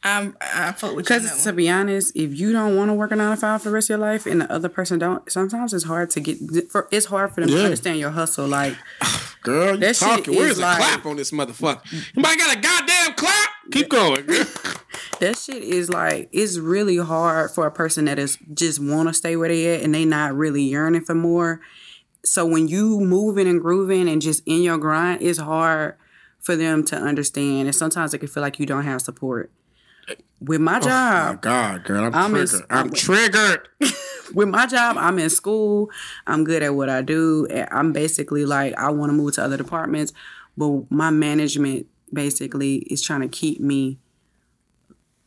I'm 0.05 0.37
I 0.39 0.71
fuck 0.71 0.95
with 0.95 1.09
you. 1.09 1.15
on 1.15 1.21
that 1.23 1.27
Because 1.29 1.43
to 1.45 1.53
be 1.53 1.69
honest, 1.69 2.15
if 2.15 2.37
you 2.39 2.51
don't 2.51 2.75
want 2.77 2.89
to 2.89 2.93
work 2.93 3.11
a 3.11 3.15
nine 3.15 3.31
to 3.35 3.41
five 3.41 3.61
for 3.61 3.69
the 3.69 3.73
rest 3.73 3.89
of 3.89 3.97
your 3.99 4.07
life, 4.07 4.25
and 4.25 4.41
the 4.41 4.51
other 4.51 4.69
person 4.69 4.99
don't, 4.99 5.29
sometimes 5.31 5.73
it's 5.73 5.85
hard 5.85 6.09
to 6.11 6.19
get. 6.19 6.37
For 6.71 6.87
it's 6.91 7.07
hard 7.07 7.31
for 7.33 7.41
them 7.41 7.49
Yeah. 7.49 7.57
to 7.57 7.63
understand 7.65 7.99
your 7.99 8.11
hustle. 8.11 8.47
Like 8.47 8.75
Girl, 9.41 9.73
you 9.73 9.79
That 9.81 9.95
shit 9.95 10.07
talking. 10.07 10.35
Where's 10.35 10.51
is 10.51 10.57
the 10.57 10.63
like- 10.63 10.77
clap 10.77 11.05
on 11.05 11.15
this 11.17 11.31
motherfucker? 11.31 11.81
Anybody 12.15 12.37
got 12.37 12.57
a 12.57 12.59
goddamn 12.59 13.13
clap? 13.15 13.49
Keep 13.71 13.89
going. 13.89 14.25
girl. 14.25 14.45
that 15.19 15.37
shit 15.37 15.63
is 15.63 15.89
like 15.89 16.29
it's 16.31 16.57
really 16.59 16.97
hard 16.97 17.51
for 17.51 17.65
a 17.65 17.71
person 17.71 18.05
that 18.05 18.19
is 18.19 18.37
just 18.53 18.79
want 18.79 19.07
to 19.09 19.13
stay 19.13 19.35
where 19.35 19.49
they 19.49 19.75
at 19.75 19.81
and 19.83 19.93
they 19.93 20.05
not 20.05 20.35
really 20.35 20.61
yearning 20.63 21.01
for 21.01 21.15
more. 21.15 21.61
So 22.23 22.45
when 22.45 22.67
you 22.67 22.99
moving 22.99 23.47
and 23.47 23.61
grooving 23.61 24.07
and 24.09 24.21
just 24.21 24.41
in 24.47 24.61
your 24.63 24.77
grind, 24.77 25.21
it's 25.21 25.37
hard 25.39 25.95
for 26.41 26.55
them 26.55 26.83
to 26.85 26.95
understand, 26.95 27.67
and 27.67 27.75
sometimes 27.75 28.13
it 28.13 28.19
can 28.19 28.27
feel 28.27 28.41
like 28.41 28.59
you 28.59 28.65
don't 28.67 28.83
have 28.83 29.01
support. 29.01 29.51
With 30.41 30.61
my 30.61 30.79
job, 30.79 30.85
Oh 30.85 30.89
my 30.89 31.31
job, 31.33 31.41
God, 31.41 31.83
girl, 31.85 32.03
I'm, 32.05 32.13
I'm 32.13 32.35
in- 32.35 32.47
triggered. 32.47 32.65
I'm 32.69 32.89
triggered. 32.91 33.67
with 34.33 34.49
my 34.49 34.65
job, 34.67 34.97
I'm 34.97 35.17
in 35.17 35.29
school. 35.29 35.89
I'm 36.27 36.43
good 36.43 36.61
at 36.61 36.75
what 36.75 36.89
I 36.89 37.01
do. 37.01 37.47
I'm 37.71 37.93
basically 37.93 38.45
like 38.45 38.73
I 38.77 38.89
want 38.91 39.09
to 39.09 39.13
move 39.13 39.33
to 39.35 39.43
other 39.43 39.57
departments, 39.57 40.11
but 40.57 40.91
my 40.91 41.09
management 41.09 41.87
basically 42.13 42.77
is 42.77 43.01
trying 43.01 43.21
to 43.21 43.27
keep 43.27 43.59
me 43.59 43.97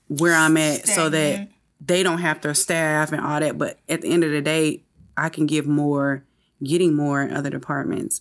where 0.08 0.34
I'm 0.34 0.56
at 0.56 0.86
so 0.86 1.08
that 1.08 1.48
they 1.80 2.02
don't 2.02 2.18
have 2.18 2.40
their 2.40 2.54
staff 2.54 3.12
and 3.12 3.20
all 3.20 3.40
that. 3.40 3.58
But 3.58 3.78
at 3.88 4.02
the 4.02 4.08
end 4.10 4.24
of 4.24 4.30
the 4.30 4.40
day, 4.42 4.82
I 5.16 5.28
can 5.28 5.46
give 5.46 5.66
more, 5.66 6.24
getting 6.62 6.94
more 6.94 7.22
in 7.22 7.32
other 7.34 7.50
departments. 7.50 8.20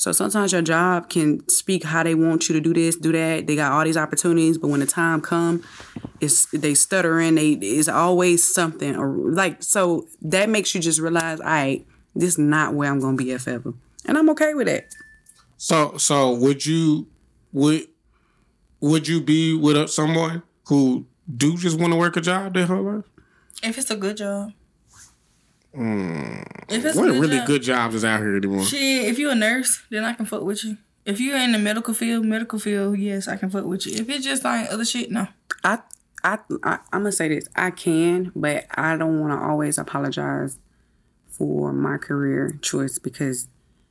So 0.00 0.12
sometimes 0.12 0.50
your 0.50 0.62
job 0.62 1.10
can 1.10 1.46
speak 1.50 1.84
how 1.84 2.02
they 2.02 2.14
want 2.14 2.48
you 2.48 2.54
to 2.54 2.60
do 2.62 2.72
this, 2.72 2.96
do 2.96 3.12
that. 3.12 3.46
They 3.46 3.54
got 3.54 3.72
all 3.72 3.84
these 3.84 3.98
opportunities, 3.98 4.56
but 4.56 4.68
when 4.68 4.80
the 4.80 4.86
time 4.86 5.20
come, 5.20 5.62
it's 6.22 6.46
they 6.52 6.72
stuttering. 6.72 7.34
They 7.34 7.50
it's 7.50 7.86
always 7.86 8.42
something 8.42 8.96
or 8.96 9.08
like 9.08 9.62
so 9.62 10.08
that 10.22 10.48
makes 10.48 10.74
you 10.74 10.80
just 10.80 11.00
realize, 11.00 11.38
all 11.38 11.46
right, 11.46 11.86
this 12.14 12.30
is 12.30 12.38
not 12.38 12.72
where 12.72 12.90
I'm 12.90 12.98
gonna 12.98 13.18
be 13.18 13.30
at 13.32 13.42
forever, 13.42 13.74
and 14.06 14.16
I'm 14.16 14.30
okay 14.30 14.54
with 14.54 14.68
that. 14.68 14.86
So, 15.58 15.98
so 15.98 16.32
would 16.32 16.64
you 16.64 17.06
would 17.52 17.86
would 18.80 19.06
you 19.06 19.20
be 19.20 19.54
with 19.54 19.76
a, 19.76 19.86
someone 19.86 20.44
who 20.68 21.04
do 21.36 21.58
just 21.58 21.78
want 21.78 21.92
to 21.92 21.98
work 21.98 22.16
a 22.16 22.22
job 22.22 22.54
their 22.54 22.64
whole 22.64 22.82
life? 22.82 23.04
if 23.62 23.76
it's 23.76 23.90
a 23.90 23.96
good 23.96 24.16
job. 24.16 24.52
Mm. 25.74 26.44
If 26.68 26.84
it's 26.84 26.96
What 26.96 27.08
a 27.08 27.12
good 27.12 27.20
really 27.20 27.36
job, 27.38 27.46
good 27.46 27.62
jobs 27.62 27.94
is 27.94 28.04
out 28.04 28.20
here 28.20 28.36
anymore? 28.36 28.64
Shit, 28.64 29.06
if 29.06 29.18
you're 29.18 29.32
a 29.32 29.36
nurse, 29.36 29.82
then 29.90 30.04
I 30.04 30.12
can 30.12 30.26
fuck 30.26 30.42
with 30.42 30.64
you. 30.64 30.76
If 31.04 31.20
you're 31.20 31.38
in 31.38 31.52
the 31.52 31.58
medical 31.58 31.94
field, 31.94 32.24
medical 32.26 32.58
field, 32.58 32.98
yes, 32.98 33.28
I 33.28 33.36
can 33.36 33.50
fuck 33.50 33.64
with 33.64 33.86
you. 33.86 33.94
If 33.94 34.08
it's 34.08 34.24
just 34.24 34.44
like 34.44 34.70
other 34.70 34.84
shit, 34.84 35.10
no. 35.10 35.28
I 35.64 35.78
I, 36.22 36.38
I 36.62 36.78
I'm 36.92 37.00
gonna 37.00 37.12
say 37.12 37.28
this. 37.28 37.48
I 37.56 37.70
can, 37.70 38.32
but 38.34 38.66
I 38.74 38.96
don't 38.96 39.20
want 39.20 39.32
to 39.32 39.46
always 39.46 39.78
apologize 39.78 40.58
for 41.28 41.72
my 41.72 41.96
career 41.96 42.58
choice 42.60 42.98
because 42.98 43.48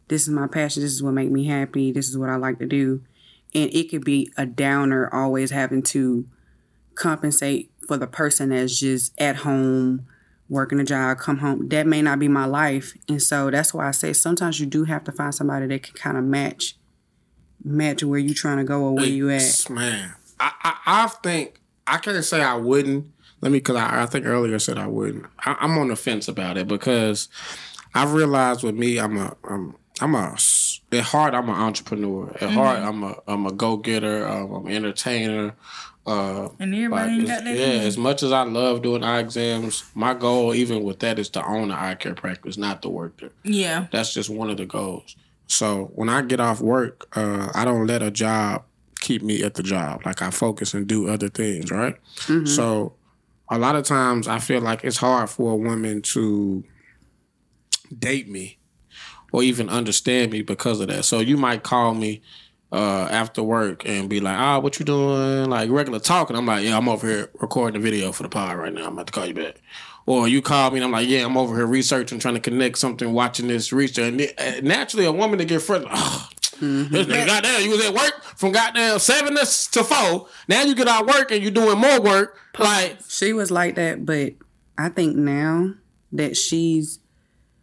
this 0.07 0.23
is 0.23 0.29
my 0.29 0.47
passion. 0.47 0.83
This 0.83 0.93
is 0.93 1.01
what 1.01 1.13
make 1.13 1.31
me 1.31 1.45
happy. 1.45 1.91
This 1.91 2.09
is 2.09 2.17
what 2.17 2.29
I 2.29 2.35
like 2.35 2.59
to 2.59 2.65
do, 2.65 3.01
and 3.55 3.73
it 3.73 3.89
could 3.89 4.05
be 4.05 4.31
a 4.37 4.45
downer 4.45 5.09
always 5.13 5.51
having 5.51 5.81
to 5.83 6.27
compensate 6.95 7.71
for 7.87 7.97
the 7.97 8.07
person 8.07 8.49
that's 8.49 8.79
just 8.79 9.19
at 9.19 9.37
home 9.37 10.05
working 10.49 10.79
a 10.79 10.83
job, 10.83 11.19
come 11.19 11.37
home. 11.37 11.69
That 11.69 11.87
may 11.87 12.01
not 12.01 12.19
be 12.19 12.27
my 12.27 12.45
life, 12.45 12.93
and 13.07 13.21
so 13.21 13.49
that's 13.49 13.73
why 13.73 13.87
I 13.87 13.91
say 13.91 14.13
sometimes 14.13 14.59
you 14.59 14.65
do 14.65 14.83
have 14.85 15.03
to 15.05 15.11
find 15.11 15.33
somebody 15.33 15.67
that 15.67 15.83
can 15.83 15.95
kind 15.95 16.17
of 16.17 16.23
match 16.23 16.75
match 17.63 18.03
where 18.03 18.19
you're 18.19 18.33
trying 18.33 18.57
to 18.57 18.63
go 18.63 18.81
or 18.83 18.95
where 18.95 19.05
you 19.05 19.29
at. 19.29 19.69
Man, 19.69 20.15
I, 20.39 20.51
I 20.63 20.77
I 20.85 21.07
think 21.07 21.59
I 21.85 21.97
can't 21.97 22.23
say 22.23 22.41
I 22.41 22.55
wouldn't. 22.55 23.11
Let 23.41 23.51
me, 23.51 23.59
because 23.59 23.77
I, 23.77 24.03
I 24.03 24.05
think 24.05 24.25
earlier 24.25 24.55
I 24.55 24.57
said 24.57 24.77
I 24.77 24.87
wouldn't. 24.87 25.25
I, 25.45 25.55
I'm 25.59 25.77
on 25.77 25.87
the 25.87 25.95
fence 25.95 26.27
about 26.27 26.57
it 26.57 26.67
because 26.67 27.29
I've 27.93 28.13
realized 28.13 28.63
with 28.63 28.75
me, 28.75 28.99
I'm 28.99 29.17
a, 29.17 29.35
I'm, 29.49 29.75
I'm 30.01 30.13
a, 30.13 30.35
at 30.91 31.03
heart, 31.03 31.33
I'm 31.33 31.49
an 31.49 31.55
entrepreneur. 31.55 32.35
At 32.41 32.51
heart, 32.51 32.79
I'm 32.79 33.03
a, 33.03 33.15
I'm 33.27 33.45
a 33.45 33.53
go 33.53 33.77
getter. 33.77 34.27
Um, 34.27 34.51
I'm 34.51 34.67
an 34.67 34.73
entertainer. 34.73 35.55
Uh, 36.09 36.49
And 36.59 36.73
everybody 36.73 37.11
ain't 37.11 37.27
got 37.27 37.43
that. 37.43 37.55
yeah, 37.55 37.65
in 37.65 37.81
as 37.81 37.97
much 37.97 38.23
as 38.23 38.31
I 38.31 38.41
love 38.43 38.81
doing 38.81 39.03
eye 39.03 39.19
exams, 39.19 39.83
my 39.93 40.13
goal, 40.13 40.55
even 40.55 40.81
with 40.83 40.99
that, 40.99 41.19
is 41.19 41.29
to 41.31 41.45
own 41.45 41.65
an 41.65 41.71
eye 41.71 41.95
care 41.95 42.15
practice, 42.15 42.57
not 42.57 42.81
to 42.81 42.89
work 42.89 43.19
there. 43.19 43.29
Yeah. 43.43 43.87
That's 43.91 44.13
just 44.13 44.29
one 44.29 44.49
of 44.49 44.57
the 44.57 44.65
goals. 44.65 45.15
So 45.47 45.91
when 45.95 46.09
I 46.09 46.21
get 46.23 46.39
off 46.39 46.61
work, 46.61 47.07
uh, 47.15 47.49
I 47.53 47.63
don't 47.65 47.85
let 47.87 48.01
a 48.01 48.11
job 48.11 48.63
keep 49.01 49.21
me 49.21 49.43
at 49.43 49.53
the 49.53 49.63
job. 49.63 50.01
Like 50.05 50.21
I 50.21 50.29
focus 50.31 50.73
and 50.73 50.87
do 50.87 51.07
other 51.09 51.29
things, 51.29 51.71
right? 51.71 51.95
So 52.45 52.93
a 53.49 53.57
lot 53.57 53.75
of 53.75 53.83
times 53.85 54.27
I 54.27 54.39
feel 54.39 54.61
like 54.61 54.83
it's 54.83 54.97
hard 54.97 55.29
for 55.29 55.51
a 55.53 55.55
woman 55.55 56.01
to 56.13 56.63
date 57.97 58.29
me 58.29 58.57
or 59.31 59.41
even 59.43 59.69
understand 59.69 60.31
me 60.31 60.41
because 60.41 60.79
of 60.81 60.87
that. 60.89 61.05
So 61.05 61.19
you 61.19 61.37
might 61.37 61.63
call 61.63 61.93
me 61.93 62.21
uh, 62.71 63.07
after 63.09 63.41
work 63.43 63.87
and 63.87 64.09
be 64.09 64.19
like, 64.19 64.37
ah, 64.37 64.59
what 64.59 64.79
you 64.79 64.85
doing? 64.85 65.49
Like 65.49 65.69
regular 65.69 65.99
talking. 65.99 66.35
I'm 66.35 66.45
like, 66.45 66.63
yeah, 66.63 66.77
I'm 66.77 66.87
over 66.87 67.07
here 67.07 67.29
recording 67.39 67.81
the 67.81 67.89
video 67.89 68.11
for 68.11 68.23
the 68.23 68.29
pod 68.29 68.57
right 68.57 68.73
now. 68.73 68.87
I'm 68.87 68.93
about 68.93 69.07
to 69.07 69.13
call 69.13 69.25
you 69.25 69.33
back. 69.33 69.55
Or 70.05 70.27
you 70.27 70.41
call 70.41 70.71
me 70.71 70.77
and 70.77 70.85
I'm 70.85 70.91
like, 70.91 71.07
yeah, 71.07 71.25
I'm 71.25 71.37
over 71.37 71.55
here 71.55 71.67
researching, 71.67 72.19
trying 72.19 72.33
to 72.33 72.39
connect 72.39 72.77
something, 72.77 73.13
watching 73.13 73.47
this 73.47 73.71
research. 73.71 73.99
And 73.99 74.21
uh, 74.37 74.61
naturally, 74.61 75.05
a 75.05 75.11
woman 75.11 75.37
to 75.39 75.45
get 75.45 75.61
frustrated, 75.61 75.89
oh, 75.95 76.29
Mm-hmm. 76.59 76.93
this 76.93 77.07
nigga, 77.07 77.25
goddamn, 77.25 77.61
you 77.61 77.69
was 77.69 77.85
at 77.85 77.93
work 77.93 78.21
from 78.35 78.51
goddamn 78.51 78.99
seven 78.99 79.33
to, 79.35 79.45
to 79.71 79.83
four. 79.83 80.27
Now 80.49 80.63
you 80.63 80.75
get 80.75 80.89
out 80.89 81.03
of 81.03 81.07
work 81.07 81.31
and 81.31 81.41
you're 81.41 81.51
doing 81.51 81.77
more 81.77 82.01
work. 82.01 82.37
Like, 82.57 82.97
She 83.07 83.31
was 83.31 83.49
like 83.49 83.75
that, 83.75 84.05
but 84.05 84.33
I 84.77 84.89
think 84.89 85.15
now 85.15 85.75
that 86.11 86.35
she's 86.35 86.99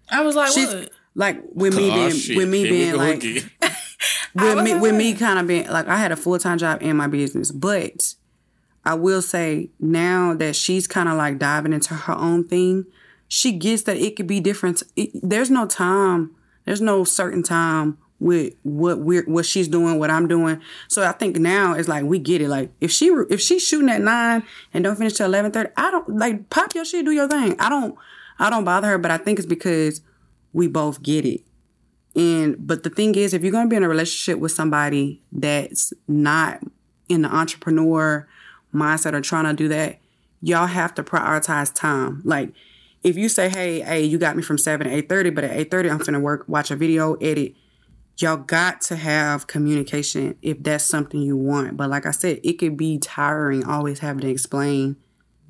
I 0.08 0.22
was 0.22 0.36
like, 0.36 0.52
she's 0.52 0.72
what? 0.72 0.90
like 1.14 1.42
with 1.52 1.76
me 1.76 1.90
oh, 1.90 1.94
being 1.94 2.10
shit, 2.12 2.36
with 2.36 2.48
me 2.48 2.62
being 2.64 2.94
like 2.96 3.22
again. 3.22 3.50
with 4.36 4.64
me 4.64 4.74
with 4.74 4.94
me 4.94 5.14
kind 5.14 5.38
of 5.38 5.46
being 5.46 5.68
like 5.68 5.88
I 5.88 5.96
had 5.96 6.12
a 6.12 6.16
full 6.16 6.38
time 6.38 6.58
job 6.58 6.78
and 6.80 6.96
my 6.96 7.06
business, 7.06 7.50
but 7.50 8.14
I 8.84 8.94
will 8.94 9.22
say 9.22 9.70
now 9.80 10.34
that 10.34 10.54
she's 10.54 10.86
kind 10.86 11.08
of 11.08 11.16
like 11.16 11.38
diving 11.38 11.72
into 11.72 11.94
her 11.94 12.14
own 12.14 12.46
thing, 12.46 12.86
she 13.28 13.52
gets 13.52 13.82
that 13.82 13.96
it 13.96 14.16
could 14.16 14.26
be 14.26 14.40
different. 14.40 14.82
It, 14.94 15.10
there's 15.14 15.50
no 15.50 15.66
time. 15.66 16.34
There's 16.64 16.80
no 16.80 17.04
certain 17.04 17.42
time 17.42 17.98
with 18.18 18.54
what 18.62 18.98
we're 19.00 19.24
what 19.24 19.46
she's 19.46 19.68
doing, 19.68 19.98
what 19.98 20.10
I'm 20.10 20.28
doing. 20.28 20.60
So 20.88 21.02
I 21.02 21.12
think 21.12 21.36
now 21.36 21.74
it's 21.74 21.88
like 21.88 22.04
we 22.04 22.18
get 22.18 22.40
it. 22.40 22.48
Like 22.48 22.70
if 22.80 22.90
she 22.90 23.06
if 23.30 23.40
she's 23.40 23.66
shooting 23.66 23.90
at 23.90 24.00
nine 24.00 24.42
and 24.72 24.84
don't 24.84 24.96
finish 24.96 25.14
till 25.14 25.26
eleven 25.26 25.52
thirty, 25.52 25.70
I 25.76 25.90
don't 25.90 26.16
like 26.16 26.48
pop 26.50 26.74
your 26.74 26.84
shit, 26.84 27.04
do 27.04 27.10
your 27.10 27.28
thing. 27.28 27.56
I 27.58 27.68
don't 27.68 27.96
I 28.38 28.50
don't 28.50 28.64
bother 28.64 28.88
her, 28.88 28.98
but 28.98 29.10
I 29.10 29.18
think 29.18 29.38
it's 29.38 29.46
because 29.46 30.00
we 30.52 30.68
both 30.68 31.02
get 31.02 31.24
it. 31.24 31.42
And 32.16 32.66
but 32.66 32.82
the 32.82 32.90
thing 32.90 33.14
is, 33.14 33.34
if 33.34 33.42
you're 33.42 33.52
gonna 33.52 33.68
be 33.68 33.76
in 33.76 33.82
a 33.82 33.88
relationship 33.88 34.40
with 34.40 34.52
somebody 34.52 35.22
that's 35.30 35.92
not 36.08 36.60
in 37.08 37.22
the 37.22 37.34
entrepreneur 37.34 38.26
mindset 38.74 39.12
or 39.12 39.20
trying 39.20 39.44
to 39.44 39.52
do 39.52 39.68
that, 39.68 39.98
y'all 40.40 40.66
have 40.66 40.94
to 40.94 41.02
prioritize 41.02 41.72
time. 41.72 42.22
Like 42.24 42.52
if 43.02 43.16
you 43.16 43.28
say, 43.28 43.48
hey, 43.48 43.80
hey, 43.80 44.02
you 44.02 44.18
got 44.18 44.36
me 44.36 44.42
from 44.42 44.56
seven 44.56 44.86
to 44.86 44.92
eight 44.94 45.08
thirty, 45.08 45.30
but 45.30 45.44
at 45.44 45.52
eight 45.52 45.70
thirty 45.70 45.90
I'm 45.90 45.98
finna 45.98 46.20
work, 46.20 46.44
watch 46.48 46.70
a 46.70 46.76
video, 46.76 47.14
edit. 47.14 47.54
Y'all 48.18 48.38
got 48.38 48.80
to 48.80 48.96
have 48.96 49.46
communication 49.46 50.38
if 50.40 50.62
that's 50.62 50.84
something 50.84 51.20
you 51.20 51.36
want. 51.36 51.76
But 51.76 51.90
like 51.90 52.06
I 52.06 52.12
said, 52.12 52.40
it 52.42 52.54
could 52.54 52.78
be 52.78 52.98
tiring 52.98 53.62
always 53.62 53.98
having 53.98 54.22
to 54.22 54.28
explain 54.30 54.96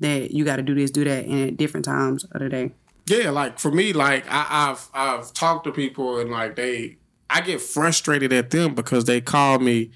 that 0.01 0.31
you 0.31 0.43
got 0.43 0.57
to 0.57 0.61
do 0.63 0.75
this, 0.75 0.91
do 0.91 1.05
that, 1.05 1.25
and 1.25 1.47
at 1.47 1.55
different 1.55 1.85
times 1.85 2.25
of 2.25 2.41
the 2.41 2.49
day. 2.49 2.73
Yeah, 3.07 3.29
like 3.31 3.57
for 3.57 3.71
me, 3.71 3.93
like 3.93 4.25
I, 4.29 4.45
I've 4.49 4.89
I've 4.93 5.33
talked 5.33 5.63
to 5.63 5.71
people 5.71 6.19
and 6.19 6.29
like 6.29 6.55
they, 6.55 6.97
I 7.29 7.41
get 7.41 7.61
frustrated 7.61 8.33
at 8.33 8.51
them 8.51 8.75
because 8.75 9.05
they 9.05 9.21
call 9.21 9.59
me, 9.59 9.91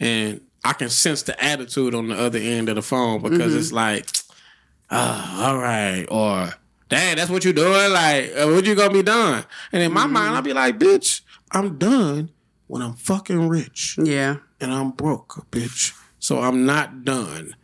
and 0.00 0.40
I 0.64 0.72
can 0.72 0.88
sense 0.88 1.22
the 1.22 1.42
attitude 1.42 1.94
on 1.94 2.08
the 2.08 2.18
other 2.18 2.40
end 2.40 2.68
of 2.68 2.74
the 2.74 2.82
phone 2.82 3.22
because 3.22 3.52
mm-hmm. 3.52 3.58
it's 3.58 3.72
like, 3.72 4.06
ah, 4.90 5.38
oh, 5.38 5.48
all 5.48 5.58
right, 5.58 6.06
or 6.10 6.54
dang, 6.88 7.16
that's 7.16 7.30
what 7.30 7.44
you 7.44 7.52
doing, 7.52 7.92
like 7.92 8.32
uh, 8.36 8.46
what 8.48 8.66
you 8.66 8.74
gonna 8.74 8.92
be 8.92 9.02
done? 9.02 9.44
And 9.72 9.82
in 9.82 9.92
my 9.92 10.06
mind, 10.06 10.26
mm-hmm. 10.26 10.34
I'll 10.36 10.42
be 10.42 10.52
like, 10.52 10.78
bitch, 10.78 11.20
I'm 11.52 11.78
done 11.78 12.30
when 12.66 12.82
I'm 12.82 12.94
fucking 12.94 13.48
rich 13.48 13.96
Yeah. 14.02 14.38
and 14.60 14.72
I'm 14.72 14.90
broke, 14.90 15.46
bitch. 15.50 15.92
So 16.18 16.40
I'm 16.40 16.66
not 16.66 17.04
done 17.04 17.54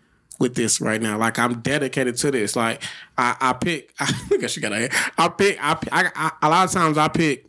with 0.42 0.56
this 0.56 0.80
right 0.80 1.00
now. 1.00 1.16
Like 1.16 1.38
I'm 1.38 1.60
dedicated 1.60 2.16
to 2.16 2.30
this. 2.32 2.56
Like 2.56 2.82
I, 3.16 3.36
I 3.40 3.52
pick. 3.54 3.94
I 4.00 4.06
think 4.06 4.46
she 4.48 4.60
got 4.60 4.72
a. 4.72 4.90
I 5.16 5.28
pick. 5.28 5.56
I, 5.62 5.78
I, 5.90 6.10
I. 6.14 6.32
A 6.42 6.50
lot 6.50 6.66
of 6.66 6.72
times 6.72 6.98
I 6.98 7.08
pick. 7.08 7.46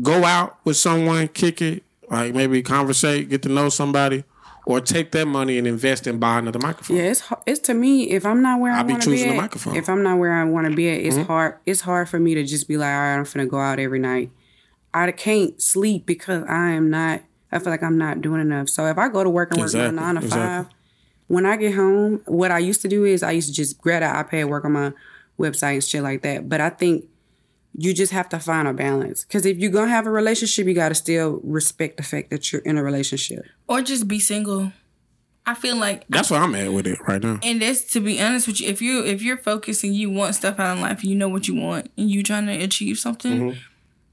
Go 0.00 0.24
out 0.24 0.56
with 0.64 0.76
someone, 0.76 1.26
kick 1.28 1.60
it, 1.60 1.82
like 2.08 2.32
maybe 2.32 2.62
conversate, 2.62 3.28
get 3.28 3.42
to 3.42 3.48
know 3.48 3.68
somebody, 3.68 4.22
or 4.64 4.80
take 4.80 5.10
that 5.10 5.26
money 5.26 5.58
and 5.58 5.66
invest 5.66 6.06
and 6.06 6.20
buy 6.20 6.38
another 6.38 6.60
microphone. 6.60 6.96
Yeah, 6.96 7.02
it's 7.02 7.24
it's 7.44 7.60
to 7.66 7.74
me 7.74 8.04
if 8.10 8.24
I'm 8.24 8.40
not 8.40 8.60
where 8.60 8.72
I, 8.72 8.84
be 8.84 8.92
want 8.92 9.02
to 9.02 9.10
be 9.10 9.24
at. 9.24 9.30
the 9.30 9.34
microphone. 9.34 9.72
Mm-hmm. 9.72 9.82
If 9.82 9.88
I'm 9.88 10.04
not 10.04 10.18
where 10.18 10.32
I 10.32 10.44
want 10.44 10.68
to 10.68 10.76
be 10.76 10.88
at, 10.88 11.00
it's 11.00 11.16
hard. 11.26 11.56
It's 11.66 11.80
hard 11.80 12.08
for 12.08 12.20
me 12.20 12.36
to 12.36 12.44
just 12.44 12.68
be 12.68 12.76
like, 12.76 12.86
all 12.86 13.00
right, 13.00 13.16
I'm 13.16 13.24
finna 13.24 13.48
go 13.48 13.58
out 13.58 13.80
every 13.80 13.98
night. 13.98 14.30
I 14.94 15.10
can't 15.10 15.60
sleep 15.60 16.06
because 16.06 16.44
I 16.48 16.70
am 16.70 16.88
not. 16.88 17.22
I 17.50 17.58
feel 17.58 17.72
like 17.72 17.82
I'm 17.82 17.98
not 17.98 18.20
doing 18.22 18.40
enough. 18.40 18.68
So 18.68 18.86
if 18.86 18.96
I 18.96 19.08
go 19.08 19.24
to 19.24 19.30
work 19.30 19.50
and 19.50 19.58
work 19.58 19.66
Exactly, 19.66 19.96
nine 19.96 20.14
to 20.14 20.22
exactly. 20.22 20.72
Five, 21.30 21.34
when 21.34 21.46
I 21.46 21.56
get 21.56 21.74
home, 21.74 22.22
what 22.26 22.50
I 22.50 22.58
used 22.58 22.82
to 22.82 22.88
do 22.88 23.04
is 23.04 23.22
I 23.22 23.30
used 23.32 23.48
to 23.48 23.54
just 23.54 23.78
grab 23.80 24.02
an 24.02 24.14
iPad, 24.24 24.48
work 24.48 24.64
on 24.64 24.72
my 24.72 24.92
website 25.38 25.74
and 25.74 25.84
shit 25.84 26.02
like 26.02 26.22
that. 26.22 26.48
But 26.48 26.60
I 26.60 26.70
think 26.70 27.04
you 27.76 27.94
just 27.94 28.12
have 28.12 28.28
to 28.30 28.38
find 28.40 28.66
a 28.66 28.72
balance 28.74 29.24
because 29.24 29.46
if 29.46 29.58
you're 29.58 29.70
gonna 29.70 29.88
have 29.90 30.06
a 30.06 30.10
relationship, 30.10 30.66
you 30.66 30.74
gotta 30.74 30.94
still 30.94 31.40
respect 31.44 31.96
the 31.96 32.02
fact 32.02 32.30
that 32.30 32.52
you're 32.52 32.62
in 32.62 32.76
a 32.76 32.82
relationship. 32.82 33.44
Or 33.68 33.80
just 33.80 34.08
be 34.08 34.18
single. 34.18 34.72
I 35.46 35.54
feel 35.54 35.76
like 35.76 36.04
That's 36.08 36.30
where 36.30 36.40
I'm 36.40 36.54
at 36.54 36.72
with 36.72 36.86
it 36.86 36.98
right 37.08 37.22
now. 37.22 37.38
and 37.42 37.62
that's 37.62 37.84
to 37.92 38.00
be 38.00 38.20
honest 38.20 38.46
with 38.46 38.60
you, 38.60 38.68
if 38.68 38.82
you 38.82 39.04
if 39.04 39.22
you're 39.22 39.38
focused 39.38 39.84
and 39.84 39.94
you 39.94 40.10
want 40.10 40.34
stuff 40.34 40.58
out 40.58 40.76
of 40.76 40.82
life, 40.82 41.02
you 41.04 41.14
know 41.14 41.28
what 41.28 41.46
you 41.48 41.54
want, 41.54 41.90
and 41.96 42.10
you 42.10 42.22
trying 42.22 42.46
to 42.46 42.52
achieve 42.52 42.98
something, 42.98 43.56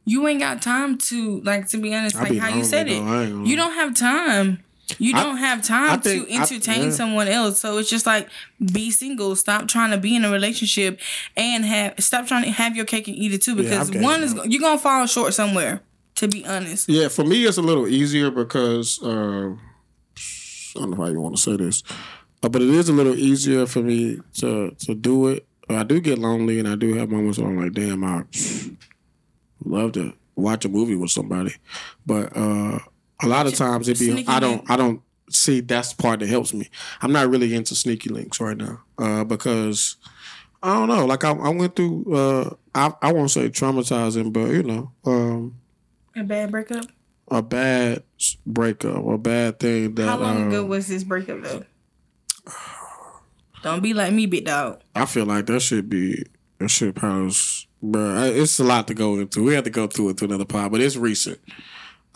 you 0.06 0.28
ain't 0.28 0.40
got 0.40 0.62
time 0.62 0.98
to 1.00 1.42
like 1.42 1.68
to 1.70 1.78
be 1.78 1.94
honest, 1.94 2.16
Mm-hmm. 2.16 2.26
I 2.26 2.30
like 2.30 2.32
be 2.34 2.38
how 2.40 2.56
you 2.56 2.64
said 2.64 2.88
though. 2.88 2.92
I 2.92 2.96
ain't 3.24 3.30
it. 3.30 3.34
gonna 3.34 3.46
You 3.50 3.56
don't 3.56 3.74
have 3.74 3.96
time. 3.96 4.64
You 5.00 5.14
don't 5.14 5.38
have 5.38 5.62
time 5.64 6.00
think- 6.00 6.28
to 6.28 6.34
I- 6.34 6.42
entertain 6.42 6.84
yeah. 6.86 6.90
someone 6.92 7.28
else. 7.28 7.60
So 7.60 7.78
it's 7.78 7.90
just 7.90 8.06
like 8.06 8.30
be 8.74 8.90
single. 8.92 9.36
Stop 9.36 9.68
trying 9.68 9.92
to 9.92 9.98
be 9.98 10.16
in 10.16 10.24
a 10.24 10.32
relationship 10.32 11.00
and 11.36 11.66
have 11.66 11.96
stop 12.00 12.26
trying 12.28 12.44
to 12.46 12.52
have 12.52 12.76
your 12.76 12.86
cake 12.86 13.08
and 13.08 13.18
eat 13.18 13.34
it 13.34 13.42
too. 13.42 13.56
Because 13.56 13.90
got 13.90 14.02
one 14.02 14.24
is 14.24 14.34
you're 14.46 14.62
gonna 14.62 14.80
fall 14.80 15.06
short 15.06 15.34
somewhere. 15.34 15.82
To 16.16 16.28
be 16.28 16.44
honest, 16.46 16.90
Yeah, 16.90 17.10
for 17.10 17.24
me, 17.24 17.46
it's 17.46 17.58
a 17.58 17.62
little 17.62 17.88
easier 17.88 18.32
because 18.32 19.00
uh, 19.04 19.50
I 20.76 20.80
don't 20.80 20.90
know 20.92 20.98
how 20.98 21.06
you 21.12 21.22
want 21.22 21.36
to 21.36 21.42
say 21.42 21.58
this, 21.58 21.84
uh, 22.42 22.50
but 22.50 22.62
it 22.64 22.70
is 22.70 22.90
a 22.90 22.94
little 22.94 23.14
easier 23.16 23.68
for 23.68 23.82
me 23.84 24.20
to 24.40 24.72
to 24.72 24.96
do 24.96 25.28
it. 25.28 25.46
I 25.70 25.84
do 25.84 26.00
get 26.00 26.18
lonely, 26.18 26.58
and 26.60 26.68
I 26.68 26.76
do 26.76 26.96
have 26.96 27.12
moments 27.12 27.38
where 27.38 27.50
I'm 27.50 27.60
like, 27.62 27.74
"Damn, 27.74 28.04
I 28.04 28.24
love 29.64 29.92
to 29.94 30.14
watch 30.36 30.66
a 30.66 30.70
movie 30.70 30.96
with 30.96 31.12
somebody," 31.12 31.54
but 32.06 32.36
uh, 32.36 32.80
a 33.22 33.28
lot 33.28 33.48
of 33.48 33.56
times 33.56 33.88
it 33.90 34.00
be 34.00 34.26
I 34.28 34.40
don't 34.40 34.70
I 34.70 34.76
don't 34.78 35.02
see 35.30 35.60
that's 35.62 35.94
the 35.94 36.02
part 36.02 36.20
that 36.20 36.30
helps 36.30 36.54
me. 36.54 36.70
I'm 37.02 37.12
not 37.12 37.30
really 37.30 37.54
into 37.54 37.76
sneaky 37.76 38.10
links 38.10 38.40
right 38.40 38.58
now 38.58 38.82
uh, 38.98 39.24
because. 39.24 39.98
I 40.64 40.74
don't 40.74 40.88
know. 40.88 41.06
Like 41.06 41.24
I, 41.24 41.34
I 41.34 41.50
went 41.50 41.76
through. 41.76 42.06
Uh, 42.14 42.50
I 42.74 42.92
I 43.00 43.14
won't 43.14 43.30
say 43.30 43.48
traumatizing, 43.48 44.34
but 44.34 44.50
you 44.50 44.64
know, 44.64 44.92
um, 45.06 45.56
a 46.16 46.24
bad 46.24 46.50
breakup. 46.50 46.86
a 47.30 47.44
bad 47.44 48.02
breakup, 48.44 49.06
a 49.06 49.18
bad 49.20 49.60
thing 49.60 49.94
that 49.94 50.08
How 50.08 50.18
long 50.18 50.46
uh, 50.46 50.48
ago 50.48 50.66
was 50.66 50.88
this 50.88 51.04
breakup 51.04 51.44
though? 51.44 51.64
Don't 53.64 53.82
be 53.84 53.94
like 53.94 54.14
me, 54.14 54.26
big 54.26 54.46
dog. 54.46 54.82
I 54.96 55.06
feel 55.06 55.26
like 55.26 55.46
that 55.46 55.62
should 55.62 55.90
be 55.90 56.24
that 56.60 56.70
should 56.70 56.96
probably 56.96 57.26
was, 57.26 57.68
bruh, 57.84 58.36
it's 58.36 58.60
a 58.60 58.64
lot 58.64 58.88
to 58.88 58.94
go 58.96 59.18
into. 59.20 59.44
We 59.44 59.54
have 59.54 59.64
to 59.66 59.70
go 59.70 59.88
through 59.88 60.10
it 60.10 60.18
to 60.18 60.26
another 60.26 60.46
pod, 60.46 60.72
but 60.72 60.82
it's 60.82 60.96
recent. 60.96 61.40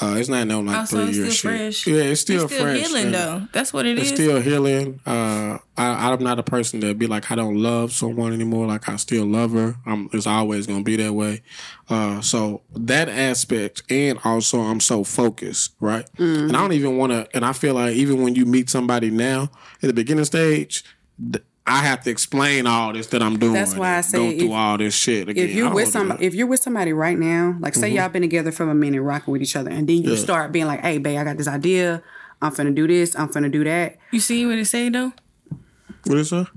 Uh, 0.02 0.16
it's 0.18 0.30
not 0.30 0.48
no 0.48 0.62
like 0.62 0.78
Oh, 0.82 0.86
so 0.86 0.98
three 0.98 1.10
it's 1.10 1.18
years 1.18 1.38
still 1.40 1.52
shit. 1.52 1.60
fresh. 1.60 1.88
Yeah, 1.88 2.04
it's 2.04 2.22
still, 2.22 2.44
It's 2.46 2.54
still 2.54 2.66
fresh. 2.66 2.88
healing 2.88 3.06
and 3.06 3.14
though. 3.14 3.48
That's 3.54 3.72
what 3.72 3.86
it 3.86 4.00
It's 4.00 4.10
is. 4.12 4.16
still 4.16 4.42
healing. 4.42 5.00
Uh, 5.06 5.60
I, 5.78 6.12
I'm 6.12 6.24
not 6.24 6.40
a 6.40 6.44
person 6.44 6.80
that 6.82 6.98
be 6.98 7.06
like 7.08 7.32
I 7.32 7.36
don't 7.36 7.58
love 7.58 7.92
someone 7.94 8.34
anymore. 8.34 8.66
Like 8.68 8.90
I 8.90 8.96
still 8.96 9.26
love 9.26 9.52
her. 9.52 9.76
I'm, 9.86 10.10
it's 10.14 10.26
always 10.28 10.66
gonna 10.66 10.84
be 10.84 10.96
that 10.96 11.14
way. 11.14 11.44
Uh, 11.90 12.20
so 12.22 12.62
that 12.76 13.10
aspect, 13.10 13.84
and 13.92 14.18
also 14.24 14.60
I'm 14.62 14.80
so 14.80 15.04
focused, 15.04 15.76
right? 15.80 16.06
And 16.18 16.56
I 16.56 16.62
don't 16.62 16.74
even 16.74 16.98
want 16.98 17.12
to. 17.12 17.28
And 17.36 17.46
I 17.46 17.54
feel 17.54 17.76
like 17.76 17.94
even 17.96 18.24
when 18.24 18.34
you 18.36 18.46
meet 18.46 18.70
somebody 18.70 19.12
now 19.12 19.44
at 19.84 19.88
the 19.88 19.94
beginning 19.94 20.26
stage, 20.26 20.84
th- 21.32 21.44
I 21.67 21.78
have 21.84 22.02
to 22.04 22.10
explain 22.10 22.65
all 22.67 22.91
this 22.91 23.08
that 23.08 23.21
I'm 23.21 23.38
doing. 23.38 23.54
That's 23.54 23.76
why 23.76 23.91
I 23.93 23.95
and 23.97 24.06
say 24.06 24.17
go 24.32 24.38
through 24.39 24.47
if- 24.47 24.54
all 24.54 24.78
this 24.78 24.95
shit 24.95 25.30
again. 25.30 25.45
if 25.47 25.54
you're 25.56 25.67
with 25.67 25.76
wanna 25.86 25.91
somebody, 25.91 26.26
if 26.26 26.34
you're 26.34 26.47
with 26.47 26.60
somebody 26.62 26.91
right 26.91 27.17
now, 27.17 27.56
like 27.60 27.76
say 27.76 27.89
y'all 27.89 28.10
been 28.10 28.24
together 28.24 28.52
for 28.52 28.69
a 28.69 28.74
minute, 28.76 29.02
rocking 29.02 29.32
with 29.32 29.41
each 29.41 29.56
other, 29.56 29.69
and 29.69 29.88
then 29.88 29.97
you 30.04 30.12
Yeah. 30.12 30.17
start 30.17 30.52
being 30.52 30.65
like, 30.65 30.82
"Hey, 30.82 30.97
babe, 30.97 31.19
I 31.19 31.24
got 31.24 31.38
this 31.38 31.47
idea. 31.47 32.02
I'm 32.41 32.52
finna 32.52 32.74
do 32.74 32.88
this. 32.88 33.15
I'm 33.15 33.30
finna 33.30 33.52
do 33.52 33.63
that." 33.63 33.97
You 34.12 34.19
see 34.19 34.45
what 34.45 34.58
it 34.58 34.65
say 34.65 34.89
though? 34.89 35.13
what 36.06 36.17
is 36.17 36.32
that? 36.32 36.47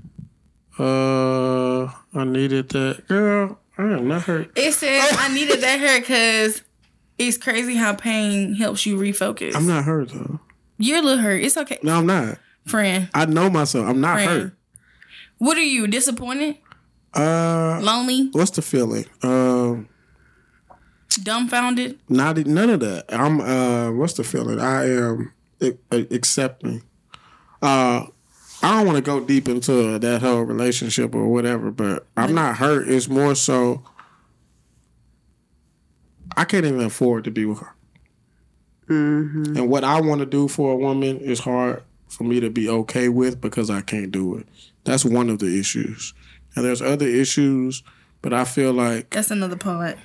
Uh, 0.79 1.85
I 2.13 2.23
needed 2.25 2.69
that 2.69 3.07
girl. 3.07 3.59
I 3.77 3.83
am 3.83 4.07
not 4.07 4.23
hurt. 4.23 4.51
It 4.55 4.73
says 4.73 5.15
I 5.19 5.33
needed 5.33 5.61
that 5.61 5.79
hair 5.79 5.99
because 5.99 6.61
it's 7.17 7.37
crazy 7.37 7.75
how 7.75 7.93
pain 7.93 8.55
helps 8.55 8.85
you 8.85 8.97
refocus. 8.97 9.55
I'm 9.55 9.67
not 9.67 9.83
hurt 9.85 10.09
though. 10.09 10.39
You're 10.77 10.99
a 10.99 11.01
little 11.01 11.23
hurt. 11.23 11.43
It's 11.43 11.55
okay, 11.57 11.79
No, 11.83 11.97
I'm 11.99 12.05
not. 12.05 12.39
friend. 12.65 13.09
I 13.13 13.25
know 13.25 13.49
myself. 13.49 13.87
I'm 13.87 14.01
not 14.01 14.15
Friend. 14.15 14.29
hurt. 14.29 14.54
What 15.45 15.57
are 15.57 15.61
you 15.63 15.85
disappointed, 15.85 16.57
Uh, 17.13 17.79
lonely, 17.79 18.29
what's 18.31 18.49
the 18.49 18.63
feeling? 18.63 19.05
Um, 19.21 19.87
dumbfounded? 21.21 21.99
not 22.09 22.37
none 22.47 22.71
of 22.71 22.79
that. 22.79 23.05
I'm. 23.09 23.39
Uh, 23.41 23.91
what's 23.91 24.13
the 24.13 24.23
feeling? 24.23 24.59
I 24.59 24.89
am 24.89 25.33
a- 25.61 25.77
a- 25.91 26.07
accepting. 26.15 26.81
Uh, 27.61 28.07
I 28.63 28.77
don't 28.77 28.87
want 28.87 28.95
to 28.97 29.03
go 29.03 29.19
deep 29.23 29.47
into 29.47 29.99
that 29.99 30.21
whole 30.23 30.41
relationship 30.41 31.13
or 31.13 31.27
whatever, 31.27 31.69
but 31.69 32.07
I'm 32.17 32.33
not 32.33 32.57
hurt. 32.57 32.89
It's 32.89 33.07
more 33.07 33.35
so. 33.35 33.83
I 36.35 36.45
can't 36.45 36.65
even 36.65 36.81
afford 36.81 37.23
to 37.25 37.31
be 37.31 37.45
with 37.45 37.59
her. 37.59 37.75
Mm-hmm. 38.89 39.57
And 39.57 39.69
what 39.69 39.83
I 39.83 40.01
want 40.01 40.21
to 40.21 40.25
do 40.25 40.47
for 40.47 40.73
a 40.73 40.75
woman 40.75 41.19
is 41.19 41.39
hard 41.41 41.83
for 42.09 42.23
me 42.23 42.39
to 42.39 42.49
be 42.49 42.67
okay 42.67 43.09
with 43.09 43.39
because 43.39 43.69
I 43.69 43.81
can't 43.81 44.11
do 44.11 44.37
it. 44.37 44.47
That's 44.85 45.03
one 45.03 45.29
of 45.29 45.39
the 45.39 45.59
issues. 45.59 46.13
And 46.55 46.63
there's 46.63 46.81
other 46.81 47.07
issues, 47.07 47.83
but 48.21 48.33
I 48.33 48.45
feel 48.45 48.71
like 48.71 49.09
that's 49.09 49.31
another 49.31 49.57
part. 49.57 49.97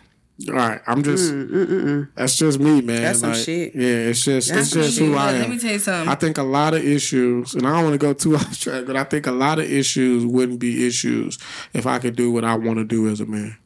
All 0.49 0.55
right, 0.55 0.81
I'm 0.87 1.03
just. 1.03 1.33
Mm, 1.33 2.09
that's 2.15 2.37
just 2.37 2.59
me, 2.59 2.81
man. 2.81 3.03
That's 3.03 3.23
like, 3.23 3.35
some 3.35 3.45
shit. 3.45 3.75
Yeah, 3.75 4.09
it's 4.09 4.25
just 4.25 4.49
that's 4.49 4.61
it's 4.63 4.71
just 4.73 4.99
who 4.99 5.15
I 5.15 5.33
am. 5.33 5.41
Let 5.41 5.51
me 5.51 5.59
tell 5.59 5.73
you 5.73 5.79
something. 5.79 6.09
I 6.09 6.15
think 6.15 6.39
a 6.39 6.43
lot 6.43 6.73
of 6.73 6.83
issues, 6.83 7.55
and 7.55 7.67
I 7.67 7.75
don't 7.75 7.85
want 7.85 7.95
to 7.95 7.99
go 7.99 8.15
too 8.15 8.37
off 8.37 8.59
track, 8.59 8.87
but 8.87 8.97
I 8.97 9.05
think 9.05 9.27
a 9.27 9.33
lot 9.33 9.59
of 9.59 9.71
issues 9.71 10.25
wouldn't 10.25 10.59
be 10.59 10.87
issues 10.87 11.39
if 11.75 11.87
I 11.87 11.99
could 11.99 12.17
do 12.17 12.33
what 12.33 12.45
I 12.45 12.55
want 12.55 12.79
to 12.79 12.85
do 12.85 13.09
as 13.09 13.21
a 13.21 13.27
man. 13.27 13.59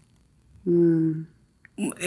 Mm. 0.66 1.26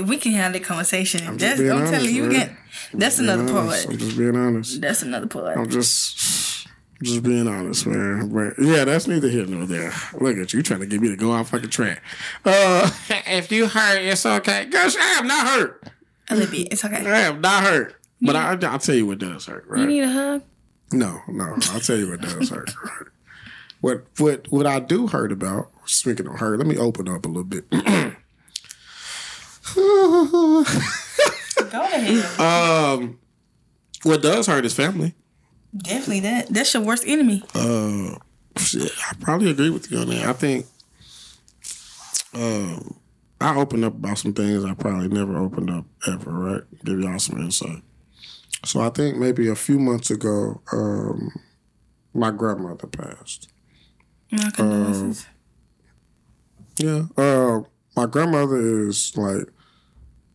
We 0.05 0.17
can 0.17 0.33
have 0.33 0.53
that 0.53 0.63
conversation. 0.63 1.27
I'm, 1.27 1.37
that's, 1.37 1.59
I'm 1.59 1.71
honest, 1.71 1.93
telling 1.93 2.15
you, 2.15 2.23
man. 2.23 2.31
get, 2.31 2.51
that's 2.93 3.19
another 3.19 3.43
honest. 3.43 3.85
part. 3.85 3.93
I'm 3.93 3.99
just 3.99 4.17
being 4.17 4.35
honest. 4.35 4.81
That's 4.81 5.01
another 5.01 5.27
part. 5.27 5.57
I'm 5.57 5.69
just. 5.69 6.67
Just 7.01 7.21
being 7.21 7.47
honest, 7.47 7.85
man. 7.85 8.29
But 8.29 8.53
yeah, 8.63 8.83
that's 8.83 9.07
neither 9.07 9.29
here 9.29 9.45
nor 9.45 9.65
there. 9.65 9.93
Look 10.19 10.37
at 10.37 10.53
you 10.53 10.63
trying 10.63 10.79
to 10.79 10.87
get 10.87 10.99
me 10.99 11.09
to 11.09 11.15
go 11.15 11.31
off 11.31 11.49
fucking 11.49 11.69
track. 11.69 12.01
Uh, 12.43 12.89
if 13.27 13.51
you 13.51 13.67
hurt, 13.67 14.01
it's 14.01 14.25
okay. 14.25 14.65
Gosh, 14.65 14.95
I 14.95 15.19
am 15.19 15.27
not 15.27 15.47
hurt. 15.47 15.83
A 16.29 16.35
little 16.35 16.51
bit. 16.51 16.69
It's 16.71 16.83
okay. 16.83 16.95
I 16.95 17.19
am 17.21 17.41
not 17.41 17.63
hurt. 17.63 17.95
But 18.19 18.35
I, 18.35 18.55
will 18.55 18.79
tell 18.79 18.95
you 18.95 19.05
what 19.05 19.19
does 19.19 19.45
hurt, 19.45 19.65
right? 19.67 19.81
You 19.81 19.87
need 19.87 20.01
a 20.01 20.09
hug? 20.09 20.43
No, 20.91 21.21
no. 21.27 21.55
I'll 21.69 21.79
tell 21.79 21.97
you 21.97 22.09
what 22.09 22.21
does 22.21 22.49
hurt. 22.49 22.71
Right? 22.83 23.07
What 23.79 24.05
what 24.17 24.51
what 24.51 24.65
I 24.65 24.79
do 24.79 25.05
hurt 25.05 25.31
about, 25.31 25.69
speaking 25.85 26.25
of 26.25 26.39
hurt, 26.39 26.57
let 26.57 26.65
me 26.65 26.77
open 26.77 27.07
up 27.07 27.25
a 27.25 27.27
little 27.27 27.43
bit. 27.43 27.69
go 27.69 28.15
ahead. 31.83 32.39
Um, 32.39 33.19
what 34.03 34.21
does 34.21 34.47
hurt 34.47 34.65
is 34.65 34.73
family. 34.73 35.13
Definitely 35.75 36.21
that. 36.21 36.49
That's 36.49 36.73
your 36.73 36.83
worst 36.83 37.03
enemy. 37.05 37.43
Uh, 37.53 38.15
I 38.55 39.15
probably 39.19 39.51
agree 39.51 39.69
with 39.69 39.91
you 39.91 39.99
on 39.99 40.09
that. 40.09 40.25
I 40.25 40.33
think 40.33 40.65
um, 42.33 42.99
I 43.39 43.55
opened 43.55 43.85
up 43.85 43.93
about 43.93 44.17
some 44.17 44.33
things 44.33 44.65
I 44.65 44.73
probably 44.73 45.09
never 45.09 45.37
opened 45.37 45.69
up 45.69 45.85
ever, 46.07 46.31
right? 46.31 46.61
Give 46.83 46.99
y'all 46.99 47.19
some 47.19 47.39
insight. 47.39 47.83
So 48.65 48.81
I 48.81 48.89
think 48.89 49.17
maybe 49.17 49.47
a 49.47 49.55
few 49.55 49.79
months 49.79 50.09
ago, 50.09 50.61
um, 50.71 51.31
my 52.13 52.31
grandmother 52.31 52.87
passed. 52.87 53.49
My 54.31 54.49
condolences. 54.49 55.25
Uh, 55.25 56.83
yeah. 56.83 57.23
Uh, 57.23 57.61
my 57.95 58.05
grandmother 58.05 58.87
is 58.87 59.15
like 59.17 59.47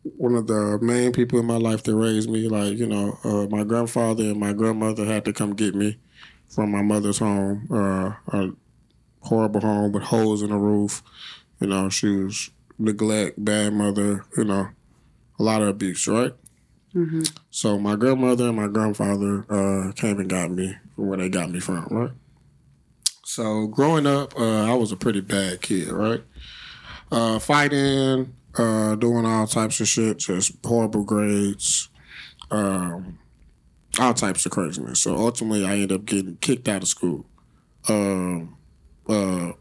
one 0.03 0.35
of 0.35 0.47
the 0.47 0.79
main 0.81 1.11
people 1.11 1.39
in 1.39 1.45
my 1.45 1.57
life 1.57 1.83
that 1.83 1.95
raised 1.95 2.29
me. 2.29 2.47
Like, 2.47 2.77
you 2.77 2.87
know, 2.87 3.17
uh, 3.23 3.47
my 3.49 3.63
grandfather 3.63 4.23
and 4.23 4.39
my 4.39 4.53
grandmother 4.53 5.05
had 5.05 5.25
to 5.25 5.33
come 5.33 5.55
get 5.55 5.75
me 5.75 5.97
from 6.49 6.71
my 6.71 6.81
mother's 6.81 7.19
home, 7.19 7.67
uh, 7.71 8.13
a 8.37 8.51
horrible 9.21 9.61
home 9.61 9.91
with 9.91 10.03
holes 10.03 10.41
in 10.41 10.49
the 10.49 10.57
roof. 10.57 11.01
You 11.59 11.67
know, 11.67 11.89
she 11.89 12.07
was 12.07 12.51
neglect, 12.77 13.43
bad 13.43 13.73
mother, 13.73 14.25
you 14.37 14.43
know, 14.43 14.69
a 15.39 15.43
lot 15.43 15.61
of 15.61 15.69
abuse, 15.69 16.07
right? 16.07 16.33
Mm-hmm. 16.93 17.23
So 17.49 17.79
my 17.79 17.95
grandmother 17.95 18.47
and 18.47 18.57
my 18.57 18.67
grandfather 18.67 19.45
uh, 19.49 19.91
came 19.93 20.19
and 20.19 20.29
got 20.29 20.51
me 20.51 20.75
from 20.95 21.07
where 21.07 21.17
they 21.17 21.29
got 21.29 21.49
me 21.49 21.59
from, 21.59 21.87
right? 21.89 22.11
So 23.25 23.67
growing 23.67 24.05
up, 24.05 24.37
uh, 24.39 24.71
I 24.71 24.75
was 24.75 24.91
a 24.91 24.97
pretty 24.97 25.21
bad 25.21 25.61
kid, 25.61 25.87
right? 25.87 26.21
Uh, 27.11 27.39
fighting, 27.39 28.35
uh, 28.57 28.95
doing 28.95 29.25
all 29.25 29.47
types 29.47 29.79
of 29.79 29.87
shit, 29.87 30.19
just 30.19 30.53
horrible 30.63 31.03
grades, 31.03 31.89
um, 32.51 33.19
all 33.99 34.13
types 34.13 34.45
of 34.45 34.51
craziness. 34.51 35.01
So 35.01 35.15
ultimately, 35.15 35.65
I 35.65 35.73
ended 35.73 35.91
up 35.91 36.05
getting 36.05 36.37
kicked 36.37 36.67
out 36.67 36.83
of 36.83 36.87
school. 36.87 37.25
Um, 37.87 38.57
uh, 39.07 39.53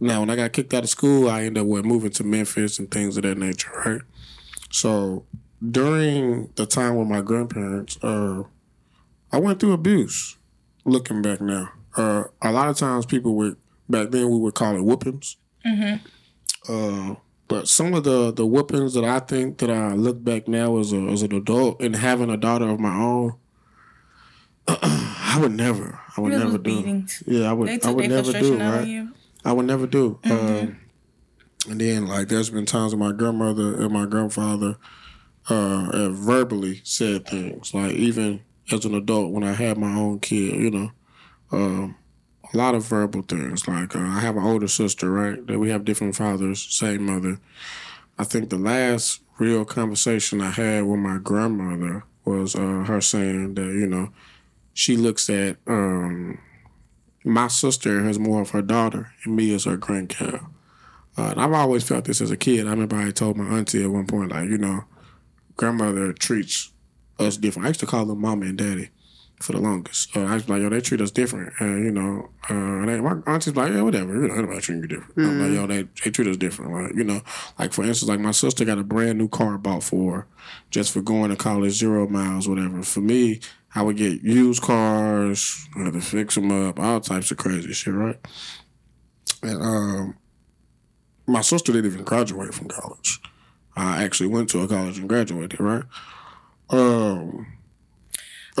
now, 0.00 0.20
when 0.20 0.30
I 0.30 0.36
got 0.36 0.52
kicked 0.52 0.74
out 0.74 0.84
of 0.84 0.90
school, 0.90 1.28
I 1.28 1.42
ended 1.42 1.62
up 1.62 1.66
with 1.66 1.84
moving 1.84 2.10
to 2.12 2.24
Memphis 2.24 2.78
and 2.78 2.90
things 2.90 3.16
of 3.16 3.22
that 3.24 3.38
nature, 3.38 3.70
right? 3.84 4.00
So 4.70 5.24
during 5.68 6.50
the 6.56 6.66
time 6.66 6.96
with 6.96 7.08
my 7.08 7.20
grandparents, 7.20 8.02
uh, 8.02 8.44
I 9.32 9.38
went 9.38 9.60
through 9.60 9.72
abuse. 9.72 10.36
Looking 10.86 11.20
back 11.20 11.42
now, 11.42 11.70
uh, 11.96 12.24
a 12.40 12.50
lot 12.50 12.68
of 12.68 12.76
times 12.76 13.04
people 13.04 13.36
would 13.36 13.56
back 13.88 14.10
then 14.10 14.30
we 14.30 14.38
would 14.38 14.54
call 14.54 14.76
it 14.76 14.82
whoopings. 14.82 15.36
Mm-hmm. 15.66 16.72
Uh, 16.72 17.16
but 17.50 17.66
some 17.66 17.94
of 17.94 18.04
the 18.04 18.32
the 18.32 18.46
whoopings 18.46 18.94
that 18.94 19.04
I 19.04 19.18
think 19.18 19.58
that 19.58 19.70
I 19.70 19.94
look 19.94 20.22
back 20.22 20.46
now 20.46 20.78
as 20.78 20.92
a 20.92 21.00
as 21.08 21.22
an 21.22 21.34
adult 21.34 21.82
and 21.82 21.96
having 21.96 22.30
a 22.30 22.36
daughter 22.36 22.68
of 22.68 22.78
my 22.78 22.96
own, 22.96 23.34
I 24.68 25.36
would 25.40 25.50
never, 25.50 25.98
I 26.16 26.20
would 26.20 26.32
never 26.32 26.58
do. 26.58 27.04
Yeah, 27.26 27.50
I 27.50 27.52
would, 27.52 27.84
I 27.84 27.90
would 27.90 28.08
never 28.08 28.32
do. 28.32 28.56
Right, 28.56 29.08
I 29.44 29.52
would 29.52 29.66
never 29.66 29.88
do. 29.88 30.20
Mm-hmm. 30.22 30.58
Um, 30.68 30.80
and 31.68 31.80
then 31.80 32.06
like 32.06 32.28
there's 32.28 32.50
been 32.50 32.66
times 32.66 32.94
when 32.94 33.00
my 33.00 33.12
grandmother 33.12 33.82
and 33.82 33.92
my 33.92 34.06
grandfather 34.06 34.76
uh, 35.48 35.90
have 35.90 36.14
verbally 36.14 36.80
said 36.84 37.26
things 37.26 37.74
like 37.74 37.94
even 37.94 38.42
as 38.70 38.84
an 38.84 38.94
adult 38.94 39.32
when 39.32 39.42
I 39.42 39.54
had 39.54 39.76
my 39.76 39.92
own 39.92 40.20
kid, 40.20 40.54
you 40.54 40.70
know. 40.70 40.92
Um, 41.50 41.96
a 42.52 42.56
lot 42.56 42.74
of 42.74 42.84
verbal 42.84 43.22
things. 43.22 43.68
Like 43.68 43.94
uh, 43.94 44.00
I 44.00 44.20
have 44.20 44.36
an 44.36 44.44
older 44.44 44.68
sister, 44.68 45.10
right? 45.10 45.44
That 45.46 45.58
we 45.58 45.70
have 45.70 45.84
different 45.84 46.16
fathers, 46.16 46.60
same 46.62 47.06
mother. 47.06 47.38
I 48.18 48.24
think 48.24 48.50
the 48.50 48.58
last 48.58 49.22
real 49.38 49.64
conversation 49.64 50.40
I 50.40 50.50
had 50.50 50.84
with 50.84 51.00
my 51.00 51.18
grandmother 51.18 52.04
was 52.24 52.54
uh, 52.54 52.84
her 52.86 53.00
saying 53.00 53.54
that 53.54 53.66
you 53.66 53.86
know 53.86 54.10
she 54.74 54.96
looks 54.96 55.30
at 55.30 55.56
um, 55.66 56.38
my 57.24 57.48
sister 57.48 58.06
as 58.06 58.18
more 58.18 58.42
of 58.42 58.50
her 58.50 58.62
daughter 58.62 59.12
and 59.24 59.36
me 59.36 59.54
as 59.54 59.64
her 59.64 59.76
grandchild. 59.76 60.40
Uh, 61.18 61.30
and 61.30 61.40
I've 61.40 61.52
always 61.52 61.86
felt 61.86 62.04
this 62.04 62.20
as 62.20 62.30
a 62.30 62.36
kid. 62.36 62.66
I 62.66 62.70
remember 62.70 62.96
I 62.96 63.10
told 63.10 63.36
my 63.36 63.44
auntie 63.58 63.82
at 63.82 63.90
one 63.90 64.06
point, 64.06 64.30
like, 64.30 64.48
you 64.48 64.56
know, 64.56 64.84
grandmother 65.56 66.12
treats 66.12 66.70
us 67.18 67.36
different. 67.36 67.66
I 67.66 67.70
used 67.70 67.80
to 67.80 67.86
call 67.86 68.06
them 68.06 68.20
mama 68.20 68.46
and 68.46 68.56
daddy 68.56 68.90
for 69.40 69.52
the 69.52 69.58
longest. 69.58 70.16
Uh, 70.16 70.20
I 70.20 70.34
was 70.34 70.48
like, 70.48 70.60
yo, 70.60 70.68
they 70.68 70.80
treat 70.80 71.00
us 71.00 71.10
different. 71.10 71.52
And, 71.58 71.84
you 71.84 71.90
know, 71.90 72.28
uh, 72.48 72.86
they, 72.86 73.00
my 73.00 73.16
auntie's 73.26 73.56
like, 73.56 73.72
yeah, 73.72 73.82
whatever. 73.82 74.12
You 74.14 74.28
know, 74.28 74.34
anybody 74.34 74.60
treating 74.60 74.82
you 74.82 74.88
different. 74.88 75.16
Mm-hmm. 75.16 75.30
I'm 75.30 75.40
like, 75.40 75.52
yo, 75.52 75.66
they, 75.66 75.82
they 76.04 76.10
treat 76.10 76.28
us 76.28 76.36
different. 76.36 76.72
Like, 76.72 76.94
you 76.94 77.04
know, 77.04 77.22
like, 77.58 77.72
for 77.72 77.84
instance, 77.84 78.08
like 78.08 78.20
my 78.20 78.32
sister 78.32 78.64
got 78.64 78.78
a 78.78 78.84
brand 78.84 79.18
new 79.18 79.28
car 79.28 79.56
bought 79.56 79.82
for 79.82 80.26
just 80.70 80.92
for 80.92 81.00
going 81.00 81.30
to 81.30 81.36
college, 81.36 81.72
zero 81.72 82.06
miles, 82.06 82.48
whatever. 82.48 82.82
For 82.82 83.00
me, 83.00 83.40
I 83.74 83.82
would 83.82 83.96
get 83.96 84.22
used 84.22 84.62
cars, 84.62 85.66
I 85.76 85.84
had 85.84 85.94
to 85.94 86.00
fix 86.00 86.34
them 86.34 86.50
up, 86.50 86.78
all 86.78 87.00
types 87.00 87.30
of 87.30 87.38
crazy 87.38 87.72
shit, 87.72 87.94
right? 87.94 88.18
And 89.42 89.62
um, 89.62 90.18
my 91.26 91.40
sister 91.40 91.72
didn't 91.72 91.92
even 91.92 92.04
graduate 92.04 92.52
from 92.52 92.68
college. 92.68 93.20
I 93.76 94.02
actually 94.02 94.28
went 94.28 94.50
to 94.50 94.60
a 94.60 94.68
college 94.68 94.98
and 94.98 95.08
graduated, 95.08 95.60
right? 95.60 95.84
Um, 96.68 97.46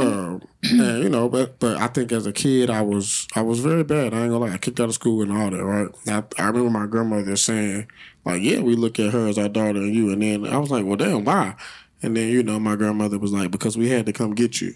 um, 0.00 0.42
and 0.62 1.02
you 1.02 1.08
know, 1.08 1.28
but 1.28 1.58
but 1.58 1.76
I 1.76 1.86
think 1.86 2.12
as 2.12 2.26
a 2.26 2.32
kid, 2.32 2.70
I 2.70 2.82
was 2.82 3.26
I 3.34 3.42
was 3.42 3.60
very 3.60 3.84
bad. 3.84 4.14
I 4.14 4.22
ain't 4.22 4.30
gonna 4.30 4.38
lie. 4.38 4.52
I 4.52 4.58
kicked 4.58 4.80
out 4.80 4.88
of 4.88 4.94
school 4.94 5.22
and 5.22 5.32
all 5.32 5.50
that, 5.50 5.64
right? 5.64 5.88
I, 6.08 6.42
I 6.42 6.46
remember 6.48 6.70
my 6.70 6.86
grandmother 6.86 7.36
saying, 7.36 7.88
like, 8.24 8.42
"Yeah, 8.42 8.60
we 8.60 8.74
look 8.74 8.98
at 8.98 9.12
her 9.12 9.28
as 9.28 9.38
our 9.38 9.48
daughter 9.48 9.78
and 9.80 9.94
you," 9.94 10.10
and 10.10 10.22
then 10.22 10.46
I 10.46 10.58
was 10.58 10.70
like, 10.70 10.84
"Well, 10.84 10.96
damn, 10.96 11.24
why?" 11.24 11.54
And 12.02 12.16
then 12.16 12.28
you 12.28 12.42
know, 12.42 12.58
my 12.58 12.76
grandmother 12.76 13.18
was 13.18 13.32
like, 13.32 13.50
"Because 13.50 13.76
we 13.76 13.88
had 13.88 14.06
to 14.06 14.12
come 14.12 14.34
get 14.34 14.60
you." 14.60 14.74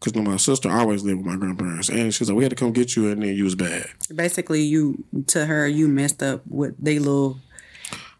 Because 0.00 0.14
my 0.22 0.36
sister 0.36 0.70
always 0.70 1.02
lived 1.02 1.18
with 1.18 1.26
my 1.26 1.36
grandparents, 1.36 1.88
and 1.88 2.12
she's 2.12 2.28
like, 2.28 2.36
"We 2.36 2.44
had 2.44 2.50
to 2.50 2.56
come 2.56 2.72
get 2.72 2.94
you," 2.96 3.10
and 3.10 3.22
then 3.22 3.34
you 3.34 3.44
was 3.44 3.54
bad. 3.54 3.86
Basically, 4.14 4.62
you 4.62 5.04
to 5.28 5.46
her, 5.46 5.66
you 5.66 5.88
messed 5.88 6.22
up 6.22 6.42
with 6.46 6.74
they 6.78 6.98
little 6.98 7.38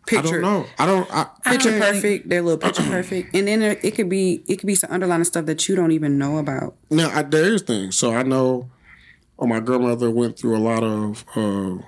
picture. 0.06 0.28
I 0.28 0.30
don't 0.30 0.42
know. 0.42 0.66
I 0.78 0.86
don't. 0.86 1.14
I, 1.14 1.50
picture 1.50 1.78
perfect. 1.78 2.28
They're 2.28 2.40
a 2.40 2.42
little 2.42 2.58
picture 2.58 2.82
perfect, 2.90 3.34
and 3.34 3.48
then 3.48 3.62
it 3.62 3.94
could 3.94 4.08
be 4.08 4.42
it 4.46 4.58
could 4.58 4.66
be 4.66 4.74
some 4.74 4.90
underlying 4.90 5.24
stuff 5.24 5.46
that 5.46 5.68
you 5.68 5.76
don't 5.76 5.92
even 5.92 6.18
know 6.18 6.38
about. 6.38 6.76
Now 6.90 7.10
I, 7.10 7.22
there 7.22 7.52
is 7.52 7.62
things. 7.62 7.96
So 7.96 8.14
I 8.14 8.22
know. 8.22 8.70
Oh, 9.38 9.46
my 9.46 9.58
grandmother 9.58 10.10
went 10.10 10.38
through 10.38 10.56
a 10.56 10.58
lot 10.58 10.84
of 10.84 11.24
uh, 11.34 11.84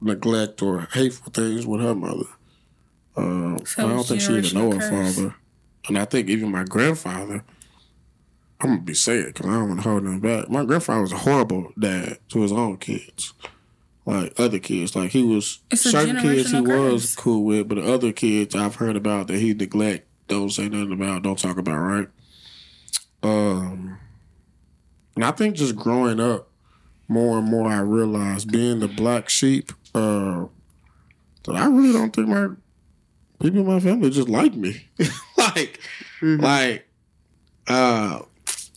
neglect 0.00 0.62
or 0.62 0.88
hateful 0.92 1.30
things 1.30 1.66
with 1.66 1.82
her 1.82 1.94
mother. 1.94 2.24
Uh, 3.14 3.58
so 3.64 3.86
I 3.86 3.88
don't 3.88 4.06
think 4.06 4.22
she 4.22 4.32
even 4.32 4.58
know 4.58 4.78
her 4.78 4.90
father, 4.90 5.34
and 5.88 5.98
I 5.98 6.04
think 6.06 6.28
even 6.28 6.50
my 6.50 6.64
grandfather. 6.64 7.44
I'm 8.60 8.70
gonna 8.70 8.82
be 8.82 8.94
saying 8.94 9.26
because 9.26 9.46
I 9.46 9.50
don't 9.50 9.68
want 9.68 9.82
to 9.82 9.88
hold 9.88 10.04
him 10.04 10.20
back. 10.20 10.48
My 10.48 10.64
grandfather 10.64 11.02
was 11.02 11.12
a 11.12 11.18
horrible 11.18 11.72
dad 11.78 12.18
to 12.30 12.40
his 12.40 12.52
own 12.52 12.78
kids 12.78 13.34
like 14.06 14.38
other 14.38 14.58
kids. 14.58 14.94
Like 14.94 15.10
he 15.10 15.22
was 15.22 15.60
certain 15.74 16.20
kids 16.20 16.50
he 16.50 16.64
curse. 16.64 16.92
was 16.92 17.16
cool 17.16 17.44
with, 17.44 17.68
but 17.68 17.78
other 17.78 18.12
kids 18.12 18.54
I've 18.54 18.76
heard 18.76 18.96
about 18.96 19.28
that 19.28 19.38
he 19.38 19.54
neglect, 19.54 20.06
don't 20.28 20.50
say 20.50 20.68
nothing 20.68 20.92
about, 20.92 21.22
don't 21.22 21.38
talk 21.38 21.56
about, 21.56 21.78
right? 21.78 22.08
Um, 23.22 23.98
and 25.14 25.24
I 25.24 25.30
think 25.30 25.56
just 25.56 25.76
growing 25.76 26.20
up, 26.20 26.50
more 27.08 27.38
and 27.38 27.48
more 27.48 27.68
I 27.68 27.80
realized 27.80 28.50
being 28.50 28.80
the 28.80 28.88
black 28.88 29.28
sheep, 29.28 29.72
uh, 29.94 30.46
that 31.44 31.56
I 31.56 31.66
really 31.66 31.92
don't 31.92 32.14
think 32.14 32.28
my 32.28 32.48
people 33.40 33.60
in 33.60 33.66
my 33.66 33.80
family 33.80 34.10
just 34.10 34.28
like 34.28 34.54
me. 34.54 34.88
like, 35.38 35.80
mm-hmm. 36.20 36.40
like 36.40 36.88
Uh, 37.66 38.20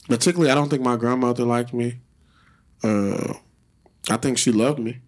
particularly, 0.07 0.51
I 0.51 0.55
don't 0.55 0.69
think 0.69 0.82
my 0.82 0.95
grandmother 0.95 1.43
liked 1.43 1.73
me. 1.73 1.99
Uh, 2.84 3.34
I 4.09 4.17
think 4.17 4.38
she 4.38 4.51
loved 4.51 4.80
me. 4.80 4.99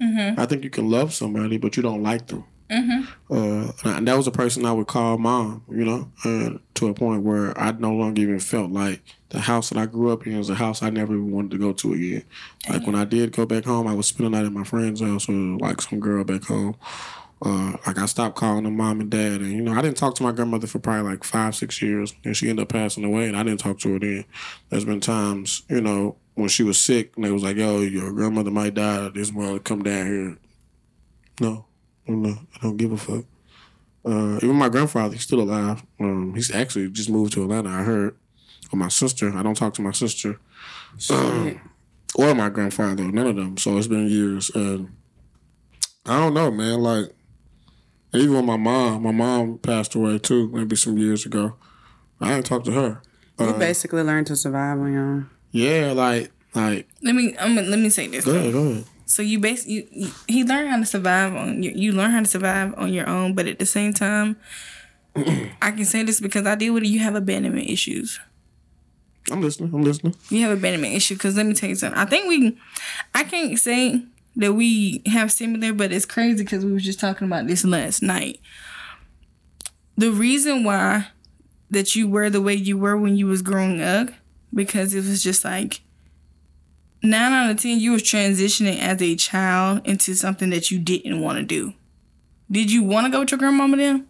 Mm-hmm. 0.00 0.38
I 0.38 0.46
think 0.46 0.64
you 0.64 0.70
can 0.70 0.90
love 0.90 1.14
somebody, 1.14 1.56
but 1.58 1.76
you 1.76 1.82
don't 1.82 2.02
like 2.02 2.26
them. 2.26 2.44
Mm-hmm. 2.70 3.32
Uh, 3.32 3.72
and 3.96 4.08
that 4.08 4.16
was 4.16 4.26
a 4.26 4.32
person 4.32 4.66
I 4.66 4.72
would 4.72 4.88
call 4.88 5.18
mom, 5.18 5.64
you 5.70 5.84
know, 5.84 6.10
uh, 6.24 6.58
to 6.74 6.88
a 6.88 6.94
point 6.94 7.22
where 7.22 7.58
I 7.58 7.70
no 7.72 7.92
longer 7.92 8.20
even 8.22 8.40
felt 8.40 8.72
like 8.72 9.02
the 9.28 9.40
house 9.40 9.68
that 9.68 9.78
I 9.78 9.86
grew 9.86 10.12
up 10.12 10.26
in 10.26 10.36
was 10.36 10.50
a 10.50 10.56
house 10.56 10.82
I 10.82 10.90
never 10.90 11.14
even 11.14 11.30
wanted 11.30 11.52
to 11.52 11.58
go 11.58 11.72
to 11.72 11.92
again. 11.92 12.24
Like 12.68 12.84
when 12.84 12.96
I 12.96 13.04
did 13.04 13.32
go 13.32 13.46
back 13.46 13.64
home, 13.64 13.86
I 13.86 13.94
would 13.94 14.04
spend 14.04 14.26
the 14.26 14.30
night 14.30 14.46
at 14.46 14.52
my 14.52 14.64
friend's 14.64 15.00
house 15.00 15.28
or 15.28 15.32
like 15.32 15.80
some 15.80 16.00
girl 16.00 16.24
back 16.24 16.44
home. 16.44 16.76
Uh, 17.42 17.76
like 17.86 17.98
I 17.98 18.06
stopped 18.06 18.36
calling 18.36 18.64
them 18.64 18.78
mom 18.78 19.00
and 19.00 19.10
dad, 19.10 19.42
and 19.42 19.52
you 19.52 19.60
know 19.60 19.72
I 19.72 19.82
didn't 19.82 19.98
talk 19.98 20.14
to 20.16 20.22
my 20.22 20.32
grandmother 20.32 20.66
for 20.66 20.78
probably 20.78 21.10
like 21.10 21.22
five, 21.22 21.54
six 21.54 21.82
years, 21.82 22.14
and 22.24 22.34
she 22.34 22.48
ended 22.48 22.62
up 22.62 22.70
passing 22.70 23.04
away, 23.04 23.28
and 23.28 23.36
I 23.36 23.42
didn't 23.42 23.60
talk 23.60 23.78
to 23.80 23.92
her 23.92 23.98
then. 23.98 24.24
There's 24.70 24.86
been 24.86 25.00
times, 25.00 25.62
you 25.68 25.82
know, 25.82 26.16
when 26.36 26.48
she 26.48 26.62
was 26.62 26.78
sick, 26.78 27.12
and 27.16 27.24
they 27.24 27.30
was 27.32 27.42
like, 27.42 27.56
"Yo, 27.56 27.80
your 27.80 28.12
grandmother 28.12 28.50
might 28.52 28.74
die. 28.74 29.08
This 29.08 29.32
mother 29.32 29.58
come 29.58 29.82
down 29.82 30.06
here." 30.06 30.38
No, 31.40 31.66
no, 32.06 32.38
I 32.54 32.58
don't 32.62 32.76
give 32.76 32.92
a 32.92 32.96
fuck. 32.96 33.24
Uh, 34.04 34.36
even 34.36 34.54
my 34.54 34.68
grandfather, 34.68 35.14
he's 35.14 35.24
still 35.24 35.40
alive. 35.40 35.82
Um, 35.98 36.32
he's 36.34 36.54
actually 36.54 36.88
just 36.90 37.10
moved 37.10 37.32
to 37.32 37.42
Atlanta. 37.42 37.68
I 37.70 37.82
heard. 37.82 38.16
Or 38.72 38.78
my 38.78 38.88
sister, 38.88 39.32
I 39.36 39.42
don't 39.42 39.56
talk 39.56 39.74
to 39.74 39.82
my 39.82 39.92
sister. 39.92 40.40
Um, 41.10 41.60
or 42.14 42.34
my 42.34 42.48
grandfather, 42.48 43.04
none 43.04 43.26
of 43.26 43.36
them. 43.36 43.56
So 43.58 43.76
it's 43.78 43.86
been 43.86 44.08
years. 44.08 44.50
And 44.54 44.96
I 46.04 46.18
don't 46.18 46.34
know, 46.34 46.50
man. 46.50 46.80
Like, 46.80 47.12
even 48.12 48.34
with 48.34 48.44
my 48.44 48.56
mom, 48.56 49.02
my 49.02 49.12
mom 49.12 49.58
passed 49.58 49.94
away 49.94 50.18
too, 50.18 50.48
maybe 50.52 50.74
some 50.74 50.98
years 50.98 51.26
ago. 51.26 51.54
I 52.20 52.30
didn't 52.34 52.46
talk 52.46 52.64
to 52.64 52.72
her. 52.72 53.02
You 53.38 53.46
Uh, 53.46 53.58
basically 53.58 54.02
learned 54.02 54.26
to 54.28 54.36
survive 54.36 54.78
on 54.80 54.92
your 54.92 55.04
own. 55.04 55.30
Yeah, 55.52 55.92
like, 55.92 56.30
like, 56.54 56.88
Let 57.02 57.14
me 57.14 57.34
I'm. 57.38 57.54
let 57.56 57.78
me 57.78 57.90
say 57.90 58.06
this. 58.08 58.24
go 58.24 58.34
ahead, 58.34 58.52
go 58.52 58.62
ahead. 58.66 58.84
So 59.06 59.22
you 59.22 59.38
basically 59.38 59.74
you, 59.74 59.88
you, 59.92 60.10
he 60.26 60.44
learned 60.44 60.68
how 60.68 60.78
to 60.78 60.86
survive 60.86 61.34
on 61.34 61.62
you. 61.62 61.72
You 61.74 61.92
learn 61.92 62.10
how 62.10 62.20
to 62.20 62.26
survive 62.26 62.74
on 62.76 62.92
your 62.92 63.08
own, 63.08 63.34
but 63.34 63.46
at 63.46 63.58
the 63.58 63.66
same 63.66 63.92
time, 63.92 64.36
I 65.16 65.70
can 65.70 65.84
say 65.84 66.02
this 66.02 66.20
because 66.20 66.46
I 66.46 66.54
deal 66.56 66.74
with 66.74 66.82
it. 66.82 66.88
You 66.88 66.98
have 67.00 67.14
abandonment 67.14 67.68
issues. 67.70 68.18
I'm 69.30 69.40
listening. 69.40 69.72
I'm 69.74 69.82
listening. 69.82 70.14
You 70.28 70.42
have 70.42 70.56
abandonment 70.56 70.94
issue 70.94 71.14
because 71.14 71.36
let 71.36 71.46
me 71.46 71.54
tell 71.54 71.68
you 71.68 71.74
something. 71.74 71.98
I 71.98 72.04
think 72.04 72.28
we, 72.28 72.56
I 73.14 73.24
can't 73.24 73.58
say 73.58 74.04
that 74.36 74.52
we 74.52 75.02
have 75.06 75.32
similar, 75.32 75.72
but 75.72 75.92
it's 75.92 76.06
crazy 76.06 76.44
because 76.44 76.64
we 76.64 76.72
were 76.72 76.78
just 76.80 77.00
talking 77.00 77.26
about 77.26 77.46
this 77.46 77.64
last 77.64 78.02
night. 78.02 78.40
The 79.96 80.10
reason 80.10 80.62
why 80.64 81.08
that 81.70 81.96
you 81.96 82.08
were 82.08 82.30
the 82.30 82.40
way 82.42 82.54
you 82.54 82.76
were 82.76 82.96
when 82.96 83.16
you 83.16 83.26
was 83.26 83.42
growing 83.42 83.80
up 83.82 84.10
because 84.54 84.94
it 84.94 85.04
was 85.04 85.22
just 85.22 85.44
like 85.44 85.80
nine 87.02 87.32
out 87.32 87.50
of 87.50 87.60
ten 87.60 87.78
you 87.78 87.92
were 87.92 87.98
transitioning 87.98 88.78
as 88.80 89.00
a 89.02 89.14
child 89.16 89.86
into 89.86 90.14
something 90.14 90.50
that 90.50 90.70
you 90.70 90.78
didn't 90.78 91.20
want 91.20 91.38
to 91.38 91.44
do. 91.44 91.72
Did 92.50 92.70
you 92.70 92.82
want 92.82 93.06
to 93.06 93.10
go 93.12 93.20
with 93.20 93.30
your 93.30 93.38
grandmama 93.38 93.76
then? 93.76 94.06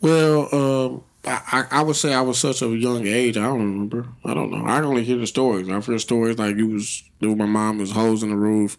Well, 0.00 0.48
um, 0.54 1.04
I, 1.24 1.66
I 1.70 1.78
I 1.78 1.82
would 1.82 1.96
say 1.96 2.14
I 2.14 2.20
was 2.22 2.38
such 2.38 2.62
a 2.62 2.68
young 2.68 3.06
age. 3.06 3.36
I 3.36 3.42
don't 3.42 3.58
remember. 3.60 4.06
I 4.24 4.34
don't 4.34 4.50
know. 4.50 4.64
I 4.64 4.80
only 4.80 5.04
hear 5.04 5.18
the 5.18 5.26
stories. 5.26 5.68
I've 5.68 5.84
heard 5.84 6.00
stories 6.00 6.38
like 6.38 6.56
you 6.56 6.68
was 6.68 7.02
with 7.20 7.36
my 7.36 7.46
mom 7.46 7.78
was 7.78 7.90
holes 7.92 8.22
in 8.22 8.30
the 8.30 8.36
roof. 8.36 8.78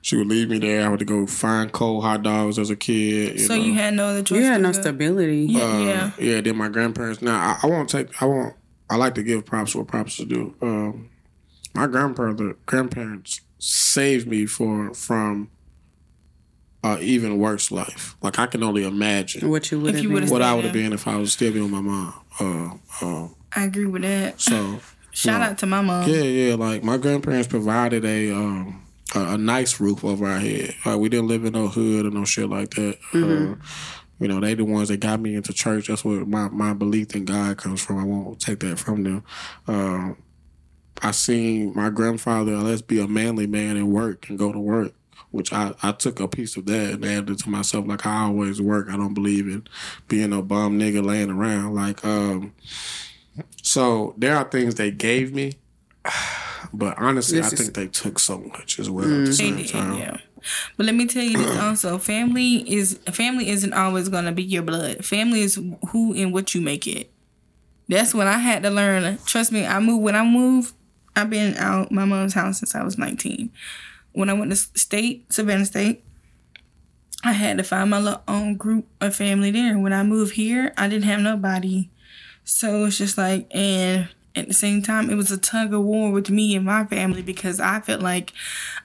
She 0.00 0.16
would 0.16 0.26
leave 0.28 0.48
me 0.48 0.58
there. 0.58 0.86
I 0.86 0.90
had 0.90 0.98
to 0.98 1.04
go 1.04 1.26
find 1.26 1.70
cold 1.70 2.02
hot 2.02 2.22
dogs 2.24 2.58
as 2.58 2.70
a 2.70 2.76
kid. 2.76 3.34
You 3.38 3.46
so 3.46 3.54
know. 3.56 3.62
you 3.62 3.74
had 3.74 3.94
no 3.94 4.06
other 4.06 4.22
choice. 4.22 4.38
You 4.38 4.44
had 4.46 4.60
no 4.62 4.72
go. 4.72 4.80
stability. 4.80 5.46
Yeah, 5.50 5.62
Uh, 5.62 5.78
yeah. 5.80 6.10
yeah. 6.18 6.40
Then 6.40 6.56
my 6.56 6.68
grandparents. 6.68 7.22
Now 7.22 7.36
I, 7.62 7.66
I 7.66 7.70
won't 7.70 7.88
take. 7.90 8.20
I 8.22 8.24
won't. 8.26 8.54
I 8.90 8.96
like 8.96 9.14
to 9.14 9.22
give 9.22 9.44
props 9.46 9.74
where 9.74 9.84
props 9.84 10.18
is 10.20 10.26
due. 10.26 10.54
Um, 10.60 11.10
my 11.74 11.86
grandfather, 11.86 12.56
grandparents 12.66 13.40
saved 13.58 14.26
me 14.26 14.44
for 14.46 14.92
from 14.94 15.50
uh, 16.84 16.98
even 17.00 17.38
worse 17.38 17.70
life. 17.70 18.16
Like 18.22 18.38
I 18.38 18.46
can 18.46 18.62
only 18.62 18.84
imagine 18.84 19.48
What 19.48 19.70
you 19.70 19.80
would 19.80 19.90
If 19.90 19.96
have 19.96 20.04
you 20.04 20.20
been. 20.20 20.28
what 20.28 20.42
I 20.42 20.52
would 20.54 20.64
have 20.64 20.74
been 20.74 20.92
if 20.92 21.06
I 21.06 21.16
was 21.16 21.32
still 21.32 21.52
being 21.52 21.64
with 21.64 21.72
my 21.72 21.80
mom. 21.80 22.14
Uh, 22.40 23.04
uh, 23.06 23.28
I 23.54 23.64
agree 23.64 23.86
with 23.86 24.02
that. 24.02 24.40
so 24.40 24.80
Shout 25.12 25.40
No. 25.40 25.46
out 25.48 25.58
to 25.58 25.66
my 25.66 25.80
mom. 25.82 26.08
yeah, 26.08 26.22
yeah. 26.22 26.54
Like 26.54 26.82
my 26.82 26.96
grandparents 26.96 27.46
provided 27.46 28.04
a 28.04 28.30
um 28.32 28.82
a, 29.14 29.34
a 29.34 29.38
nice 29.38 29.78
roof 29.78 30.04
over 30.04 30.26
our 30.26 30.38
head. 30.40 30.74
Like 30.84 30.98
we 30.98 31.08
didn't 31.08 31.28
live 31.28 31.44
in 31.44 31.52
no 31.52 31.68
hood 31.68 32.06
or 32.06 32.10
no 32.10 32.24
shit 32.24 32.48
like 32.50 32.70
that. 32.70 32.98
Uh, 33.14 33.54
you 34.22 34.28
know, 34.28 34.40
they 34.40 34.54
the 34.54 34.64
ones 34.64 34.88
that 34.88 35.00
got 35.00 35.20
me 35.20 35.34
into 35.34 35.52
church. 35.52 35.88
That's 35.88 36.04
where 36.04 36.24
my, 36.24 36.48
my 36.48 36.72
belief 36.72 37.14
in 37.16 37.24
God 37.24 37.58
comes 37.58 37.80
from. 37.82 37.98
I 37.98 38.04
won't 38.04 38.40
take 38.40 38.60
that 38.60 38.78
from 38.78 39.02
them. 39.02 39.24
Um, 39.66 40.16
I 41.02 41.10
seen 41.10 41.74
my 41.74 41.90
grandfather, 41.90 42.56
let's 42.58 42.82
be 42.82 43.00
a 43.00 43.08
manly 43.08 43.46
man 43.46 43.76
and 43.76 43.92
work 43.92 44.28
and 44.28 44.38
go 44.38 44.52
to 44.52 44.58
work, 44.60 44.92
which 45.30 45.52
I, 45.52 45.74
I 45.82 45.92
took 45.92 46.20
a 46.20 46.28
piece 46.28 46.56
of 46.56 46.66
that 46.66 46.92
and 46.92 47.04
added 47.04 47.38
to 47.40 47.50
myself. 47.50 47.86
Like, 47.88 48.06
I 48.06 48.24
always 48.24 48.60
work. 48.60 48.88
I 48.88 48.96
don't 48.96 49.14
believe 49.14 49.48
in 49.48 49.66
being 50.08 50.32
a 50.32 50.42
bum 50.42 50.78
nigga 50.78 51.04
laying 51.04 51.30
around. 51.30 51.74
Like, 51.74 52.04
um, 52.04 52.52
so 53.62 54.14
there 54.18 54.36
are 54.36 54.44
things 54.44 54.74
they 54.76 54.90
gave 54.90 55.34
me, 55.34 55.54
but 56.72 56.96
honestly, 56.98 57.38
This 57.38 57.50
I 57.50 57.54
is- 57.54 57.60
think 57.60 57.74
they 57.74 57.88
took 57.88 58.18
so 58.18 58.38
much 58.38 58.78
as 58.78 58.88
well 58.90 59.04
at 59.20 59.26
the 59.26 59.32
same 59.32 59.64
time. 59.64 59.98
yeah. 59.98 60.18
But 60.76 60.86
let 60.86 60.94
me 60.94 61.06
tell 61.06 61.22
you 61.22 61.38
this 61.38 61.58
also: 61.58 61.98
family 61.98 62.70
is 62.70 62.98
family 63.12 63.48
isn't 63.50 63.72
always 63.72 64.08
gonna 64.08 64.32
be 64.32 64.42
your 64.42 64.62
blood. 64.62 65.04
Family 65.04 65.42
is 65.42 65.58
who 65.90 66.14
and 66.14 66.32
what 66.32 66.54
you 66.54 66.60
make 66.60 66.86
it. 66.86 67.10
That's 67.88 68.14
what 68.14 68.26
I 68.26 68.38
had 68.38 68.62
to 68.62 68.70
learn. 68.70 69.18
Trust 69.26 69.52
me, 69.52 69.66
I 69.66 69.80
moved 69.80 70.02
when 70.02 70.16
I 70.16 70.24
moved. 70.24 70.74
I've 71.14 71.30
been 71.30 71.56
out 71.56 71.92
my 71.92 72.04
mom's 72.04 72.34
house 72.34 72.58
since 72.58 72.74
I 72.74 72.82
was 72.82 72.96
nineteen. 72.96 73.50
When 74.12 74.30
I 74.30 74.34
went 74.34 74.50
to 74.50 74.56
state, 74.56 75.32
Savannah 75.32 75.64
State, 75.64 76.04
I 77.24 77.32
had 77.32 77.58
to 77.58 77.64
find 77.64 77.90
my 77.90 78.18
own 78.28 78.56
group 78.56 78.86
of 79.00 79.14
family 79.16 79.50
there. 79.50 79.78
When 79.78 79.92
I 79.92 80.02
moved 80.02 80.34
here, 80.34 80.72
I 80.76 80.88
didn't 80.88 81.04
have 81.04 81.20
nobody. 81.20 81.88
So 82.44 82.86
it's 82.86 82.98
just 82.98 83.16
like, 83.16 83.46
and 83.54 84.08
at 84.34 84.48
the 84.48 84.54
same 84.54 84.82
time, 84.82 85.08
it 85.10 85.14
was 85.14 85.30
a 85.30 85.38
tug 85.38 85.72
of 85.72 85.82
war 85.82 86.10
with 86.10 86.30
me 86.30 86.56
and 86.56 86.64
my 86.64 86.84
family 86.84 87.22
because 87.22 87.60
I 87.60 87.80
felt 87.80 88.02
like 88.02 88.32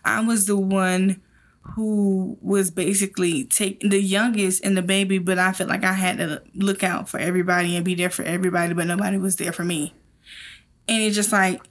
I 0.05 0.21
was 0.21 0.45
the 0.45 0.57
one 0.57 1.21
who 1.75 2.37
was 2.41 2.71
basically 2.71 3.45
take 3.45 3.79
the 3.81 4.01
youngest 4.01 4.63
and 4.63 4.77
the 4.77 4.81
baby, 4.81 5.17
but 5.17 5.37
I 5.37 5.51
felt 5.51 5.69
like 5.69 5.83
I 5.83 5.93
had 5.93 6.17
to 6.17 6.41
look 6.55 6.83
out 6.83 7.09
for 7.09 7.19
everybody 7.19 7.75
and 7.75 7.85
be 7.85 7.95
there 7.95 8.09
for 8.09 8.23
everybody, 8.23 8.73
but 8.73 8.87
nobody 8.87 9.17
was 9.17 9.35
there 9.35 9.51
for 9.51 9.63
me. 9.63 9.93
And 10.87 11.03
it's 11.03 11.15
just 11.15 11.31
like, 11.31 11.61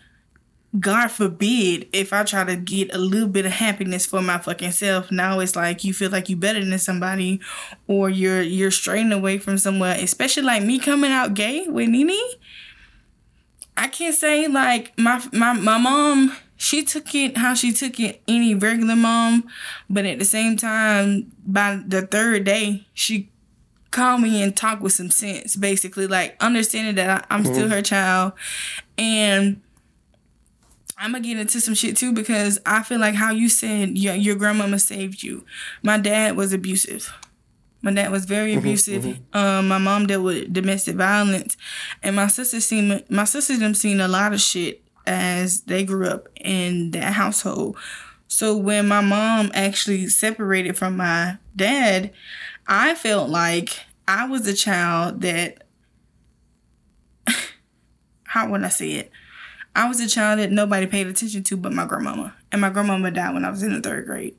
God 0.78 1.08
forbid 1.08 1.88
if 1.92 2.12
I 2.12 2.24
try 2.24 2.44
to 2.44 2.56
get 2.56 2.94
a 2.94 2.98
little 2.98 3.28
bit 3.28 3.46
of 3.46 3.52
happiness 3.52 4.04
for 4.04 4.20
my 4.20 4.38
fucking 4.38 4.72
self. 4.72 5.10
Now 5.10 5.40
it's 5.40 5.56
like 5.56 5.84
you 5.84 5.94
feel 5.94 6.10
like 6.10 6.28
you're 6.28 6.38
better 6.38 6.62
than 6.62 6.78
somebody, 6.78 7.40
or 7.86 8.10
you're 8.10 8.42
you're 8.42 8.70
straying 8.70 9.12
away 9.12 9.38
from 9.38 9.58
somewhere. 9.58 9.96
Especially 9.98 10.42
like 10.42 10.62
me 10.62 10.78
coming 10.78 11.12
out 11.12 11.34
gay 11.34 11.66
with 11.66 11.88
Nene. 11.88 12.18
I 13.76 13.88
can't 13.88 14.14
say 14.14 14.48
like 14.48 14.98
my 14.98 15.22
my 15.32 15.54
my 15.54 15.78
mom. 15.78 16.36
She 16.56 16.84
took 16.84 17.14
it 17.14 17.36
how 17.36 17.54
she 17.54 17.72
took 17.72 18.00
it 18.00 18.22
any 18.26 18.54
regular 18.54 18.96
mom, 18.96 19.44
but 19.90 20.06
at 20.06 20.18
the 20.18 20.24
same 20.24 20.56
time, 20.56 21.32
by 21.46 21.80
the 21.86 22.02
third 22.02 22.44
day, 22.44 22.86
she 22.94 23.30
called 23.90 24.22
me 24.22 24.42
and 24.42 24.56
talked 24.56 24.82
with 24.82 24.92
some 24.92 25.10
sense, 25.10 25.56
basically 25.56 26.06
like 26.06 26.36
understanding 26.40 26.94
that 26.96 27.24
I, 27.30 27.34
I'm 27.34 27.44
still 27.44 27.64
mm-hmm. 27.64 27.72
her 27.72 27.82
child, 27.82 28.32
and 28.96 29.60
I'm 30.98 31.12
gonna 31.12 31.22
get 31.22 31.38
into 31.38 31.60
some 31.60 31.74
shit 31.74 31.96
too 31.96 32.12
because 32.12 32.58
I 32.64 32.82
feel 32.82 32.98
like 32.98 33.14
how 33.14 33.32
you 33.32 33.48
said 33.48 33.98
your 33.98 34.14
your 34.14 34.36
grandmama 34.36 34.78
saved 34.78 35.22
you. 35.22 35.44
My 35.82 35.98
dad 35.98 36.36
was 36.36 36.52
abusive. 36.52 37.12
My 37.82 37.92
dad 37.92 38.10
was 38.10 38.24
very 38.24 38.50
mm-hmm, 38.50 38.60
abusive. 38.60 39.04
Mm-hmm. 39.04 39.38
Um, 39.38 39.68
my 39.68 39.78
mom 39.78 40.06
dealt 40.06 40.24
with 40.24 40.52
domestic 40.52 40.96
violence, 40.96 41.56
and 42.02 42.16
my 42.16 42.28
sister 42.28 42.60
seen 42.60 43.02
my 43.10 43.24
sisters 43.24 43.58
them 43.58 43.74
seen 43.74 44.00
a 44.00 44.08
lot 44.08 44.32
of 44.32 44.40
shit 44.40 44.82
as 45.06 45.62
they 45.62 45.84
grew 45.84 46.08
up 46.08 46.28
in 46.36 46.90
that 46.92 47.12
household. 47.12 47.76
So 48.28 48.56
when 48.56 48.88
my 48.88 49.00
mom 49.00 49.50
actually 49.54 50.08
separated 50.08 50.76
from 50.76 50.96
my 50.96 51.38
dad, 51.54 52.12
I 52.66 52.94
felt 52.94 53.30
like 53.30 53.84
I 54.08 54.26
was 54.26 54.46
a 54.46 54.54
child 54.54 55.20
that 55.22 55.64
how 58.24 58.50
would 58.50 58.64
I 58.64 58.68
say 58.68 58.92
it? 58.92 59.10
I 59.74 59.88
was 59.88 60.00
a 60.00 60.08
child 60.08 60.40
that 60.40 60.50
nobody 60.50 60.86
paid 60.86 61.06
attention 61.06 61.42
to 61.44 61.56
but 61.56 61.72
my 61.72 61.86
grandmama. 61.86 62.34
And 62.50 62.60
my 62.60 62.70
grandmama 62.70 63.10
died 63.10 63.34
when 63.34 63.44
I 63.44 63.50
was 63.50 63.62
in 63.62 63.74
the 63.74 63.80
third 63.80 64.06
grade. 64.06 64.34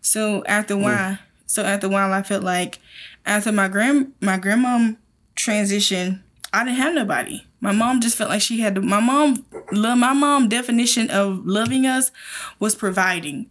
So 0.00 0.44
after 0.46 0.74
a 0.74 0.76
mm. 0.76 0.82
while, 0.82 1.18
so 1.46 1.64
after 1.64 1.88
a 1.88 1.90
while, 1.90 2.12
I 2.12 2.22
felt 2.22 2.44
like 2.44 2.78
after 3.24 3.52
my 3.52 3.68
grand 3.68 4.12
my 4.20 4.38
grandma 4.38 4.92
transition, 5.34 6.22
I 6.52 6.64
didn't 6.64 6.76
have 6.76 6.94
nobody. 6.94 7.44
My 7.60 7.72
mom 7.72 8.00
just 8.00 8.16
felt 8.16 8.30
like 8.30 8.42
she 8.42 8.60
had 8.60 8.76
to. 8.76 8.80
My 8.80 9.00
mom, 9.00 9.44
love. 9.72 9.98
My 9.98 10.12
mom 10.12 10.48
definition 10.48 11.10
of 11.10 11.46
loving 11.46 11.86
us 11.86 12.10
was 12.58 12.74
providing, 12.74 13.46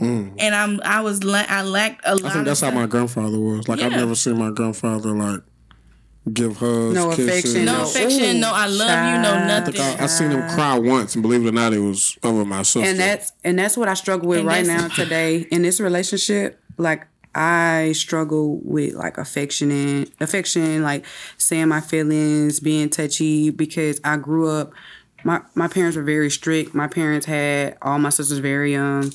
mm. 0.00 0.32
and 0.38 0.54
I'm 0.54 0.80
I 0.84 1.00
was 1.00 1.24
la- 1.24 1.44
I 1.48 1.62
lacked 1.62 2.02
a 2.04 2.14
lot. 2.16 2.24
I 2.24 2.30
think 2.32 2.44
that's 2.46 2.62
of 2.62 2.72
how 2.72 2.80
my 2.80 2.86
grandfather 2.86 3.38
was. 3.38 3.68
Like 3.68 3.80
I've 3.80 3.92
never 3.92 4.14
seen 4.14 4.38
my 4.38 4.50
grandfather 4.50 5.10
like 5.10 5.40
give 6.32 6.56
hugs, 6.56 6.94
No 6.94 7.10
kisses. 7.10 7.28
affection, 7.28 7.64
No 7.64 7.78
No, 7.78 7.82
affection, 7.84 8.36
ooh, 8.36 8.40
no 8.40 8.50
I 8.52 8.66
love 8.66 9.14
you, 9.14 9.22
no 9.22 9.28
child. 9.30 9.42
I, 9.42 9.46
nothing. 9.46 9.80
I, 9.80 10.02
I 10.02 10.06
seen 10.06 10.30
him 10.32 10.48
cry 10.50 10.78
once, 10.78 11.14
and 11.14 11.22
believe 11.22 11.44
it 11.44 11.48
or 11.48 11.52
not, 11.52 11.72
it 11.72 11.78
was 11.78 12.18
over 12.22 12.44
my 12.44 12.62
sister. 12.62 12.88
and 12.88 12.98
that's 12.98 13.32
and 13.44 13.58
that's 13.58 13.76
what 13.76 13.88
I 13.88 13.94
struggle 13.94 14.28
with 14.28 14.40
And 14.40 14.48
right 14.48 14.66
now 14.66 14.88
today 14.88 15.46
in 15.50 15.62
this 15.62 15.80
relationship. 15.80 16.60
Like 16.78 17.06
I 17.34 17.92
struggle 17.92 18.58
with 18.62 18.94
like 18.94 19.16
affection 19.18 19.70
and 19.70 20.10
affection, 20.20 20.82
like 20.82 21.04
saying 21.38 21.68
my 21.68 21.80
feelings, 21.80 22.60
being 22.60 22.90
touchy 22.90 23.50
because 23.50 24.00
I 24.04 24.16
grew 24.16 24.48
up. 24.50 24.72
My 25.26 25.40
my 25.56 25.66
parents 25.66 25.96
were 25.96 26.04
very 26.04 26.30
strict. 26.30 26.72
My 26.72 26.86
parents 26.86 27.26
had 27.26 27.76
all 27.82 27.98
my 27.98 28.10
sisters 28.10 28.38
very 28.38 28.70
young. 28.70 29.12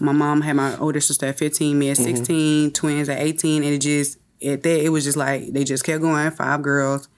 My 0.00 0.10
mom 0.10 0.40
had 0.40 0.56
my 0.56 0.76
older 0.78 1.00
sister 1.00 1.26
at 1.26 1.38
15, 1.38 1.78
me 1.78 1.90
at 1.90 1.96
mm-hmm. 1.96 2.16
16, 2.16 2.72
twins 2.72 3.08
at 3.08 3.20
18, 3.20 3.62
and 3.62 3.72
it 3.72 3.78
just 3.78 4.18
at 4.44 4.64
that 4.64 4.84
it 4.84 4.88
was 4.88 5.04
just 5.04 5.16
like 5.16 5.52
they 5.52 5.62
just 5.62 5.84
kept 5.84 6.02
going, 6.02 6.28
five 6.32 6.60
girls. 6.62 7.08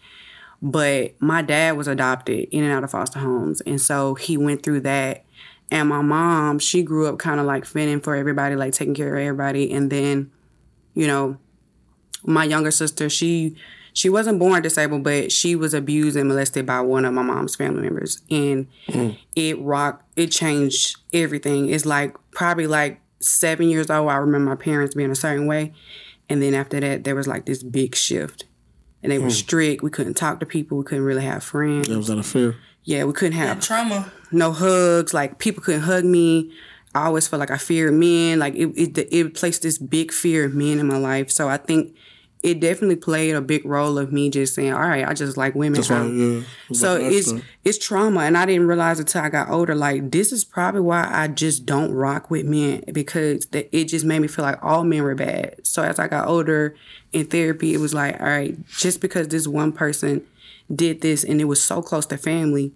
But 0.60 1.14
my 1.18 1.40
dad 1.40 1.78
was 1.78 1.88
adopted 1.88 2.50
in 2.52 2.62
and 2.62 2.74
out 2.74 2.84
of 2.84 2.90
foster 2.90 3.20
homes. 3.20 3.62
And 3.62 3.80
so 3.80 4.14
he 4.14 4.36
went 4.36 4.62
through 4.62 4.80
that. 4.80 5.24
And 5.70 5.88
my 5.88 6.02
mom, 6.02 6.58
she 6.58 6.82
grew 6.82 7.06
up 7.06 7.18
kind 7.18 7.40
of 7.40 7.46
like 7.46 7.64
fending 7.64 8.00
for 8.00 8.14
everybody, 8.14 8.54
like 8.54 8.74
taking 8.74 8.94
care 8.94 9.16
of 9.16 9.22
everybody. 9.22 9.72
And 9.72 9.90
then, 9.90 10.30
you 10.94 11.06
know, 11.06 11.38
my 12.22 12.44
younger 12.44 12.70
sister, 12.70 13.08
she 13.08 13.56
she 13.96 14.10
wasn't 14.10 14.38
born 14.38 14.60
disabled, 14.60 15.02
but 15.04 15.32
she 15.32 15.56
was 15.56 15.72
abused 15.72 16.18
and 16.18 16.28
molested 16.28 16.66
by 16.66 16.82
one 16.82 17.06
of 17.06 17.14
my 17.14 17.22
mom's 17.22 17.56
family 17.56 17.80
members. 17.80 18.20
And 18.30 18.66
mm. 18.88 19.16
it 19.34 19.58
rocked, 19.58 20.04
it 20.16 20.26
changed 20.26 20.98
everything. 21.14 21.70
It's 21.70 21.86
like 21.86 22.14
probably 22.30 22.66
like 22.66 23.00
seven 23.20 23.70
years 23.70 23.88
old, 23.88 24.10
I 24.10 24.16
remember 24.16 24.50
my 24.50 24.56
parents 24.56 24.94
being 24.94 25.10
a 25.10 25.14
certain 25.14 25.46
way. 25.46 25.72
And 26.28 26.42
then 26.42 26.52
after 26.52 26.78
that, 26.78 27.04
there 27.04 27.14
was 27.14 27.26
like 27.26 27.46
this 27.46 27.62
big 27.62 27.94
shift 27.94 28.44
and 29.02 29.10
they 29.10 29.18
were 29.18 29.28
mm. 29.28 29.32
strict. 29.32 29.82
We 29.82 29.88
couldn't 29.88 30.14
talk 30.14 30.40
to 30.40 30.46
people. 30.46 30.76
We 30.76 30.84
couldn't 30.84 31.04
really 31.04 31.24
have 31.24 31.42
friends. 31.42 31.88
that 31.88 31.96
was 31.96 32.10
out 32.10 32.18
of 32.18 32.26
fear. 32.26 32.56
Yeah, 32.84 33.04
we 33.04 33.14
couldn't 33.14 33.38
have 33.38 33.60
Trauma. 33.60 34.12
no 34.30 34.52
hugs. 34.52 35.14
Like 35.14 35.38
people 35.38 35.62
couldn't 35.62 35.82
hug 35.82 36.04
me. 36.04 36.52
I 36.94 37.06
always 37.06 37.26
felt 37.26 37.40
like 37.40 37.50
I 37.50 37.56
feared 37.56 37.94
men. 37.94 38.40
Like 38.40 38.54
it, 38.56 38.68
it, 38.76 39.08
it 39.10 39.34
placed 39.34 39.62
this 39.62 39.78
big 39.78 40.12
fear 40.12 40.44
of 40.44 40.54
men 40.54 40.78
in 40.80 40.86
my 40.86 40.98
life. 40.98 41.30
So 41.30 41.48
I 41.48 41.56
think 41.56 41.96
it 42.46 42.60
definitely 42.60 42.94
played 42.94 43.34
a 43.34 43.40
big 43.40 43.64
role 43.64 43.98
of 43.98 44.12
me 44.12 44.30
just 44.30 44.54
saying, 44.54 44.72
"All 44.72 44.78
right, 44.78 45.04
I 45.04 45.14
just 45.14 45.36
like 45.36 45.56
women." 45.56 45.82
Why, 45.82 46.06
yeah. 46.06 46.42
so 46.72 46.94
it's 46.94 47.32
it's 47.64 47.76
trauma, 47.76 48.20
and 48.20 48.38
I 48.38 48.46
didn't 48.46 48.68
realize 48.68 49.00
until 49.00 49.22
I 49.22 49.30
got 49.30 49.50
older. 49.50 49.74
Like 49.74 50.12
this 50.12 50.30
is 50.30 50.44
probably 50.44 50.82
why 50.82 51.08
I 51.10 51.26
just 51.26 51.66
don't 51.66 51.90
rock 51.90 52.30
with 52.30 52.46
men 52.46 52.84
because 52.92 53.46
that 53.46 53.68
it 53.76 53.86
just 53.86 54.04
made 54.04 54.20
me 54.20 54.28
feel 54.28 54.44
like 54.44 54.62
all 54.62 54.84
men 54.84 55.02
were 55.02 55.16
bad. 55.16 55.66
So 55.66 55.82
as 55.82 55.98
I 55.98 56.06
got 56.06 56.28
older 56.28 56.76
in 57.12 57.26
therapy, 57.26 57.74
it 57.74 57.78
was 57.78 57.92
like, 57.92 58.20
all 58.20 58.28
right, 58.28 58.56
just 58.68 59.00
because 59.00 59.26
this 59.26 59.48
one 59.48 59.72
person 59.72 60.24
did 60.72 61.00
this 61.00 61.24
and 61.24 61.40
it 61.40 61.46
was 61.46 61.60
so 61.60 61.82
close 61.82 62.06
to 62.06 62.16
family, 62.16 62.72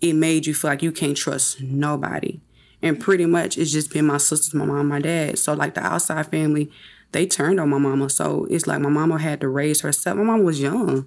it 0.00 0.14
made 0.14 0.46
you 0.46 0.54
feel 0.54 0.72
like 0.72 0.82
you 0.82 0.90
can't 0.90 1.16
trust 1.16 1.62
nobody. 1.62 2.40
And 2.82 2.98
pretty 2.98 3.26
much 3.26 3.56
it's 3.56 3.70
just 3.70 3.92
been 3.92 4.06
my 4.06 4.18
sisters, 4.18 4.52
my 4.52 4.64
mom, 4.64 4.88
my 4.88 5.00
dad. 5.00 5.38
So 5.38 5.52
like 5.52 5.74
the 5.74 5.86
outside 5.86 6.26
family, 6.26 6.72
they 7.12 7.26
turned 7.26 7.60
on 7.60 7.70
my 7.70 7.78
mama. 7.78 8.10
So 8.10 8.46
it's 8.50 8.66
like 8.66 8.80
my 8.80 8.88
mama 8.88 9.18
had 9.18 9.40
to 9.42 9.48
raise 9.48 9.82
herself. 9.82 10.16
My 10.16 10.24
mom 10.24 10.44
was 10.44 10.60
young. 10.60 11.06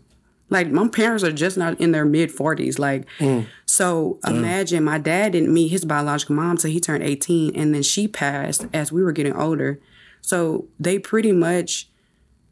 Like 0.49 0.69
my 0.69 0.87
parents 0.87 1.23
are 1.23 1.31
just 1.31 1.57
not 1.57 1.79
in 1.79 1.91
their 1.91 2.05
mid 2.05 2.31
forties. 2.31 2.77
Like 2.77 3.07
mm. 3.17 3.47
so 3.65 4.19
mm. 4.23 4.29
imagine 4.29 4.83
my 4.83 4.99
dad 4.99 5.31
didn't 5.31 5.53
meet 5.53 5.69
his 5.69 5.83
biological 5.85 6.35
mom 6.35 6.57
till 6.57 6.71
he 6.71 6.79
turned 6.79 7.03
18 7.03 7.55
and 7.55 7.73
then 7.73 7.81
she 7.81 8.07
passed 8.07 8.67
as 8.71 8.91
we 8.91 9.03
were 9.03 9.11
getting 9.11 9.35
older. 9.35 9.79
So 10.21 10.67
they 10.79 10.99
pretty 10.99 11.31
much 11.31 11.89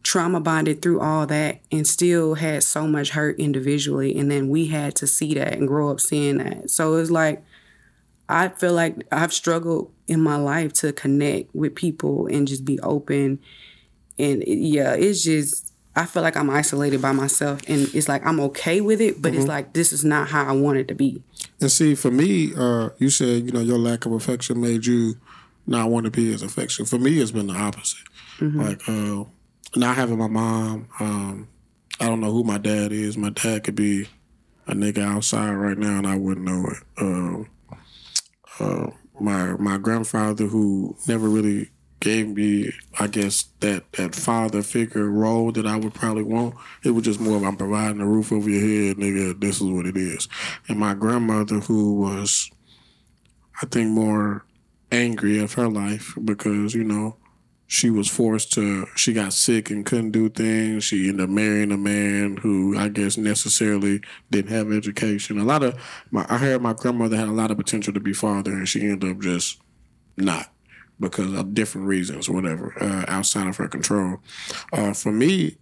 trauma 0.02 0.42
bonded 0.42 0.82
through 0.82 1.00
all 1.00 1.26
that 1.28 1.62
and 1.72 1.88
still 1.88 2.34
had 2.34 2.64
so 2.64 2.88
much 2.88 3.12
hurt 3.12 3.40
individually 3.40 4.18
and 4.18 4.30
then 4.30 4.50
we 4.50 4.68
had 4.68 4.96
to 4.96 5.08
see 5.08 5.34
that 5.36 5.54
and 5.54 5.68
grow 5.68 5.90
up 5.90 6.02
seeing 6.02 6.40
that. 6.40 6.72
So 6.72 6.96
it's 6.96 7.12
like 7.12 7.44
I 8.30 8.50
feel 8.50 8.74
like 8.74 8.96
I've 9.12 9.34
struggled 9.34 9.92
in 10.08 10.22
my 10.22 10.36
life 10.38 10.74
to 10.74 10.94
connect 10.94 11.54
with 11.54 11.76
people 11.76 12.28
and 12.28 12.48
just 12.48 12.66
be 12.66 12.80
open. 12.80 13.40
And 14.18 14.42
it- 14.44 14.60
yeah, 14.60 14.94
it's 14.94 15.24
just, 15.24 15.74
I 15.96 16.06
feel 16.06 16.24
like 16.24 16.36
I'm 16.38 16.50
isolated 16.50 17.02
by 17.02 17.12
myself. 17.12 17.62
And 17.68 17.82
it's 17.94 18.08
like 18.08 18.26
I'm 18.26 18.40
okay 18.40 18.82
with 18.82 19.02
it, 19.02 19.22
but 19.22 19.34
it's 19.36 19.46
like 19.48 19.74
this 19.74 19.92
is 19.94 20.04
not 20.04 20.30
how 20.30 20.46
I 20.46 20.52
want 20.54 20.78
it 20.80 20.88
to 20.88 20.96
be. 20.96 21.22
And 21.62 21.72
see, 21.72 21.94
for 21.96 22.10
me, 22.12 22.54
uh, 22.56 22.90
you 22.98 23.10
said 23.10 23.44
you 23.46 23.52
know 23.52 23.60
your 23.62 23.78
lack 23.78 24.06
of 24.06 24.12
affection 24.14 24.60
made 24.62 24.86
you 24.86 25.16
not 25.68 25.90
want 25.90 26.06
to 26.06 26.12
be 26.12 26.34
as 26.34 26.42
affection. 26.42 26.86
For 26.86 26.98
me, 26.98 27.20
it's 27.20 27.32
been 27.32 27.48
the 27.48 27.54
opposite. 27.54 28.08
Like 28.42 28.82
uh, 28.90 29.24
not 29.76 29.96
having 29.96 30.18
my 30.18 30.28
mom. 30.28 30.88
Um, 31.00 31.48
I 32.00 32.08
don't 32.08 32.20
know 32.20 32.32
who 32.32 32.44
my 32.44 32.58
dad 32.58 32.92
is. 32.92 33.16
My 33.18 33.30
dad 33.30 33.64
could 33.64 33.76
be 33.76 34.08
a 34.68 34.74
nigga 34.74 35.04
outside 35.04 35.52
right 35.52 35.78
now, 35.78 35.98
and 36.00 36.08
I 36.08 36.18
wouldn't 36.18 36.46
know 36.46 36.66
it. 36.68 36.84
Um, 37.00 37.48
uh, 38.60 38.88
my 39.20 39.54
my 39.54 39.78
grandfather, 39.78 40.46
who 40.46 40.96
never 41.08 41.28
really 41.28 41.70
gave 42.00 42.28
me, 42.28 42.70
I 43.00 43.08
guess 43.08 43.46
that 43.62 43.92
that 43.94 44.14
father 44.14 44.62
figure 44.62 45.10
role 45.10 45.52
that 45.54 45.66
I 45.66 45.78
would 45.78 45.94
probably 45.94 46.24
want. 46.24 46.56
It 46.84 46.92
was 46.92 47.06
just 47.06 47.20
more 47.20 47.38
of 47.38 47.44
I'm 47.44 47.56
providing 47.56 48.02
a 48.02 48.06
roof 48.06 48.32
over 48.32 48.50
your 48.50 48.62
head, 48.62 48.98
nigga. 48.98 49.40
This 49.40 49.62
is 49.62 49.70
what 49.70 49.86
it 49.86 49.96
is. 49.96 50.28
And 50.68 50.78
my 50.78 50.94
grandmother, 50.94 51.60
who 51.60 51.94
was, 51.94 52.52
I 53.62 53.66
think, 53.68 53.90
more 53.92 54.46
angry 54.92 55.40
of 55.40 55.54
her 55.54 55.68
life 55.68 56.16
because 56.24 56.76
you 56.76 56.84
know 56.84 57.18
she 57.68 57.90
was 57.90 58.08
forced 58.08 58.52
to 58.54 58.86
she 58.96 59.14
got 59.14 59.34
sick 59.34 59.70
and 59.70 59.86
couldn't 59.86 60.12
do 60.12 60.30
things. 60.30 60.84
She 60.84 61.10
ended 61.10 61.24
up 61.24 61.30
marrying 61.30 61.72
a 61.72 61.78
man 61.78 62.38
who 62.38 62.78
i 62.78 62.90
guess 62.90 63.18
necessarily 63.18 64.02
didn't 64.32 64.52
have 64.52 64.72
education. 64.72 65.40
A 65.40 65.44
lot 65.44 65.64
of 65.64 65.76
my 66.12 66.26
i 66.30 66.38
heard 66.38 66.62
my 66.62 66.74
grandmother 66.74 67.18
had 67.18 67.28
a 67.28 67.34
lot 67.34 67.52
of 67.52 67.58
potential 67.58 67.94
to 67.94 68.00
be 68.00 68.14
father 68.14 68.52
and 68.52 68.68
she 68.68 68.82
ended 68.82 69.10
up 69.10 69.20
just 69.20 69.60
not 70.18 70.52
because 71.00 71.34
of 71.34 71.54
different 71.54 71.88
reasons 71.88 72.30
whatever 72.30 72.74
uh, 72.82 73.06
outside 73.08 73.48
of 73.48 73.58
her 73.58 73.68
control. 73.68 74.20
Uh, 74.72 74.94
for 74.94 75.12
me 75.12 75.58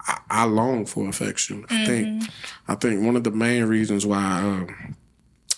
I, 0.00 0.18
I 0.30 0.44
long 0.44 0.86
for 0.86 1.08
affection. 1.08 1.64
I 1.70 1.86
think 1.86 2.24
i 2.68 2.74
think 2.74 3.04
one 3.04 3.16
of 3.16 3.24
the 3.24 3.30
main 3.30 3.64
reasons 3.64 4.04
why 4.06 4.40
um, 4.40 4.96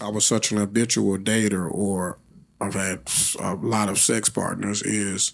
I 0.01 0.09
was 0.11 0.25
such 0.25 0.53
an 0.53 0.59
habitual 0.59 1.19
dater 1.19 1.69
or 1.71 2.19
I've 2.61 2.75
had 2.75 3.01
a 3.41 3.55
lot 3.55 3.89
of 3.89 3.99
sex 3.99 4.29
partners 4.29 4.83
is 4.83 5.33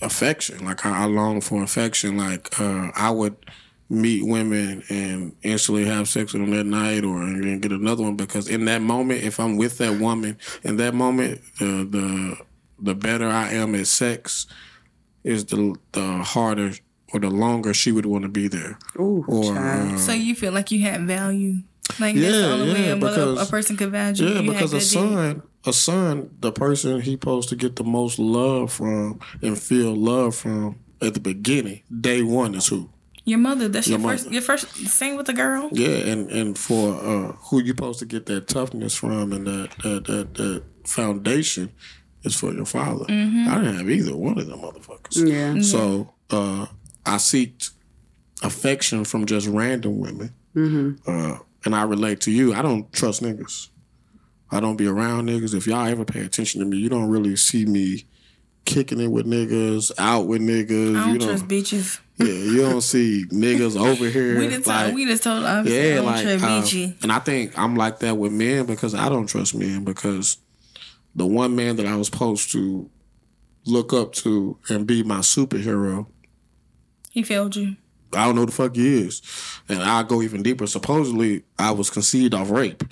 affection. 0.00 0.64
Like 0.64 0.84
I, 0.84 1.02
I 1.02 1.04
long 1.06 1.40
for 1.40 1.62
affection. 1.62 2.16
Like 2.16 2.58
uh, 2.60 2.90
I 2.94 3.10
would 3.10 3.36
meet 3.88 4.26
women 4.26 4.82
and 4.88 5.34
instantly 5.42 5.84
have 5.84 6.08
sex 6.08 6.32
with 6.32 6.42
them 6.42 6.50
that 6.50 6.64
night 6.64 7.04
or 7.04 7.22
and 7.22 7.60
get 7.60 7.72
another 7.72 8.02
one 8.02 8.16
because 8.16 8.48
in 8.48 8.64
that 8.66 8.80
moment, 8.82 9.22
if 9.22 9.38
I'm 9.38 9.56
with 9.56 9.78
that 9.78 10.00
woman 10.00 10.38
in 10.62 10.76
that 10.78 10.94
moment, 10.94 11.40
the 11.58 11.86
the 11.88 12.36
the 12.80 12.94
better 12.94 13.28
I 13.28 13.52
am 13.52 13.74
at 13.74 13.86
sex 13.86 14.46
is 15.24 15.44
the 15.46 15.76
the 15.92 16.18
harder 16.18 16.72
or 17.14 17.20
the 17.20 17.30
longer 17.30 17.74
she 17.74 17.92
would 17.92 18.06
want 18.06 18.22
to 18.22 18.28
be 18.28 18.48
there. 18.48 18.78
Ooh, 18.98 19.24
Or 19.28 19.54
child. 19.54 19.92
uh, 19.92 19.98
So 19.98 20.12
you 20.12 20.34
feel 20.34 20.52
like 20.52 20.70
you 20.70 20.80
had 20.80 21.02
value. 21.06 21.58
Like 22.00 22.14
that's 22.14 22.16
Yeah, 22.16 22.30
the 22.48 22.52
only 22.54 22.72
way 22.72 22.86
yeah, 22.86 22.92
a, 22.92 22.96
because- 22.96 23.48
a 23.48 23.50
person 23.50 23.76
could 23.76 23.90
value 23.90 24.24
Yeah, 24.26 24.40
you. 24.40 24.50
because 24.52 24.72
a 24.72 24.76
good 24.76 24.82
son, 24.82 25.42
a 25.64 25.72
son, 25.72 26.36
the 26.40 26.52
person 26.52 27.00
he 27.00 27.12
supposed 27.12 27.48
to 27.50 27.56
get 27.56 27.76
the 27.76 27.84
most 27.84 28.18
love 28.18 28.72
from 28.72 29.20
and 29.42 29.58
feel 29.58 29.94
love 29.94 30.34
from 30.34 30.78
at 31.00 31.14
the 31.14 31.20
beginning, 31.20 31.82
day 32.00 32.22
one 32.22 32.54
is 32.54 32.68
who. 32.68 32.90
Your 33.24 33.38
mother. 33.38 33.68
That's 33.68 33.86
your, 33.86 34.00
Your 34.00 34.08
first. 34.08 34.30
Your 34.30 34.42
first 34.42 34.74
sing 34.74 35.16
with 35.16 35.28
a 35.28 35.32
girl. 35.32 35.68
Yeah, 35.72 36.10
and 36.10 36.28
and 36.30 36.58
for 36.58 36.94
uh, 36.94 37.32
who 37.44 37.60
you 37.60 37.68
supposed 37.68 38.00
to 38.00 38.04
get 38.04 38.26
that 38.26 38.48
toughness 38.48 38.96
from 38.96 39.32
and 39.32 39.46
that 39.46 39.70
that 39.82 40.04
that, 40.06 40.34
that 40.34 40.62
foundation 40.84 41.70
is 42.24 42.34
for 42.34 42.52
your 42.52 42.64
father. 42.64 43.04
I 43.08 43.14
didn't 43.14 43.76
have 43.76 43.88
either 43.90 44.16
one 44.16 44.38
of 44.38 44.46
them 44.48 44.60
motherfuckers. 44.60 45.28
Yeah. 45.28 45.60
So 45.62 46.12
uh, 46.30 46.66
I 47.06 47.16
seeked 47.16 47.70
affection 48.42 49.04
from 49.04 49.26
just 49.26 49.46
random 49.46 50.00
women, 50.00 50.34
uh, 51.06 51.38
and 51.64 51.76
I 51.76 51.82
relate 51.84 52.20
to 52.22 52.32
you. 52.32 52.54
I 52.54 52.62
don't 52.62 52.92
trust 52.92 53.22
niggas. 53.22 53.68
I 54.52 54.60
don't 54.60 54.76
be 54.76 54.86
around 54.86 55.28
niggas. 55.28 55.54
If 55.54 55.66
y'all 55.66 55.86
ever 55.86 56.04
pay 56.04 56.20
attention 56.20 56.60
to 56.60 56.66
me, 56.66 56.76
you 56.76 56.88
don't 56.88 57.08
really 57.08 57.36
see 57.36 57.64
me 57.64 58.04
kicking 58.64 59.00
it 59.00 59.08
with 59.08 59.26
niggas, 59.26 59.90
out 59.98 60.26
with 60.26 60.42
niggas. 60.42 60.96
I 60.96 61.04
don't 61.04 61.12
you 61.12 61.18
don't, 61.18 61.28
trust 61.28 61.48
bitches. 61.48 62.00
yeah, 62.18 62.26
you 62.26 62.58
don't 62.58 62.82
see 62.82 63.24
niggas 63.30 63.76
over 63.80 64.08
here. 64.10 64.38
We 64.38 64.48
just 64.48 64.66
like, 64.66 64.84
told, 64.84 64.94
we 64.94 65.06
just 65.06 65.22
told 65.22 65.44
I 65.44 65.62
yeah, 65.62 66.00
like, 66.00 66.26
uh, 66.26 66.88
and 67.02 67.10
I 67.10 67.18
think 67.18 67.58
I'm 67.58 67.76
like 67.76 68.00
that 68.00 68.16
with 68.16 68.32
men 68.32 68.66
because 68.66 68.94
I 68.94 69.08
don't 69.08 69.26
trust 69.26 69.54
men 69.54 69.84
because 69.84 70.36
the 71.14 71.26
one 71.26 71.56
man 71.56 71.76
that 71.76 71.86
I 71.86 71.96
was 71.96 72.08
supposed 72.08 72.52
to 72.52 72.88
look 73.64 73.92
up 73.92 74.12
to 74.12 74.58
and 74.68 74.86
be 74.86 75.02
my 75.02 75.18
superhero, 75.18 76.06
He 77.10 77.22
failed 77.22 77.56
you. 77.56 77.76
I 78.14 78.26
don't 78.26 78.34
know 78.34 78.42
who 78.42 78.46
the 78.46 78.52
fuck 78.52 78.76
he 78.76 79.02
is, 79.02 79.22
and 79.70 79.80
I'll 79.80 80.04
go 80.04 80.20
even 80.20 80.42
deeper. 80.42 80.66
Supposedly, 80.66 81.44
I 81.58 81.70
was 81.70 81.88
conceived 81.88 82.34
off 82.34 82.50
rape, 82.50 82.84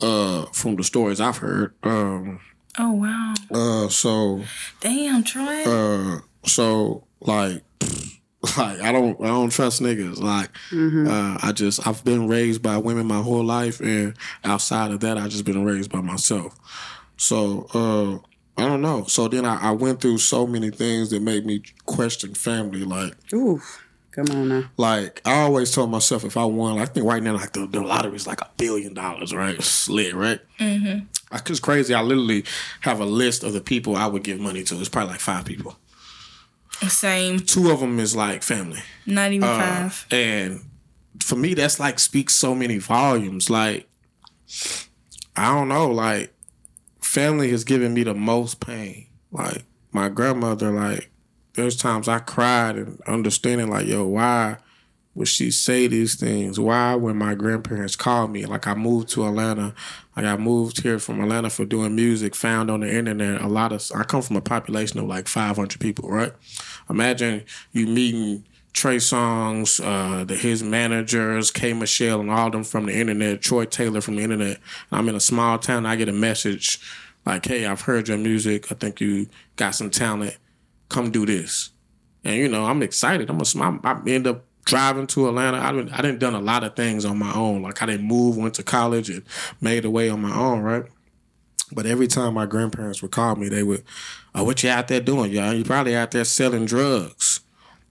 uh, 0.00 0.46
from 0.52 0.76
the 0.76 0.84
stories 0.84 1.20
I've 1.20 1.38
heard. 1.38 1.74
Um, 1.82 2.40
Oh 2.78 2.92
wow. 2.92 3.34
uh, 3.52 3.88
so 3.88 4.42
Damn, 4.80 5.22
Troy. 5.22 5.64
uh, 5.64 6.18
so 6.44 7.04
like 7.20 7.62
Like 8.58 8.80
I 8.82 8.92
don't 8.92 9.18
I 9.22 9.28
don't 9.28 9.48
trust 9.50 9.80
niggas. 9.80 10.18
Like 10.20 10.50
uh, 10.72 11.38
I 11.42 11.52
just 11.52 11.86
I've 11.86 12.04
been 12.04 12.28
raised 12.28 12.62
by 12.62 12.76
women 12.76 13.06
my 13.06 13.22
whole 13.22 13.42
life, 13.44 13.80
and 13.80 14.14
outside 14.44 14.90
of 14.90 15.00
that, 15.00 15.16
I 15.16 15.28
just 15.28 15.46
been 15.46 15.64
raised 15.64 15.90
by 15.90 16.02
myself. 16.02 16.54
So 17.16 17.66
uh, 17.72 18.16
I 18.62 18.66
don't 18.68 18.82
know. 18.82 19.04
So 19.04 19.28
then 19.28 19.46
I, 19.46 19.68
I 19.68 19.70
went 19.70 20.02
through 20.02 20.18
so 20.18 20.46
many 20.46 20.70
things 20.70 21.08
that 21.10 21.22
made 21.22 21.46
me 21.46 21.62
question 21.86 22.34
family. 22.34 22.84
Like 22.84 23.14
Ooh, 23.32 23.62
come 24.14 24.26
on 24.36 24.48
now. 24.48 24.64
like 24.76 25.20
I 25.24 25.40
always 25.42 25.70
told 25.74 25.90
myself 25.90 26.24
if 26.24 26.36
I 26.36 26.44
won, 26.44 26.78
I 26.78 26.84
think 26.86 27.06
right 27.06 27.22
now 27.22 27.34
like 27.34 27.52
the, 27.52 27.66
the 27.66 27.80
lottery 27.80 28.16
is 28.16 28.26
like 28.26 28.40
a 28.40 28.50
billion 28.56 28.94
dollars, 28.94 29.34
right? 29.34 29.60
Slit, 29.62 30.14
right? 30.14 30.40
Mm-hmm. 30.60 31.06
It's 31.46 31.60
crazy. 31.60 31.94
I 31.94 32.00
literally 32.02 32.44
have 32.82 33.00
a 33.00 33.04
list 33.04 33.42
of 33.42 33.52
the 33.52 33.60
people 33.60 33.96
I 33.96 34.06
would 34.06 34.22
give 34.22 34.38
money 34.40 34.62
to. 34.64 34.78
It's 34.78 34.88
probably 34.88 35.12
like 35.12 35.20
five 35.20 35.44
people. 35.44 35.76
Same. 36.88 37.40
Two 37.40 37.70
of 37.70 37.80
them 37.80 37.98
is 37.98 38.14
like 38.14 38.42
family. 38.42 38.80
Not 39.06 39.32
even 39.32 39.48
Uh, 39.48 39.58
five. 39.58 40.06
And 40.10 40.60
for 41.20 41.36
me, 41.36 41.54
that's 41.54 41.80
like 41.80 41.98
speaks 41.98 42.34
so 42.34 42.54
many 42.54 42.78
volumes. 42.78 43.50
Like, 43.50 43.88
I 45.36 45.54
don't 45.54 45.68
know, 45.68 45.90
like, 45.90 46.32
family 47.00 47.50
has 47.50 47.64
given 47.64 47.94
me 47.94 48.02
the 48.04 48.14
most 48.14 48.60
pain. 48.60 49.06
Like, 49.32 49.64
my 49.92 50.08
grandmother, 50.08 50.70
like, 50.70 51.10
there's 51.54 51.76
times 51.76 52.08
I 52.08 52.18
cried 52.18 52.76
and 52.76 53.00
understanding, 53.06 53.70
like, 53.70 53.86
yo, 53.86 54.04
why 54.04 54.58
would 55.14 55.28
she 55.28 55.50
say 55.50 55.86
these 55.86 56.16
things? 56.16 56.58
Why, 56.58 56.94
when 56.96 57.16
my 57.16 57.34
grandparents 57.34 57.96
called 57.96 58.32
me, 58.32 58.46
like, 58.46 58.66
I 58.66 58.74
moved 58.74 59.08
to 59.10 59.26
Atlanta, 59.26 59.74
like, 60.16 60.26
I 60.26 60.36
moved 60.36 60.82
here 60.82 60.98
from 60.98 61.20
Atlanta 61.20 61.50
for 61.50 61.64
doing 61.64 61.94
music, 61.94 62.34
found 62.34 62.70
on 62.70 62.80
the 62.80 62.92
internet 62.92 63.40
a 63.40 63.46
lot 63.46 63.72
of, 63.72 63.88
I 63.94 64.02
come 64.02 64.22
from 64.22 64.36
a 64.36 64.40
population 64.40 64.98
of 64.98 65.06
like 65.06 65.28
500 65.28 65.80
people, 65.80 66.10
right? 66.10 66.32
Imagine 66.90 67.44
you 67.72 67.86
meeting 67.86 68.44
Trey 68.72 68.96
Songz, 68.96 69.80
uh, 69.82 70.24
the, 70.24 70.34
his 70.34 70.64
managers, 70.64 71.52
K. 71.52 71.72
Michelle, 71.72 72.20
and 72.20 72.30
all 72.30 72.50
them 72.50 72.64
from 72.64 72.86
the 72.86 72.94
internet, 72.94 73.40
Troy 73.40 73.64
Taylor 73.64 74.00
from 74.00 74.16
the 74.16 74.22
internet. 74.22 74.58
I'm 74.90 75.08
in 75.08 75.14
a 75.14 75.20
small 75.20 75.58
town. 75.60 75.86
I 75.86 75.94
get 75.94 76.08
a 76.08 76.12
message 76.12 76.80
like, 77.24 77.46
"Hey, 77.46 77.66
I've 77.66 77.82
heard 77.82 78.08
your 78.08 78.18
music. 78.18 78.72
I 78.72 78.74
think 78.74 79.00
you 79.00 79.28
got 79.54 79.76
some 79.76 79.90
talent. 79.90 80.36
Come 80.88 81.10
do 81.10 81.26
this." 81.26 81.70
And 82.24 82.36
you 82.36 82.48
know, 82.48 82.64
I'm 82.64 82.82
excited. 82.82 83.28
I'm 83.30 83.40
a 83.40 83.44
smile. 83.44 83.78
I 83.84 84.00
end 84.06 84.26
up 84.26 84.44
driving 84.64 85.06
to 85.08 85.28
Atlanta. 85.28 85.58
I 85.58 85.72
didn't. 85.72 85.92
I 85.92 86.02
didn't 86.02 86.20
done 86.20 86.34
a 86.34 86.40
lot 86.40 86.64
of 86.64 86.74
things 86.76 87.04
on 87.04 87.18
my 87.18 87.32
own. 87.34 87.62
Like 87.62 87.82
I 87.82 87.86
didn't 87.86 88.06
move, 88.06 88.36
went 88.36 88.54
to 88.54 88.62
college, 88.62 89.10
and 89.10 89.22
made 89.60 89.84
a 89.84 89.90
way 89.90 90.08
on 90.08 90.20
my 90.20 90.34
own. 90.34 90.60
Right. 90.60 90.84
But 91.72 91.86
every 91.86 92.06
time 92.06 92.34
my 92.34 92.46
grandparents 92.46 93.02
would 93.02 93.10
call 93.10 93.36
me, 93.36 93.48
they 93.48 93.62
would, 93.62 93.84
"Oh, 94.34 94.44
what 94.44 94.62
you 94.62 94.70
out 94.70 94.88
there 94.88 95.00
doing, 95.00 95.32
y'all? 95.32 95.52
You 95.52 95.64
probably 95.64 95.96
out 95.96 96.10
there 96.12 96.24
selling 96.24 96.64
drugs." 96.66 97.40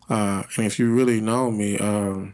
Uh, 0.10 0.44
and 0.58 0.66
if 0.66 0.80
you 0.80 0.94
really 0.94 1.22
know 1.22 1.50
me, 1.50 1.78
um, 1.80 2.34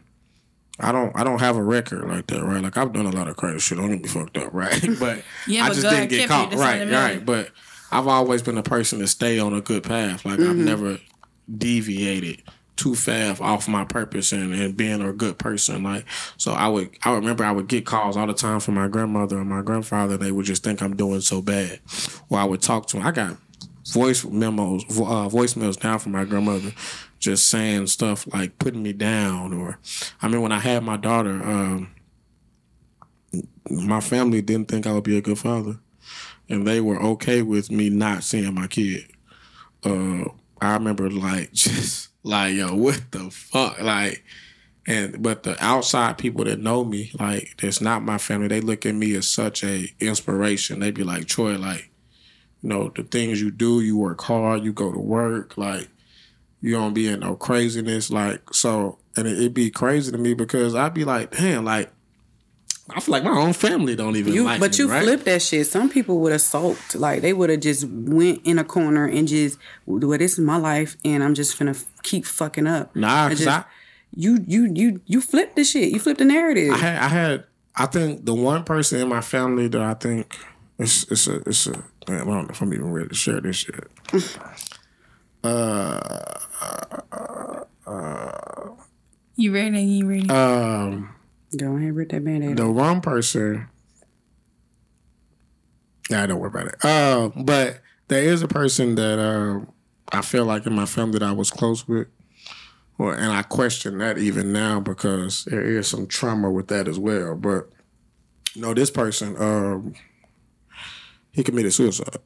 I 0.78 0.92
don't 0.92 1.14
I 1.14 1.24
don't 1.24 1.40
have 1.40 1.56
a 1.56 1.62
record 1.62 2.08
like 2.08 2.26
that, 2.28 2.42
right? 2.42 2.62
Like 2.62 2.76
I've 2.76 2.92
done 2.92 3.06
a 3.06 3.10
lot 3.10 3.28
of 3.28 3.36
crazy 3.36 3.58
shit. 3.60 3.78
Don't 3.78 3.90
get 3.90 4.02
me 4.02 4.08
fucked 4.08 4.36
up, 4.38 4.52
right? 4.52 4.82
But 4.98 5.22
Yeah, 5.46 5.64
I 5.64 5.68
but 5.68 5.74
just 5.74 5.88
didn't 5.88 6.08
get 6.08 6.28
caught, 6.28 6.54
right? 6.54 6.90
Right. 6.90 7.24
But 7.24 7.50
I've 7.92 8.06
always 8.06 8.42
been 8.42 8.58
a 8.58 8.62
person 8.62 8.98
to 9.00 9.06
stay 9.06 9.38
on 9.38 9.52
a 9.52 9.60
good 9.60 9.82
path. 9.82 10.24
Like 10.24 10.38
Mm-hmm. 10.38 10.50
I've 10.50 10.56
never 10.56 10.98
deviated 11.56 12.42
too 12.76 12.94
fast 12.94 13.40
off 13.42 13.68
my 13.68 13.84
purpose 13.84 14.32
and, 14.32 14.54
and 14.54 14.76
being 14.76 15.02
a 15.02 15.12
good 15.12 15.38
person. 15.38 15.82
Like 15.82 16.06
so, 16.38 16.52
I 16.52 16.68
would 16.68 16.90
I 17.04 17.12
remember 17.14 17.44
I 17.44 17.52
would 17.52 17.68
get 17.68 17.84
calls 17.84 18.16
all 18.16 18.26
the 18.26 18.32
time 18.34 18.60
from 18.60 18.74
my 18.74 18.88
grandmother 18.88 19.38
and 19.38 19.48
my 19.50 19.60
grandfather. 19.62 20.14
and 20.14 20.22
They 20.22 20.32
would 20.32 20.46
just 20.46 20.62
think 20.64 20.80
I'm 20.82 20.96
doing 20.96 21.20
so 21.20 21.42
bad, 21.42 21.80
or 22.30 22.38
I 22.38 22.44
would 22.44 22.62
talk 22.62 22.86
to 22.88 22.96
them. 22.96 23.06
I 23.06 23.10
got 23.10 23.36
voice 23.92 24.24
memos, 24.24 24.84
vo- 24.84 25.04
uh, 25.06 25.28
voicemails 25.28 25.78
down 25.78 25.98
from 25.98 26.12
my 26.12 26.24
grandmother, 26.24 26.72
just 27.18 27.48
saying 27.50 27.88
stuff 27.88 28.26
like 28.32 28.58
putting 28.58 28.82
me 28.82 28.92
down. 28.92 29.52
Or, 29.52 29.78
I 30.22 30.28
mean, 30.28 30.40
when 30.40 30.52
I 30.52 30.60
had 30.60 30.82
my 30.84 30.96
daughter, 30.96 31.32
um, 31.42 31.90
my 33.70 34.00
family 34.00 34.42
didn't 34.42 34.68
think 34.68 34.86
I 34.86 34.92
would 34.92 35.04
be 35.04 35.16
a 35.18 35.20
good 35.20 35.38
father, 35.38 35.78
and 36.50 36.66
they 36.66 36.80
were 36.80 37.00
okay 37.00 37.42
with 37.42 37.70
me 37.70 37.88
not 37.88 38.24
seeing 38.24 38.54
my 38.54 38.66
kid. 38.66 39.06
Uh, 39.84 40.24
I 40.60 40.74
remember 40.74 41.08
like 41.08 41.52
just 41.54 42.10
like 42.22 42.54
yo, 42.54 42.74
what 42.74 43.02
the 43.10 43.30
fuck, 43.30 43.80
like. 43.80 44.24
And 44.86 45.22
but 45.22 45.42
the 45.42 45.62
outside 45.62 46.18
people 46.18 46.44
that 46.46 46.58
know 46.58 46.84
me, 46.84 47.12
like 47.18 47.54
that's 47.60 47.80
not 47.80 48.02
my 48.02 48.18
family, 48.18 48.48
they 48.48 48.60
look 48.60 48.84
at 48.86 48.94
me 48.94 49.14
as 49.14 49.28
such 49.28 49.62
a 49.62 49.86
inspiration. 50.00 50.80
They 50.80 50.90
be 50.90 51.04
like, 51.04 51.26
Troy, 51.26 51.56
like, 51.56 51.90
you 52.62 52.70
know, 52.70 52.90
the 52.96 53.04
things 53.04 53.40
you 53.40 53.50
do, 53.50 53.82
you 53.82 53.96
work 53.96 54.22
hard, 54.22 54.64
you 54.64 54.72
go 54.72 54.90
to 54.90 54.98
work, 54.98 55.56
like 55.56 55.88
you 56.60 56.72
don't 56.72 56.94
be 56.94 57.08
in 57.08 57.20
no 57.20 57.36
craziness, 57.36 58.10
like 58.10 58.52
so 58.52 58.98
and 59.16 59.28
it, 59.28 59.38
it'd 59.38 59.54
be 59.54 59.70
crazy 59.70 60.10
to 60.10 60.18
me 60.18 60.34
because 60.34 60.74
I'd 60.74 60.94
be 60.94 61.04
like, 61.04 61.36
damn, 61.36 61.64
like 61.64 61.92
I 62.96 63.00
feel 63.00 63.12
like 63.12 63.24
my 63.24 63.36
own 63.38 63.52
family 63.52 63.94
don't 63.96 64.16
even 64.16 64.32
You, 64.32 64.44
like 64.44 64.60
but 64.60 64.72
me, 64.72 64.78
you 64.78 64.90
right? 64.90 65.02
flip 65.02 65.24
that 65.24 65.42
shit. 65.42 65.66
Some 65.66 65.88
people 65.90 66.18
would 66.20 66.32
assault, 66.32 66.94
like 66.94 67.22
they 67.22 67.32
would 67.32 67.50
have 67.50 67.60
just 67.60 67.84
went 67.88 68.40
in 68.44 68.58
a 68.58 68.64
corner 68.64 69.06
and 69.06 69.26
just, 69.28 69.58
well, 69.86 69.98
this 70.18 70.32
is 70.34 70.38
my 70.40 70.56
life, 70.56 70.96
and 71.04 71.22
I'm 71.24 71.34
just 71.34 71.58
gonna 71.58 71.74
keep 72.02 72.24
fucking 72.26 72.66
up. 72.66 72.94
Nah, 72.96 73.26
I 73.26 73.28
cause 73.30 73.38
just- 73.38 73.48
I, 73.50 73.64
you, 74.14 74.38
you, 74.46 74.72
you, 74.74 75.00
you 75.06 75.20
flip 75.20 75.54
the 75.54 75.62
shit. 75.64 75.92
You 75.92 76.00
flip 76.00 76.18
the 76.18 76.24
narrative. 76.24 76.72
I 76.72 76.76
had 76.78 76.96
I 76.98 77.08
had 77.08 77.44
I 77.76 77.86
think 77.86 78.24
the 78.24 78.34
one 78.34 78.64
person 78.64 79.00
in 79.00 79.08
my 79.08 79.20
family 79.20 79.68
that 79.68 79.80
I 79.80 79.94
think 79.94 80.36
it's 80.78 81.04
it's 81.10 81.28
a 81.28 81.36
it's 81.46 81.66
a 81.68 81.72
man, 82.08 82.22
I 82.22 82.24
don't 82.24 82.26
know 82.26 82.46
if 82.50 82.60
I'm 82.60 82.74
even 82.74 82.90
ready 82.92 83.08
to 83.08 83.14
share 83.14 83.40
this 83.40 83.56
shit. 83.56 83.88
You 89.36 89.54
ready? 89.54 89.80
You 89.82 90.06
ready? 90.06 90.28
Um 90.28 91.14
Go 91.56 91.76
ahead, 91.76 91.94
rip 91.96 92.10
that 92.10 92.24
band-aid. 92.24 92.56
the 92.56 92.66
wrong 92.66 93.00
person 93.00 93.68
Yeah, 96.08 96.26
don't 96.26 96.38
worry 96.38 96.48
about 96.48 96.66
it. 96.68 96.84
Uh, 96.84 97.30
but 97.36 97.80
there 98.08 98.22
is 98.22 98.42
a 98.42 98.48
person 98.48 98.94
that 98.96 99.18
uh, 99.18 99.60
I 100.12 100.22
feel 100.22 100.44
like 100.44 100.66
in 100.66 100.74
my 100.74 100.86
family 100.86 101.18
that 101.18 101.26
I 101.26 101.32
was 101.32 101.50
close 101.50 101.86
with. 101.86 102.08
Well, 102.98 103.10
and 103.10 103.32
I 103.32 103.42
question 103.42 103.98
that 103.98 104.18
even 104.18 104.52
now 104.52 104.80
because 104.80 105.44
there 105.44 105.62
is 105.62 105.88
some 105.88 106.06
trauma 106.06 106.50
with 106.50 106.68
that 106.68 106.86
as 106.86 106.98
well. 106.98 107.34
But 107.34 107.70
you 108.54 108.62
know, 108.62 108.74
this 108.74 108.90
person, 108.90 109.36
um, 109.40 109.94
he 111.32 111.42
committed 111.42 111.72
suicide 111.72 112.18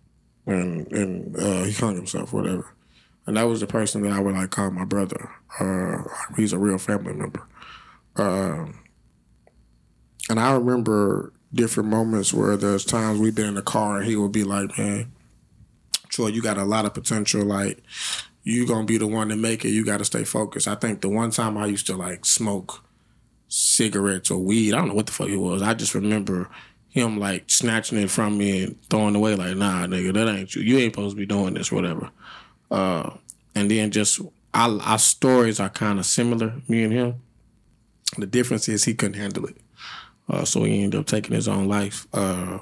and 0.46 0.90
and 0.92 1.36
uh, 1.36 1.62
he 1.64 1.72
hung 1.72 1.96
himself, 1.96 2.32
whatever. 2.32 2.74
And 3.26 3.36
that 3.36 3.44
was 3.44 3.60
the 3.60 3.66
person 3.66 4.02
that 4.02 4.12
I 4.12 4.20
would 4.20 4.34
like 4.34 4.50
call 4.50 4.70
my 4.70 4.84
brother. 4.84 5.30
Uh, 5.58 6.02
he's 6.36 6.52
a 6.52 6.58
real 6.58 6.78
family 6.78 7.14
member. 7.14 7.46
Um, 8.16 8.83
and 10.28 10.40
I 10.40 10.54
remember 10.54 11.32
different 11.52 11.88
moments 11.88 12.32
where 12.32 12.56
there's 12.56 12.84
times 12.84 13.18
we've 13.20 13.34
been 13.34 13.46
in 13.46 13.54
the 13.54 13.62
car 13.62 13.98
and 13.98 14.06
he 14.06 14.16
would 14.16 14.32
be 14.32 14.44
like, 14.44 14.76
"Man, 14.78 15.12
Troy, 16.08 16.28
you 16.28 16.42
got 16.42 16.58
a 16.58 16.64
lot 16.64 16.84
of 16.84 16.94
potential. 16.94 17.44
Like, 17.44 17.82
you 18.42 18.66
gonna 18.66 18.86
be 18.86 18.98
the 18.98 19.06
one 19.06 19.28
to 19.28 19.36
make 19.36 19.64
it. 19.64 19.70
You 19.70 19.84
got 19.84 19.98
to 19.98 20.04
stay 20.04 20.24
focused." 20.24 20.68
I 20.68 20.74
think 20.74 21.00
the 21.00 21.08
one 21.08 21.30
time 21.30 21.56
I 21.56 21.66
used 21.66 21.86
to 21.86 21.96
like 21.96 22.24
smoke 22.24 22.84
cigarettes 23.48 24.30
or 24.30 24.38
weed, 24.38 24.74
I 24.74 24.78
don't 24.78 24.88
know 24.88 24.94
what 24.94 25.06
the 25.06 25.12
fuck 25.12 25.28
it 25.28 25.36
was. 25.36 25.62
I 25.62 25.74
just 25.74 25.94
remember 25.94 26.50
him 26.88 27.18
like 27.18 27.50
snatching 27.50 27.98
it 27.98 28.10
from 28.10 28.38
me 28.38 28.64
and 28.64 28.82
throwing 28.88 29.14
it 29.14 29.18
away. 29.18 29.34
Like, 29.34 29.56
"Nah, 29.56 29.86
nigga, 29.86 30.14
that 30.14 30.28
ain't 30.28 30.54
you. 30.54 30.62
You 30.62 30.78
ain't 30.78 30.94
supposed 30.94 31.16
to 31.16 31.20
be 31.20 31.26
doing 31.26 31.54
this, 31.54 31.70
whatever." 31.70 32.10
Uh, 32.70 33.10
and 33.54 33.70
then 33.70 33.90
just 33.90 34.20
our, 34.52 34.80
our 34.82 34.98
stories 34.98 35.60
are 35.60 35.68
kind 35.68 35.98
of 35.98 36.06
similar, 36.06 36.54
me 36.68 36.84
and 36.84 36.92
him. 36.92 37.14
The 38.16 38.26
difference 38.26 38.68
is 38.68 38.84
he 38.84 38.94
couldn't 38.94 39.20
handle 39.20 39.46
it. 39.46 39.56
Uh, 40.28 40.44
so 40.44 40.64
he 40.64 40.82
ended 40.82 41.00
up 41.00 41.06
taking 41.06 41.34
his 41.34 41.48
own 41.48 41.68
life. 41.68 42.06
Uh, 42.12 42.58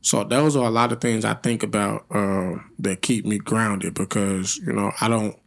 so 0.00 0.22
those 0.24 0.54
are 0.56 0.66
a 0.66 0.70
lot 0.70 0.92
of 0.92 1.00
things 1.00 1.24
I 1.24 1.34
think 1.34 1.62
about 1.62 2.04
uh, 2.10 2.56
that 2.80 3.00
keep 3.00 3.24
me 3.24 3.38
grounded 3.38 3.94
because 3.94 4.58
you 4.58 4.72
know 4.72 4.92
I 5.00 5.08
don't 5.08 5.38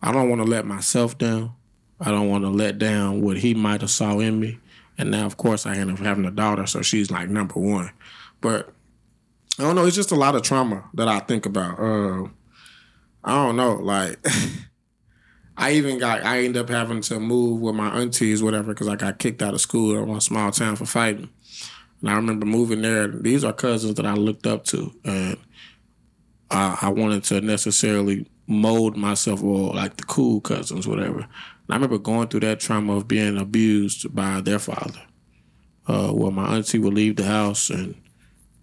I 0.00 0.12
don't 0.12 0.28
want 0.28 0.40
to 0.42 0.48
let 0.48 0.64
myself 0.64 1.18
down. 1.18 1.54
I 2.00 2.10
don't 2.10 2.28
want 2.28 2.44
to 2.44 2.50
let 2.50 2.78
down 2.78 3.20
what 3.20 3.36
he 3.36 3.54
might 3.54 3.80
have 3.82 3.90
saw 3.90 4.18
in 4.18 4.40
me. 4.40 4.58
And 4.98 5.10
now, 5.10 5.26
of 5.26 5.36
course, 5.36 5.66
I 5.66 5.76
end 5.76 5.90
up 5.90 5.98
having 5.98 6.24
a 6.24 6.30
daughter, 6.30 6.66
so 6.66 6.82
she's 6.82 7.10
like 7.10 7.28
number 7.28 7.60
one. 7.60 7.90
But 8.40 8.72
I 9.58 9.62
don't 9.62 9.76
know. 9.76 9.86
It's 9.86 9.96
just 9.96 10.10
a 10.10 10.16
lot 10.16 10.34
of 10.34 10.42
trauma 10.42 10.88
that 10.94 11.08
I 11.08 11.20
think 11.20 11.46
about. 11.46 11.78
Uh, 11.78 12.28
I 13.24 13.34
don't 13.34 13.56
know. 13.56 13.74
Like 13.74 14.18
I 15.56 15.72
even 15.72 15.98
got 15.98 16.24
I 16.24 16.38
ended 16.38 16.62
up 16.62 16.68
having 16.68 17.02
to 17.02 17.20
move 17.20 17.60
with 17.60 17.74
my 17.74 17.88
aunties, 18.00 18.42
whatever, 18.42 18.72
because 18.72 18.88
I 18.88 18.96
got 18.96 19.18
kicked 19.18 19.42
out 19.42 19.54
of 19.54 19.60
school 19.60 19.96
in 19.96 20.06
one 20.06 20.20
small 20.20 20.50
town 20.50 20.76
for 20.76 20.86
fighting. 20.86 21.28
And 22.00 22.10
I 22.10 22.14
remember 22.14 22.46
moving 22.46 22.82
there. 22.82 23.08
These 23.08 23.44
are 23.44 23.52
cousins 23.52 23.94
that 23.94 24.06
I 24.06 24.14
looked 24.14 24.46
up 24.46 24.64
to, 24.66 24.92
and 25.04 25.36
I, 26.50 26.78
I 26.82 26.88
wanted 26.88 27.24
to 27.24 27.40
necessarily 27.40 28.26
mold 28.46 28.96
myself 28.96 29.42
or 29.42 29.72
like 29.74 29.96
the 29.96 30.04
cool 30.04 30.40
cousins, 30.40 30.88
whatever. 30.88 31.20
And 31.20 31.28
I 31.70 31.74
remember 31.74 31.98
going 31.98 32.28
through 32.28 32.40
that 32.40 32.60
trauma 32.60 32.96
of 32.96 33.08
being 33.08 33.38
abused 33.38 34.14
by 34.14 34.40
their 34.40 34.58
father, 34.58 35.00
uh, 35.86 36.08
where 36.08 36.32
my 36.32 36.56
auntie 36.56 36.78
would 36.78 36.94
leave 36.94 37.16
the 37.16 37.24
house 37.24 37.70
and 37.70 37.94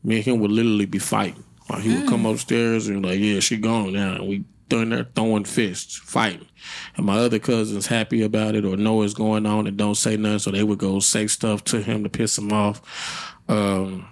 me 0.03 0.17
and 0.17 0.25
him 0.25 0.39
would 0.39 0.51
literally 0.51 0.85
be 0.85 0.99
fighting. 0.99 1.43
Like 1.69 1.83
he 1.83 1.95
would 1.95 2.09
come 2.09 2.25
upstairs 2.25 2.87
and 2.87 3.05
like, 3.05 3.19
yeah, 3.19 3.39
she 3.39 3.57
gone 3.57 3.93
now, 3.93 4.15
and 4.15 4.27
we 4.27 4.43
doing 4.69 4.89
there 4.89 5.07
throwing 5.15 5.43
fists, 5.43 5.97
fighting. 5.97 6.47
And 6.95 7.05
my 7.05 7.17
other 7.17 7.39
cousins 7.39 7.87
happy 7.87 8.21
about 8.21 8.55
it 8.55 8.65
or 8.65 8.77
know 8.77 8.95
what's 8.95 9.13
going 9.13 9.45
on 9.45 9.67
and 9.67 9.77
don't 9.77 9.95
say 9.95 10.15
nothing, 10.15 10.39
so 10.39 10.51
they 10.51 10.63
would 10.63 10.79
go 10.79 10.99
say 10.99 11.27
stuff 11.27 11.63
to 11.65 11.81
him 11.81 12.03
to 12.03 12.09
piss 12.09 12.37
him 12.37 12.53
off. 12.53 13.35
Um, 13.47 14.07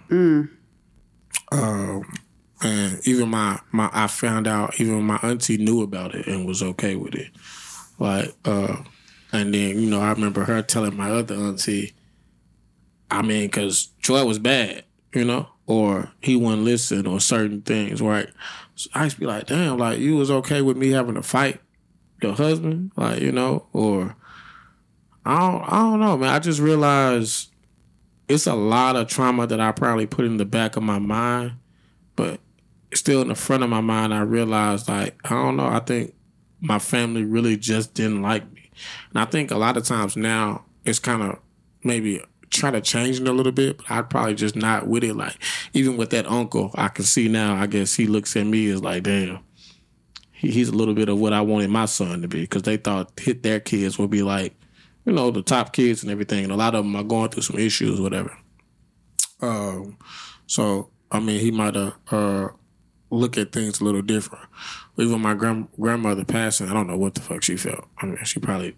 um, 1.52 2.04
and 2.62 3.00
even 3.08 3.30
my 3.30 3.60
my 3.72 3.90
I 3.94 4.08
found 4.08 4.48
out 4.48 4.80
even 4.80 5.04
my 5.04 5.18
auntie 5.18 5.58
knew 5.58 5.82
about 5.82 6.16
it 6.16 6.28
and 6.28 6.48
was 6.48 6.64
okay 6.64 6.96
with 6.96 7.16
it. 7.16 7.30
Like, 8.00 8.34
uh, 8.46 8.78
and 9.32 9.54
then 9.54 9.80
you 9.80 9.90
know 9.90 10.02
I 10.02 10.12
remember 10.12 10.44
her 10.46 10.62
telling 10.62 10.98
my 10.98 11.12
other 11.12 11.36
auntie, 11.36 11.94
I 13.12 13.22
mean, 13.22 13.48
because 13.48 13.90
Troy 14.02 14.26
was 14.26 14.40
bad, 14.40 14.86
you 15.14 15.24
know, 15.24 15.48
or 15.68 16.12
he 16.22 16.36
wouldn't 16.36 16.64
listen 16.64 17.06
or 17.06 17.20
certain 17.20 17.62
things, 17.62 18.02
right? 18.02 18.30
So 18.78 18.92
I 18.94 19.06
used 19.06 19.16
to 19.16 19.20
be 19.20 19.26
like, 19.26 19.48
damn, 19.48 19.80
like 19.80 19.98
you 19.98 20.16
was 20.18 20.30
okay 20.30 20.62
with 20.62 20.78
me 20.78 20.92
having 20.92 21.16
to 21.16 21.24
fight 21.24 21.60
your 22.22 22.34
husband, 22.34 22.92
like 22.96 23.22
you 23.22 23.32
know, 23.32 23.66
or 23.74 24.16
I 25.26 25.40
don't, 25.40 25.64
I 25.64 25.78
don't 25.78 26.00
know, 26.00 26.16
man. 26.16 26.30
I 26.30 26.38
just 26.38 26.60
realized 26.60 27.52
it's 28.30 28.46
a 28.46 28.54
lot 28.54 28.96
of 28.96 29.08
trauma 29.08 29.48
that 29.48 29.60
I 29.60 29.72
probably 29.72 30.06
put 30.06 30.26
in 30.26 30.38
the 30.38 30.46
back 30.46 30.76
of 30.76 30.84
my 30.84 31.00
mind, 31.00 31.54
but 32.16 32.40
still 32.94 33.24
in 33.24 33.30
the 33.30 33.36
front 33.36 33.64
of 33.64 33.70
my 33.72 33.82
mind, 33.82 34.14
I 34.14 34.22
realized 34.22 34.88
like 34.88 35.20
I 35.26 35.30
don't 35.32 35.58
know. 35.58 35.66
I 35.66 35.80
think 35.80 36.14
my 36.62 36.78
family 36.78 37.26
really 37.26 37.58
just 37.58 37.96
didn't 37.96 38.22
like 38.22 38.52
me, 38.54 38.70
and 39.10 39.20
I 39.20 39.26
think 39.26 39.50
a 39.50 39.58
lot 39.58 39.76
of 39.76 39.86
times 39.86 40.16
now 40.16 40.66
it's 40.86 41.00
kind 41.00 41.24
of 41.24 41.40
maybe 41.84 42.22
try 42.50 42.72
to 42.72 42.82
change 42.82 43.20
it 43.20 43.28
a 43.28 43.32
little 43.32 43.52
bit, 43.52 43.78
but 43.78 43.92
I'd 43.92 44.10
probably 44.10 44.36
just 44.36 44.56
not 44.56 44.88
with 44.88 45.04
it. 45.04 45.16
Like 45.16 45.36
even 45.74 45.98
with 45.98 46.10
that 46.12 46.26
uncle, 46.28 46.72
I 46.76 46.88
can 46.88 47.04
see 47.06 47.28
now. 47.28 47.56
I 47.56 47.68
guess 47.68 47.96
he 47.96 48.08
looks 48.08 48.36
at 48.36 48.46
me 48.46 48.70
as 48.70 48.82
like, 48.82 49.04
damn, 49.04 49.40
he, 50.32 50.52
he's 50.52 50.70
a 50.70 50.76
little 50.76 50.94
bit 50.94 51.10
of 51.10 51.20
what 51.20 51.34
I 51.34 51.42
wanted 51.42 51.70
my 51.70 51.86
son 51.86 52.22
to 52.22 52.28
be 52.28 52.42
because 52.42 52.64
they 52.64 52.78
thought 52.78 53.20
hit 53.20 53.44
their 53.44 53.60
kids 53.60 53.98
would 54.00 54.10
be 54.10 54.24
like, 54.24 54.56
you 55.06 55.14
know, 55.14 55.32
the 55.32 55.42
top 55.42 55.74
kids 55.74 56.04
and 56.04 56.12
everything, 56.12 56.44
and 56.44 56.52
a 56.54 56.58
lot 56.58 56.76
of 56.76 56.84
them 56.84 56.96
are 56.96 57.04
going 57.04 57.30
through 57.30 57.44
some 57.44 57.60
issues, 57.60 58.00
whatever. 58.02 58.36
Um, 59.42 59.98
so 60.48 60.90
I 61.12 61.20
mean, 61.20 61.40
he 61.40 61.52
might 61.52 61.76
have 61.76 61.94
uh 62.12 62.50
look 63.10 63.38
at 63.38 63.52
things 63.54 63.80
a 63.80 63.84
little 63.86 64.02
different. 64.02 64.46
Even 64.98 65.22
my 65.22 65.34
grand 65.34 65.68
grandmother 65.80 66.26
passing, 66.26 66.68
I 66.70 66.74
don't 66.74 66.88
know 66.88 66.98
what 66.98 67.16
the 67.16 67.22
fuck 67.22 67.44
she 67.44 67.56
felt. 67.56 67.86
I 68.00 68.06
mean, 68.06 68.18
she 68.24 68.40
probably 68.40 68.76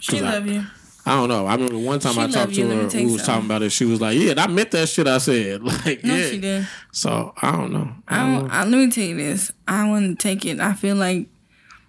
She 0.00 0.18
I- 0.18 0.22
love 0.22 0.46
you. 0.46 0.64
I 1.04 1.16
don't 1.16 1.28
know. 1.28 1.46
I 1.46 1.54
remember 1.54 1.78
one 1.78 1.98
time 1.98 2.14
She 2.14 2.20
I 2.20 2.26
talked 2.28 2.52
you. 2.52 2.68
to 2.68 2.76
her. 2.76 2.88
tell 2.88 3.00
We 3.00 3.06
was 3.12 3.24
something. 3.24 3.26
talking 3.34 3.46
about 3.46 3.62
it. 3.62 3.70
She 3.70 3.84
was 3.84 4.00
like, 4.00 4.16
"Yeah, 4.18 4.34
I 4.36 4.46
meant 4.46 4.70
that 4.70 4.88
shit 4.88 5.06
I 5.08 5.18
said." 5.18 5.62
Like, 5.84 6.04
No, 6.04 6.14
yeah. 6.16 6.28
she 6.30 6.38
did. 6.38 6.68
So 6.92 7.32
I 7.42 7.50
don't 7.52 7.72
know. 7.72 7.92
I 8.06 8.16
don't, 8.38 8.50
I, 8.50 8.60
let 8.64 8.70
me 8.78 8.90
tell 8.90 9.04
you 9.04 9.16
this. 9.16 9.50
I 9.66 9.88
want 9.88 10.18
to 10.18 10.22
take 10.22 10.44
it. 10.46 10.60
I 10.60 10.74
feel 10.74 10.94
like 10.96 11.26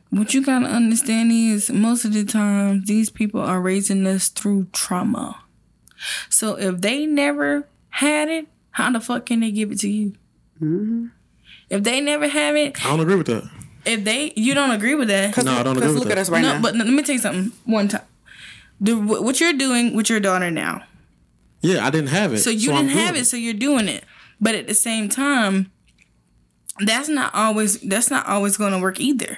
what 0.10 0.34
you 0.34 0.44
gotta 0.44 0.66
understand 0.66 1.32
is 1.32 1.70
most 1.72 2.06
of 2.06 2.14
the 2.14 2.24
time 2.26 2.84
these 2.86 3.10
people 3.12 3.40
are 3.42 3.62
raising 3.62 4.06
us 4.08 4.30
through 4.30 4.68
trauma. 4.72 5.40
So 6.30 6.56
if 6.58 6.82
they 6.82 7.06
never 7.06 7.68
had 7.90 8.30
it, 8.30 8.48
how 8.72 8.92
the 8.92 9.00
fuck 9.00 9.26
can 9.28 9.40
they 9.42 9.52
give 9.52 9.72
it 9.72 9.80
to 9.82 9.90
you? 9.90 10.14
Mm-hmm. 10.62 11.08
If 11.70 11.84
they 11.84 12.02
never 12.02 12.28
have 12.28 12.56
it, 12.56 12.84
I 12.86 12.90
don't 12.90 13.00
agree 13.00 13.16
with 13.16 13.28
that. 13.28 13.50
if 13.86 14.04
they 14.04 14.34
you 14.36 14.54
don't 14.54 14.72
agree 14.72 14.96
with 14.96 15.08
that, 15.10 15.36
No, 15.44 15.52
I 15.54 15.64
don't 15.64 15.78
agree 15.78 15.82
Because 15.88 15.94
with 15.94 16.00
look 16.00 16.10
that. 16.10 16.18
at 16.18 16.22
us 16.22 16.30
right 16.30 16.42
no, 16.42 16.54
now. 16.56 16.62
but 16.62 16.76
let 16.76 16.88
me 16.88 17.02
tell 17.04 17.14
you 17.14 17.22
something. 17.22 17.52
One 17.66 17.88
time, 17.88 18.02
the 18.80 18.96
what 18.96 19.40
you're 19.40 19.54
doing 19.54 19.96
with 19.96 20.10
your 20.10 20.20
daughter 20.20 20.52
now. 20.52 20.84
Yeah, 21.62 21.86
I 21.86 21.90
didn't 21.90 22.10
have 22.10 22.34
it. 22.34 22.40
So 22.40 22.50
you 22.50 22.72
I'm 22.72 22.88
didn't 22.88 22.98
have 23.00 23.14
doing 23.14 23.22
it, 23.22 23.26
so 23.26 23.38
you're 23.38 23.54
doing 23.54 23.88
it. 23.88 24.04
But 24.42 24.56
at 24.56 24.68
the 24.68 24.74
same 24.74 25.08
time, 25.08 25.72
that's 26.80 27.08
not 27.08 27.34
always 27.34 27.80
that's 27.82 28.10
not 28.12 28.28
always 28.28 28.58
going 28.58 28.74
to 28.74 28.80
work 28.80 29.00
either. 29.00 29.38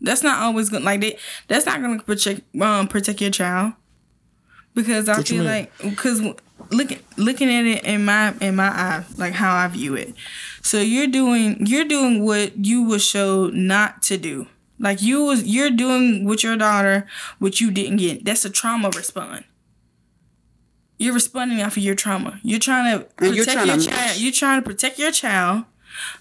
That's 0.00 0.22
not 0.22 0.42
always 0.42 0.70
going 0.70 0.84
like 0.84 1.00
they, 1.00 1.18
that's 1.46 1.66
not 1.66 1.80
going 1.80 1.98
to 1.98 2.04
protect 2.04 2.42
um 2.60 2.88
protect 2.88 3.20
your 3.20 3.30
child 3.30 3.74
because 4.74 5.08
I 5.08 5.18
What 5.18 5.28
feel 5.28 5.44
like 5.44 5.72
because 5.78 6.20
look 6.70 6.92
looking 7.16 7.50
at 7.50 7.66
it 7.66 7.84
in 7.84 8.04
my 8.04 8.34
in 8.40 8.56
my 8.56 8.68
eye 8.68 9.04
like 9.16 9.34
how 9.34 9.54
I 9.54 9.68
view 9.68 9.94
it. 9.94 10.14
So 10.62 10.80
you're 10.80 11.06
doing 11.06 11.66
you're 11.66 11.84
doing 11.84 12.24
what 12.24 12.64
you 12.64 12.88
were 12.88 12.98
showed 12.98 13.54
not 13.54 14.02
to 14.04 14.16
do. 14.16 14.46
Like 14.80 15.02
you 15.02 15.24
was 15.24 15.44
you're 15.44 15.70
doing 15.70 16.24
with 16.24 16.42
your 16.42 16.56
daughter 16.56 17.06
what 17.38 17.60
you 17.60 17.70
didn't 17.70 17.98
get. 17.98 18.24
That's 18.24 18.44
a 18.44 18.50
trauma 18.50 18.90
response. 18.96 19.44
You're 20.98 21.14
responding 21.14 21.62
off 21.62 21.76
of 21.76 21.82
your 21.82 21.94
trauma. 21.94 22.40
You're 22.42 22.58
trying 22.58 22.98
to 22.98 23.04
protect 23.04 23.36
you're 23.36 23.44
trying 23.44 23.66
your 23.68 23.76
to 23.76 23.86
child. 23.86 24.20
You're 24.20 24.32
trying 24.32 24.62
to 24.62 24.66
protect 24.66 24.98
your 24.98 25.12
child 25.12 25.64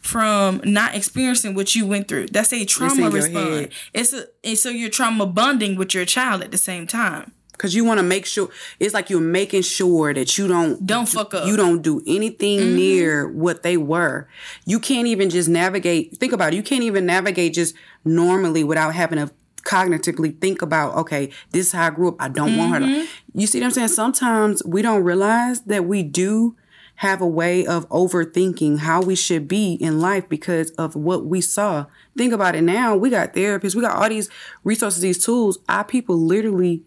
from 0.02 0.62
not 0.66 0.96
experiencing 0.96 1.54
what 1.54 1.74
you 1.76 1.86
went 1.88 2.08
through. 2.08 2.28
That's 2.28 2.54
a 2.54 2.66
trauma 2.66 3.10
response. 3.10 3.74
It's 3.94 4.14
a 4.14 4.28
and 4.44 4.58
so 4.58 4.70
you're 4.70 4.90
trauma 4.90 5.26
bonding 5.26 5.76
with 5.76 5.94
your 5.94 6.06
child 6.06 6.44
at 6.44 6.52
the 6.52 6.58
same 6.58 6.86
time. 6.86 7.32
Because 7.60 7.76
you 7.76 7.84
want 7.84 7.98
to 8.00 8.04
make 8.04 8.26
sure 8.26 8.50
it's 8.80 8.94
like 8.94 9.10
you're 9.10 9.20
making 9.20 9.64
sure 9.64 10.14
that 10.14 10.38
you 10.38 10.48
don't 10.48 10.86
Don't 10.86 11.10
fuck 11.10 11.34
up. 11.34 11.42
Mm-hmm. 11.42 11.50
You 11.50 11.58
don't 11.58 11.82
do 11.82 12.02
anything 12.08 12.74
near 12.74 13.28
what 13.30 13.64
they 13.64 13.76
were. 13.76 14.30
You 14.66 14.80
can't 14.80 15.08
even 15.08 15.30
just 15.30 15.50
navigate. 15.50 16.16
Think 16.18 16.32
about 16.32 16.54
it. 16.54 16.56
You 16.56 16.64
can't 16.64 16.84
even 16.84 17.06
navigate 17.06 17.54
just 17.54 17.76
normally 18.06 18.64
without 18.64 18.96
having 18.96 19.20
to 19.20 19.30
cognitively 19.64 20.40
think 20.40 20.62
about. 20.62 20.96
Okay, 20.96 21.32
this 21.52 21.68
is 21.68 21.72
how 21.74 21.88
I 21.88 21.90
grew 21.90 22.08
up. 22.08 22.16
I 22.20 22.30
don't 22.30 22.56
want 22.58 22.76
her 22.76 22.80
Mm-hmm. 22.80 23.02
to. 23.02 23.08
You 23.42 23.46
see 23.46 23.60
what 23.60 23.66
I'm 23.66 23.72
saying? 23.72 23.88
Sometimes 23.90 24.64
we 24.66 24.82
don't 24.82 25.04
realize 25.04 25.60
that 25.64 25.84
we 25.86 26.02
do 26.02 26.56
have 26.96 27.22
a 27.22 27.28
way 27.28 27.66
of 27.66 27.88
overthinking 27.90 28.80
how 28.80 29.02
we 29.02 29.16
should 29.16 29.48
be 29.48 29.74
in 29.74 30.00
life 30.02 30.28
because 30.28 30.72
of 30.72 30.96
what 30.96 31.26
we 31.26 31.40
saw. 31.42 31.86
Think 32.18 32.34
about 32.34 32.56
it 32.56 32.62
now. 32.62 32.96
We 32.96 33.10
got 33.10 33.34
therapists. 33.34 33.76
We 33.76 33.82
got 33.82 33.96
all 33.96 34.10
these 34.10 34.30
resources, 34.64 35.02
these 35.02 35.24
tools. 35.24 35.60
Our 35.70 35.84
people 35.86 36.18
literally 36.18 36.84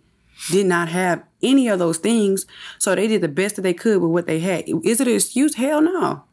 did 0.51 0.67
not 0.67 0.89
have 0.89 1.23
any 1.43 1.69
of 1.69 1.79
those 1.79 1.99
things. 1.99 2.47
So 2.79 2.95
they 2.95 3.09
did 3.09 3.21
the 3.21 3.29
best 3.29 3.57
that 3.57 3.63
they 3.63 3.75
could 3.75 4.01
with 4.01 4.11
what 4.11 4.27
they 4.27 4.41
had. 4.41 4.65
Is 4.85 5.01
it 5.01 5.09
an 5.09 5.15
excuse? 5.15 5.55
Hell 5.55 5.81
no. 5.83 6.25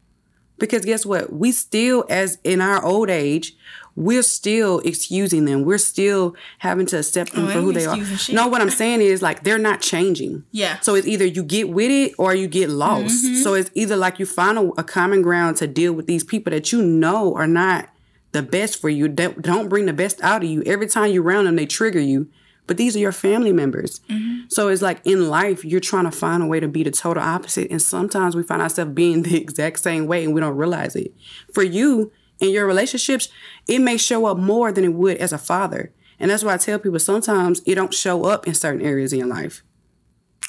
Because 0.58 0.84
guess 0.84 1.06
what? 1.06 1.32
We 1.32 1.52
still, 1.52 2.04
as 2.10 2.38
in 2.44 2.60
our 2.60 2.84
old 2.84 3.08
age, 3.08 3.56
we're 3.96 4.22
still 4.22 4.80
excusing 4.80 5.46
them. 5.46 5.64
We're 5.64 5.78
still 5.78 6.34
having 6.58 6.86
to 6.86 6.98
accept 6.98 7.32
them 7.32 7.46
Oh, 7.46 7.48
for 7.48 7.60
who 7.60 7.72
they 7.72 7.86
are. 7.86 7.96
shit. 8.04 8.34
No, 8.34 8.46
what 8.46 8.60
I'm 8.60 8.70
saying 8.70 9.00
is 9.00 9.22
like 9.22 9.42
they're 9.42 9.58
not 9.58 9.80
changing. 9.80 10.44
Yeah. 10.52 10.78
So 10.80 10.94
it's 10.94 11.06
either 11.06 11.24
you 11.24 11.42
get 11.42 11.70
with 11.70 11.90
it 11.90 12.14
or 12.18 12.34
you 12.34 12.46
get 12.46 12.68
lost. 12.68 13.24
Mm-hmm. 13.24 13.34
So 13.36 13.54
it's 13.54 13.70
either 13.74 13.96
like 13.96 14.18
you 14.18 14.26
find 14.26 14.58
a, 14.58 14.68
a 14.78 14.84
common 14.84 15.22
ground 15.22 15.56
to 15.58 15.66
deal 15.66 15.92
with 15.94 16.06
these 16.06 16.24
people 16.24 16.50
that 16.50 16.72
you 16.72 16.82
know 16.82 17.34
are 17.34 17.46
not 17.48 17.88
the 18.32 18.42
best 18.42 18.80
for 18.80 18.88
you. 18.90 19.08
That 19.08 19.40
don't 19.42 19.68
bring 19.68 19.86
the 19.86 19.92
best 19.94 20.22
out 20.22 20.44
of 20.44 20.50
you. 20.50 20.62
Every 20.64 20.86
time 20.86 21.10
you're 21.10 21.22
around 21.24 21.46
them, 21.46 21.56
they 21.56 21.66
trigger 21.66 22.00
you. 22.00 22.28
But 22.70 22.76
these 22.76 22.94
are 22.94 23.00
your 23.00 23.10
family 23.10 23.52
members. 23.52 23.98
Mm-hmm. 24.08 24.42
So 24.48 24.68
it's 24.68 24.80
like 24.80 25.00
in 25.04 25.28
life, 25.28 25.64
you're 25.64 25.80
trying 25.80 26.04
to 26.04 26.12
find 26.12 26.40
a 26.40 26.46
way 26.46 26.60
to 26.60 26.68
be 26.68 26.84
the 26.84 26.92
total 26.92 27.20
opposite. 27.20 27.68
And 27.68 27.82
sometimes 27.82 28.36
we 28.36 28.44
find 28.44 28.62
ourselves 28.62 28.92
being 28.92 29.22
the 29.24 29.36
exact 29.36 29.80
same 29.80 30.06
way 30.06 30.22
and 30.24 30.32
we 30.32 30.40
don't 30.40 30.56
realize 30.56 30.94
it. 30.94 31.12
For 31.52 31.64
you, 31.64 32.12
in 32.38 32.50
your 32.50 32.68
relationships, 32.68 33.28
it 33.66 33.80
may 33.80 33.96
show 33.96 34.24
up 34.26 34.38
more 34.38 34.70
than 34.70 34.84
it 34.84 34.94
would 34.94 35.16
as 35.16 35.32
a 35.32 35.36
father. 35.38 35.92
And 36.20 36.30
that's 36.30 36.44
why 36.44 36.54
I 36.54 36.58
tell 36.58 36.78
people 36.78 37.00
sometimes 37.00 37.60
it 37.66 37.74
don't 37.74 37.92
show 37.92 38.24
up 38.24 38.46
in 38.46 38.54
certain 38.54 38.82
areas 38.82 39.12
in 39.12 39.18
your 39.18 39.26
life. 39.26 39.64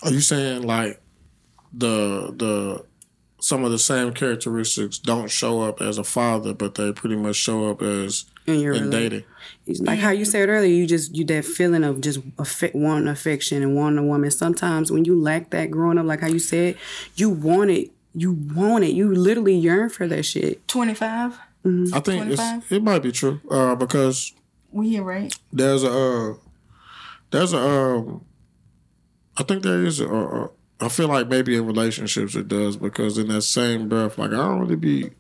Are 0.03 0.11
you 0.11 0.21
saying 0.21 0.61
like 0.61 1.01
the 1.73 2.35
the 2.37 2.85
some 3.39 3.63
of 3.63 3.71
the 3.71 3.79
same 3.79 4.13
characteristics 4.13 4.99
don't 4.99 5.31
show 5.31 5.63
up 5.63 5.81
as 5.81 5.97
a 5.97 6.03
father, 6.03 6.53
but 6.53 6.75
they 6.75 6.93
pretty 6.93 7.15
much 7.15 7.37
show 7.37 7.71
up 7.71 7.81
as 7.81 8.25
In 8.47 8.59
your 8.59 8.73
in 8.73 8.85
rela- 8.85 8.91
dating? 8.91 9.23
It's 9.67 9.79
like 9.79 9.99
how 9.99 10.09
you 10.09 10.25
said 10.25 10.49
earlier, 10.49 10.73
you 10.73 10.87
just 10.87 11.15
you 11.15 11.23
that 11.25 11.45
feeling 11.45 11.83
of 11.83 12.01
just 12.01 12.19
affect, 12.39 12.75
wanting 12.75 13.07
affection 13.07 13.61
and 13.61 13.75
wanting 13.75 13.99
a 13.99 14.03
woman. 14.03 14.31
Sometimes 14.31 14.91
when 14.91 15.05
you 15.05 15.19
lack 15.19 15.51
that 15.51 15.69
growing 15.69 15.97
up, 15.97 16.05
like 16.05 16.21
how 16.21 16.27
you 16.27 16.39
said, 16.39 16.77
you 17.15 17.29
want 17.29 17.69
it, 17.69 17.91
you 18.15 18.31
want 18.31 18.83
it, 18.83 18.91
you 18.91 19.13
literally 19.13 19.55
yearn 19.55 19.89
for 19.89 20.07
that 20.07 20.23
shit. 20.23 20.67
Twenty 20.67 20.93
five. 20.93 21.37
I 21.93 21.99
think 21.99 22.31
it's, 22.31 22.71
it 22.71 22.81
might 22.81 23.03
be 23.03 23.11
true 23.11 23.39
uh, 23.51 23.75
because 23.75 24.33
We 24.71 24.89
here, 24.89 25.03
right? 25.03 25.31
there's 25.53 25.83
a 25.83 25.91
uh, 25.91 26.33
there's 27.29 27.53
a 27.53 27.59
um, 27.59 28.25
I 29.37 29.43
think 29.43 29.61
there 29.61 29.83
is 29.83 29.99
a, 29.99 30.07
a 30.11 30.49
I 30.79 30.89
feel 30.89 31.07
like 31.07 31.27
maybe 31.27 31.55
in 31.55 31.67
relationships 31.67 32.35
it 32.35 32.47
does 32.47 32.77
because 32.77 33.19
in 33.19 33.27
that 33.27 33.43
same 33.43 33.87
breath, 33.87 34.17
like 34.17 34.31
I 34.31 34.37
don't 34.37 34.59
really 34.59 34.75
be. 34.75 35.11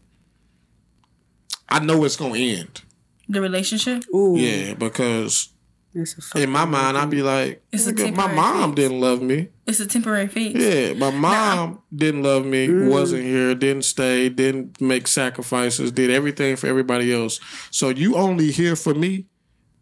I 1.69 1.79
know 1.79 2.03
it's 2.03 2.17
gonna 2.17 2.39
end. 2.39 2.81
The 3.29 3.41
relationship. 3.41 4.03
Ooh, 4.13 4.35
Yeah, 4.37 4.73
because 4.73 5.49
that's 5.93 6.17
a 6.17 6.21
fuck- 6.21 6.41
in 6.41 6.49
my 6.49 6.65
mind 6.65 6.97
I'd 6.97 7.09
be 7.09 7.21
like, 7.21 7.63
It's 7.71 7.87
a 7.87 7.93
my 8.11 8.33
mom 8.33 8.71
fix. 8.71 8.75
didn't 8.81 8.99
love 9.01 9.21
me. 9.21 9.49
It's 9.67 9.79
a 9.79 9.85
temporary 9.85 10.27
fix. 10.27 10.59
Yeah, 10.59 10.93
my 10.93 11.11
mom 11.11 11.79
didn't 11.95 12.23
love 12.23 12.45
me, 12.45 12.67
Mm. 12.67 12.89
wasn't 12.89 13.23
here, 13.23 13.53
didn't 13.55 13.83
stay, 13.85 14.27
didn't 14.29 14.81
make 14.81 15.07
sacrifices, 15.07 15.91
did 15.91 16.09
everything 16.09 16.55
for 16.57 16.67
everybody 16.67 17.13
else. 17.13 17.39
So 17.71 17.89
you 17.89 18.15
only 18.15 18.51
here 18.51 18.75
for 18.75 18.93
me 18.93 19.25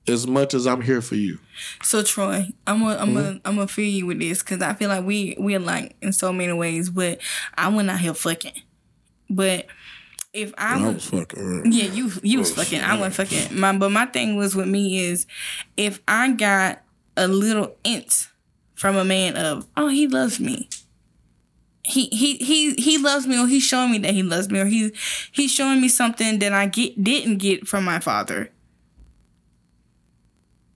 as 0.08 0.26
much 0.28 0.54
as 0.56 0.66
I'm 0.66 0.82
here 0.82 1.02
for 1.02 1.16
you. 1.16 1.40
So 1.84 2.02
Troy, 2.04 2.48
I'm 2.66 2.80
gonna 2.80 2.98
I'm 3.00 3.14
gonna 3.14 3.42
I'm 3.46 3.56
gonna 3.56 3.68
feel 3.68 3.86
you 3.90 4.06
with 4.08 4.20
this 4.20 4.40
because 4.44 4.62
I 4.62 4.74
feel 4.74 4.90
like 4.90 5.06
we 5.06 5.36
we're 5.38 5.60
like 5.60 5.96
in 6.02 6.14
so 6.14 6.32
many 6.34 6.54
ways, 6.54 6.90
but 6.90 7.20
I 7.58 7.68
went 7.70 7.90
out 7.90 8.00
here 8.00 8.14
fucking. 8.14 8.54
But 9.30 9.68
if 10.34 10.54
I 10.58 10.76
I 10.76 10.86
was 10.86 10.96
was 10.96 11.06
fucking. 11.06 11.72
yeah, 11.72 11.86
you 11.86 12.12
you 12.22 12.40
was 12.40 12.52
oh, 12.52 12.56
fucking. 12.56 12.82
I 12.82 12.98
wasn't 12.98 13.16
fucking. 13.16 13.60
My 13.60 13.76
but 13.78 13.92
my 13.92 14.06
thing 14.06 14.36
was 14.36 14.56
with 14.56 14.68
me 14.68 15.00
is 15.06 15.26
if 15.78 16.02
I 16.08 16.32
got 16.32 16.82
a 17.18 17.28
little 17.28 17.76
int 17.84 18.30
from 18.76 18.96
a 18.96 19.04
man 19.04 19.36
of 19.36 19.68
oh 19.76 19.88
he 19.88 20.08
loves 20.08 20.40
me. 20.40 20.70
He 21.84 22.06
he 22.08 22.36
he 22.38 22.74
he 22.76 22.98
loves 22.98 23.26
me 23.26 23.40
or 23.40 23.48
he's 23.48 23.64
showing 23.64 23.92
me 23.92 23.98
that 24.00 24.14
he 24.14 24.22
loves 24.22 24.50
me 24.50 24.60
or 24.60 24.66
he 24.66 24.92
he's 25.32 25.52
showing 25.52 25.82
me 25.82 25.88
something 25.88 26.40
that 26.40 26.54
I 26.54 26.68
get 26.68 27.04
didn't 27.04 27.38
get 27.38 27.68
from 27.68 27.84
my 27.84 28.00
father. 28.00 28.52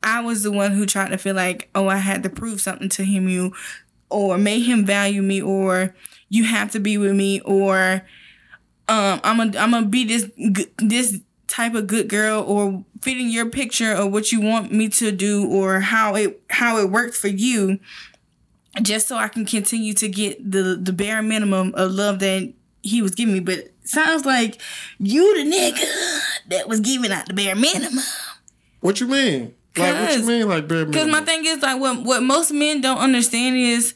I 0.02 0.20
was 0.22 0.44
the 0.44 0.52
one 0.52 0.72
who 0.72 0.86
tried 0.86 1.10
to 1.10 1.18
feel 1.18 1.36
like, 1.36 1.70
oh, 1.74 1.88
I 1.88 1.96
had 1.98 2.24
to 2.24 2.30
prove 2.30 2.60
something 2.60 2.90
to 2.90 3.06
him, 3.06 3.30
you, 3.30 3.54
or 4.10 4.38
made 4.38 4.64
him 4.64 4.86
value 4.86 5.22
me, 5.22 5.42
or 5.42 5.96
you 6.28 6.44
have 6.44 6.72
to 6.72 6.80
be 6.82 6.98
with 6.98 7.16
me, 7.16 7.40
or 7.42 8.06
um, 8.88 9.22
I'm 9.24 9.38
gonna 9.38 9.58
I'm 9.58 9.72
gonna 9.72 9.88
be 9.88 10.06
this 10.06 10.30
this 10.78 11.20
type 11.48 11.76
of 11.76 11.88
good 11.88 12.10
girl, 12.10 12.44
or 12.44 12.84
fitting 13.02 13.30
your 13.30 13.50
picture 13.50 13.92
of 13.94 14.12
what 14.12 14.32
you 14.32 14.42
want 14.42 14.72
me 14.72 14.90
to 14.90 15.12
do, 15.12 15.48
or 15.48 15.80
how 15.80 16.16
it 16.16 16.42
how 16.50 16.78
it 16.78 16.90
worked 16.90 17.16
for 17.16 17.28
you, 17.28 17.80
just 18.82 19.08
so 19.08 19.16
I 19.16 19.28
can 19.28 19.46
continue 19.46 19.94
to 19.94 20.08
get 20.08 20.52
the 20.52 20.78
the 20.82 20.94
bare 20.94 21.22
minimum 21.22 21.74
of 21.76 21.92
love 21.92 22.20
that 22.20 22.54
he 22.82 23.02
was 23.02 23.12
giving 23.12 23.34
me. 23.34 23.40
But 23.40 23.72
sounds 23.84 24.26
like 24.26 24.62
you 25.00 25.44
the 25.44 25.50
nigga 25.50 26.20
that 26.50 26.68
was 26.68 26.80
giving 26.80 27.12
out 27.12 27.28
the 27.28 27.34
bare 27.34 27.56
minimum. 27.56 28.04
What 28.82 29.00
you 29.00 29.08
mean? 29.08 29.54
Like 29.78 29.96
what 29.96 30.18
you 30.18 30.26
mean? 30.26 30.48
Like 30.50 30.68
bare 30.68 30.86
minimum 30.86 30.92
Because 30.92 31.08
my 31.08 31.22
thing 31.22 31.46
is 31.46 31.62
like 31.62 31.80
what 31.80 32.04
what 32.04 32.22
most 32.24 32.52
men 32.52 32.82
don't 32.82 32.98
understand 33.00 33.56
is 33.56 33.94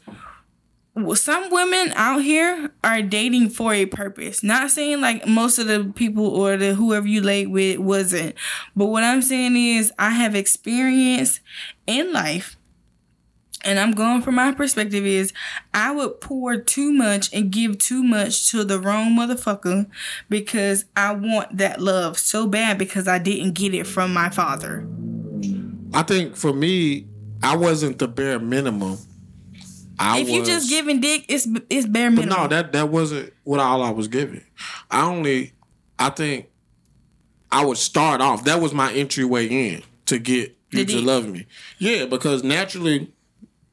some 1.15 1.51
women 1.51 1.93
out 1.95 2.21
here 2.23 2.71
are 2.83 3.01
dating 3.01 3.49
for 3.49 3.73
a 3.73 3.85
purpose. 3.85 4.43
Not 4.43 4.71
saying 4.71 5.01
like 5.01 5.27
most 5.27 5.57
of 5.59 5.67
the 5.67 5.91
people 5.95 6.27
or 6.27 6.57
the 6.57 6.73
whoever 6.73 7.07
you 7.07 7.21
laid 7.21 7.47
with 7.47 7.79
wasn't, 7.79 8.35
but 8.75 8.87
what 8.87 9.03
I'm 9.03 9.21
saying 9.21 9.55
is 9.55 9.91
I 9.99 10.11
have 10.11 10.35
experience 10.35 11.39
in 11.85 12.13
life. 12.13 12.57
And 13.65 13.79
I'm 13.79 13.91
going 13.91 14.21
from 14.21 14.35
my 14.35 14.51
perspective 14.53 15.05
is 15.05 15.33
I 15.73 15.91
would 15.91 16.21
pour 16.21 16.57
too 16.57 16.93
much 16.93 17.33
and 17.33 17.51
give 17.51 17.77
too 17.79 18.03
much 18.03 18.49
to 18.51 18.63
the 18.63 18.79
wrong 18.79 19.17
motherfucker 19.17 19.87
because 20.29 20.85
I 20.95 21.13
want 21.13 21.57
that 21.57 21.81
love 21.81 22.17
so 22.17 22.47
bad 22.47 22.77
because 22.77 23.07
I 23.07 23.19
didn't 23.19 23.53
get 23.53 23.73
it 23.73 23.85
from 23.85 24.13
my 24.13 24.29
father. 24.29 24.87
I 25.93 26.03
think 26.03 26.35
for 26.35 26.53
me, 26.53 27.07
I 27.43 27.55
wasn't 27.55 27.99
the 27.99 28.07
bare 28.07 28.39
minimum. 28.39 28.99
I 29.99 30.19
if 30.19 30.29
you 30.29 30.39
was- 30.41 30.49
just 30.49 30.69
giving 30.69 30.99
dick, 31.01 31.25
it's 31.27 31.47
it's 31.69 31.87
bare 31.87 32.09
But 32.11 32.25
minimum. 32.25 32.41
no, 32.43 32.47
that 32.47 32.71
that 32.73 32.89
wasn't 32.89 33.33
what 33.43 33.59
all 33.59 33.81
I 33.81 33.89
was 33.89 34.07
giving. 34.07 34.43
I 34.91 35.05
only, 35.05 35.53
I 35.97 36.09
think, 36.09 36.47
I 37.51 37.65
would 37.65 37.77
start 37.77 38.21
off. 38.21 38.43
That 38.45 38.61
was 38.61 38.73
my 38.73 38.91
entryway 38.93 39.47
in 39.47 39.83
to 40.05 40.19
get 40.19 40.55
you 40.71 40.85
The 40.85 40.93
to 40.93 40.99
D. 40.99 41.01
love 41.01 41.27
me. 41.27 41.47
Yeah, 41.79 42.05
because 42.05 42.43
naturally 42.43 43.11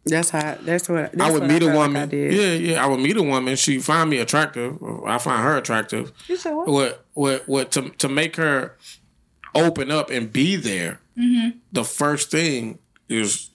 That's 0.06 0.30
how. 0.30 0.56
That's 0.62 0.88
what. 0.88 1.12
That's 1.12 1.20
I 1.20 1.30
would 1.32 1.42
what 1.42 1.50
meet 1.50 1.62
a 1.62 1.66
felt 1.66 1.76
like 1.78 1.86
woman. 1.88 2.10
Yeah, 2.12 2.52
yeah. 2.52 2.84
I 2.84 2.86
would 2.86 3.00
meet 3.00 3.16
a 3.16 3.22
woman. 3.22 3.56
She 3.56 3.78
find 3.80 4.08
me 4.10 4.18
attractive. 4.18 4.78
I 5.06 5.18
find 5.18 5.42
her 5.42 5.56
attractive. 5.56 6.12
You 6.28 6.36
said 6.36 6.52
what? 6.54 6.68
What? 6.68 7.06
What? 7.14 7.48
What? 7.48 7.72
To 7.72 7.88
to 7.90 8.08
make 8.08 8.36
her 8.36 8.76
open 9.54 9.90
up 9.90 10.10
and 10.10 10.32
be 10.32 10.56
there. 10.56 11.00
Mm-hmm. 11.18 11.58
The 11.72 11.84
first 11.84 12.30
thing 12.30 12.78
is 13.08 13.50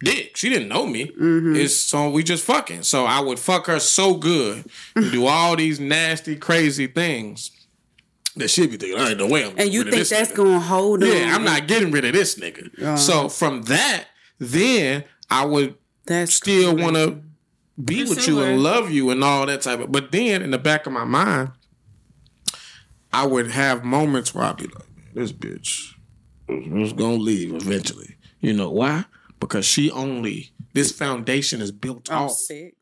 dick. 0.00 0.36
She 0.36 0.48
didn't 0.48 0.68
know 0.68 0.86
me. 0.86 1.06
Mm-hmm. 1.06 1.56
It's 1.56 1.76
so 1.76 2.10
we 2.10 2.22
just 2.22 2.44
fucking. 2.44 2.82
So 2.82 3.04
I 3.04 3.20
would 3.20 3.38
fuck 3.38 3.66
her 3.66 3.78
so 3.80 4.14
good 4.14 4.64
and 4.94 5.10
do 5.12 5.26
all 5.26 5.56
these 5.56 5.78
nasty, 5.80 6.36
crazy 6.36 6.86
things 6.86 7.50
that 8.36 8.48
she'd 8.48 8.70
be 8.70 8.76
thinking, 8.76 8.98
I 9.00 9.10
ain't 9.10 9.18
no 9.18 9.26
way 9.28 9.44
I'm 9.46 9.58
And 9.58 9.72
you 9.72 9.84
getting 9.84 9.84
rid 9.84 9.86
of 9.86 9.90
think 9.92 9.98
this 10.00 10.10
that's 10.10 10.32
nigga." 10.32 10.36
gonna 10.36 10.60
hold 10.60 11.02
on? 11.02 11.08
Yeah, 11.10 11.34
I'm 11.34 11.44
not 11.44 11.66
getting 11.66 11.90
rid 11.90 12.04
of 12.04 12.12
this 12.12 12.34
nigga. 12.38 12.98
So 12.98 13.28
from 13.28 13.62
that, 13.62 14.04
then 14.38 15.04
I 15.30 15.44
would 15.46 15.74
That's 16.06 16.34
still 16.34 16.72
crazy. 16.74 16.82
want 16.84 16.96
to 16.96 17.22
be 17.82 18.04
with 18.04 18.16
Pursue 18.16 18.34
you 18.36 18.42
and 18.42 18.62
love 18.62 18.90
you 18.90 19.10
and 19.10 19.24
all 19.24 19.46
that 19.46 19.62
type 19.62 19.80
of. 19.80 19.90
But 19.92 20.12
then 20.12 20.42
in 20.42 20.50
the 20.50 20.58
back 20.58 20.86
of 20.86 20.92
my 20.92 21.04
mind, 21.04 21.50
I 23.12 23.26
would 23.26 23.50
have 23.50 23.84
moments 23.84 24.34
where 24.34 24.44
I'd 24.44 24.56
be 24.58 24.64
like, 24.66 24.84
"This 25.14 25.32
bitch 25.32 25.94
is 26.48 26.92
gonna 26.92 27.14
leave 27.14 27.54
eventually." 27.54 28.16
You 28.40 28.52
know 28.52 28.70
why? 28.70 29.04
Because 29.40 29.66
she 29.66 29.90
only 29.90 30.50
this 30.72 30.92
foundation 30.92 31.60
is 31.60 31.72
built 31.72 32.10
I'm 32.10 32.24
off 32.24 32.32
sick. 32.32 32.75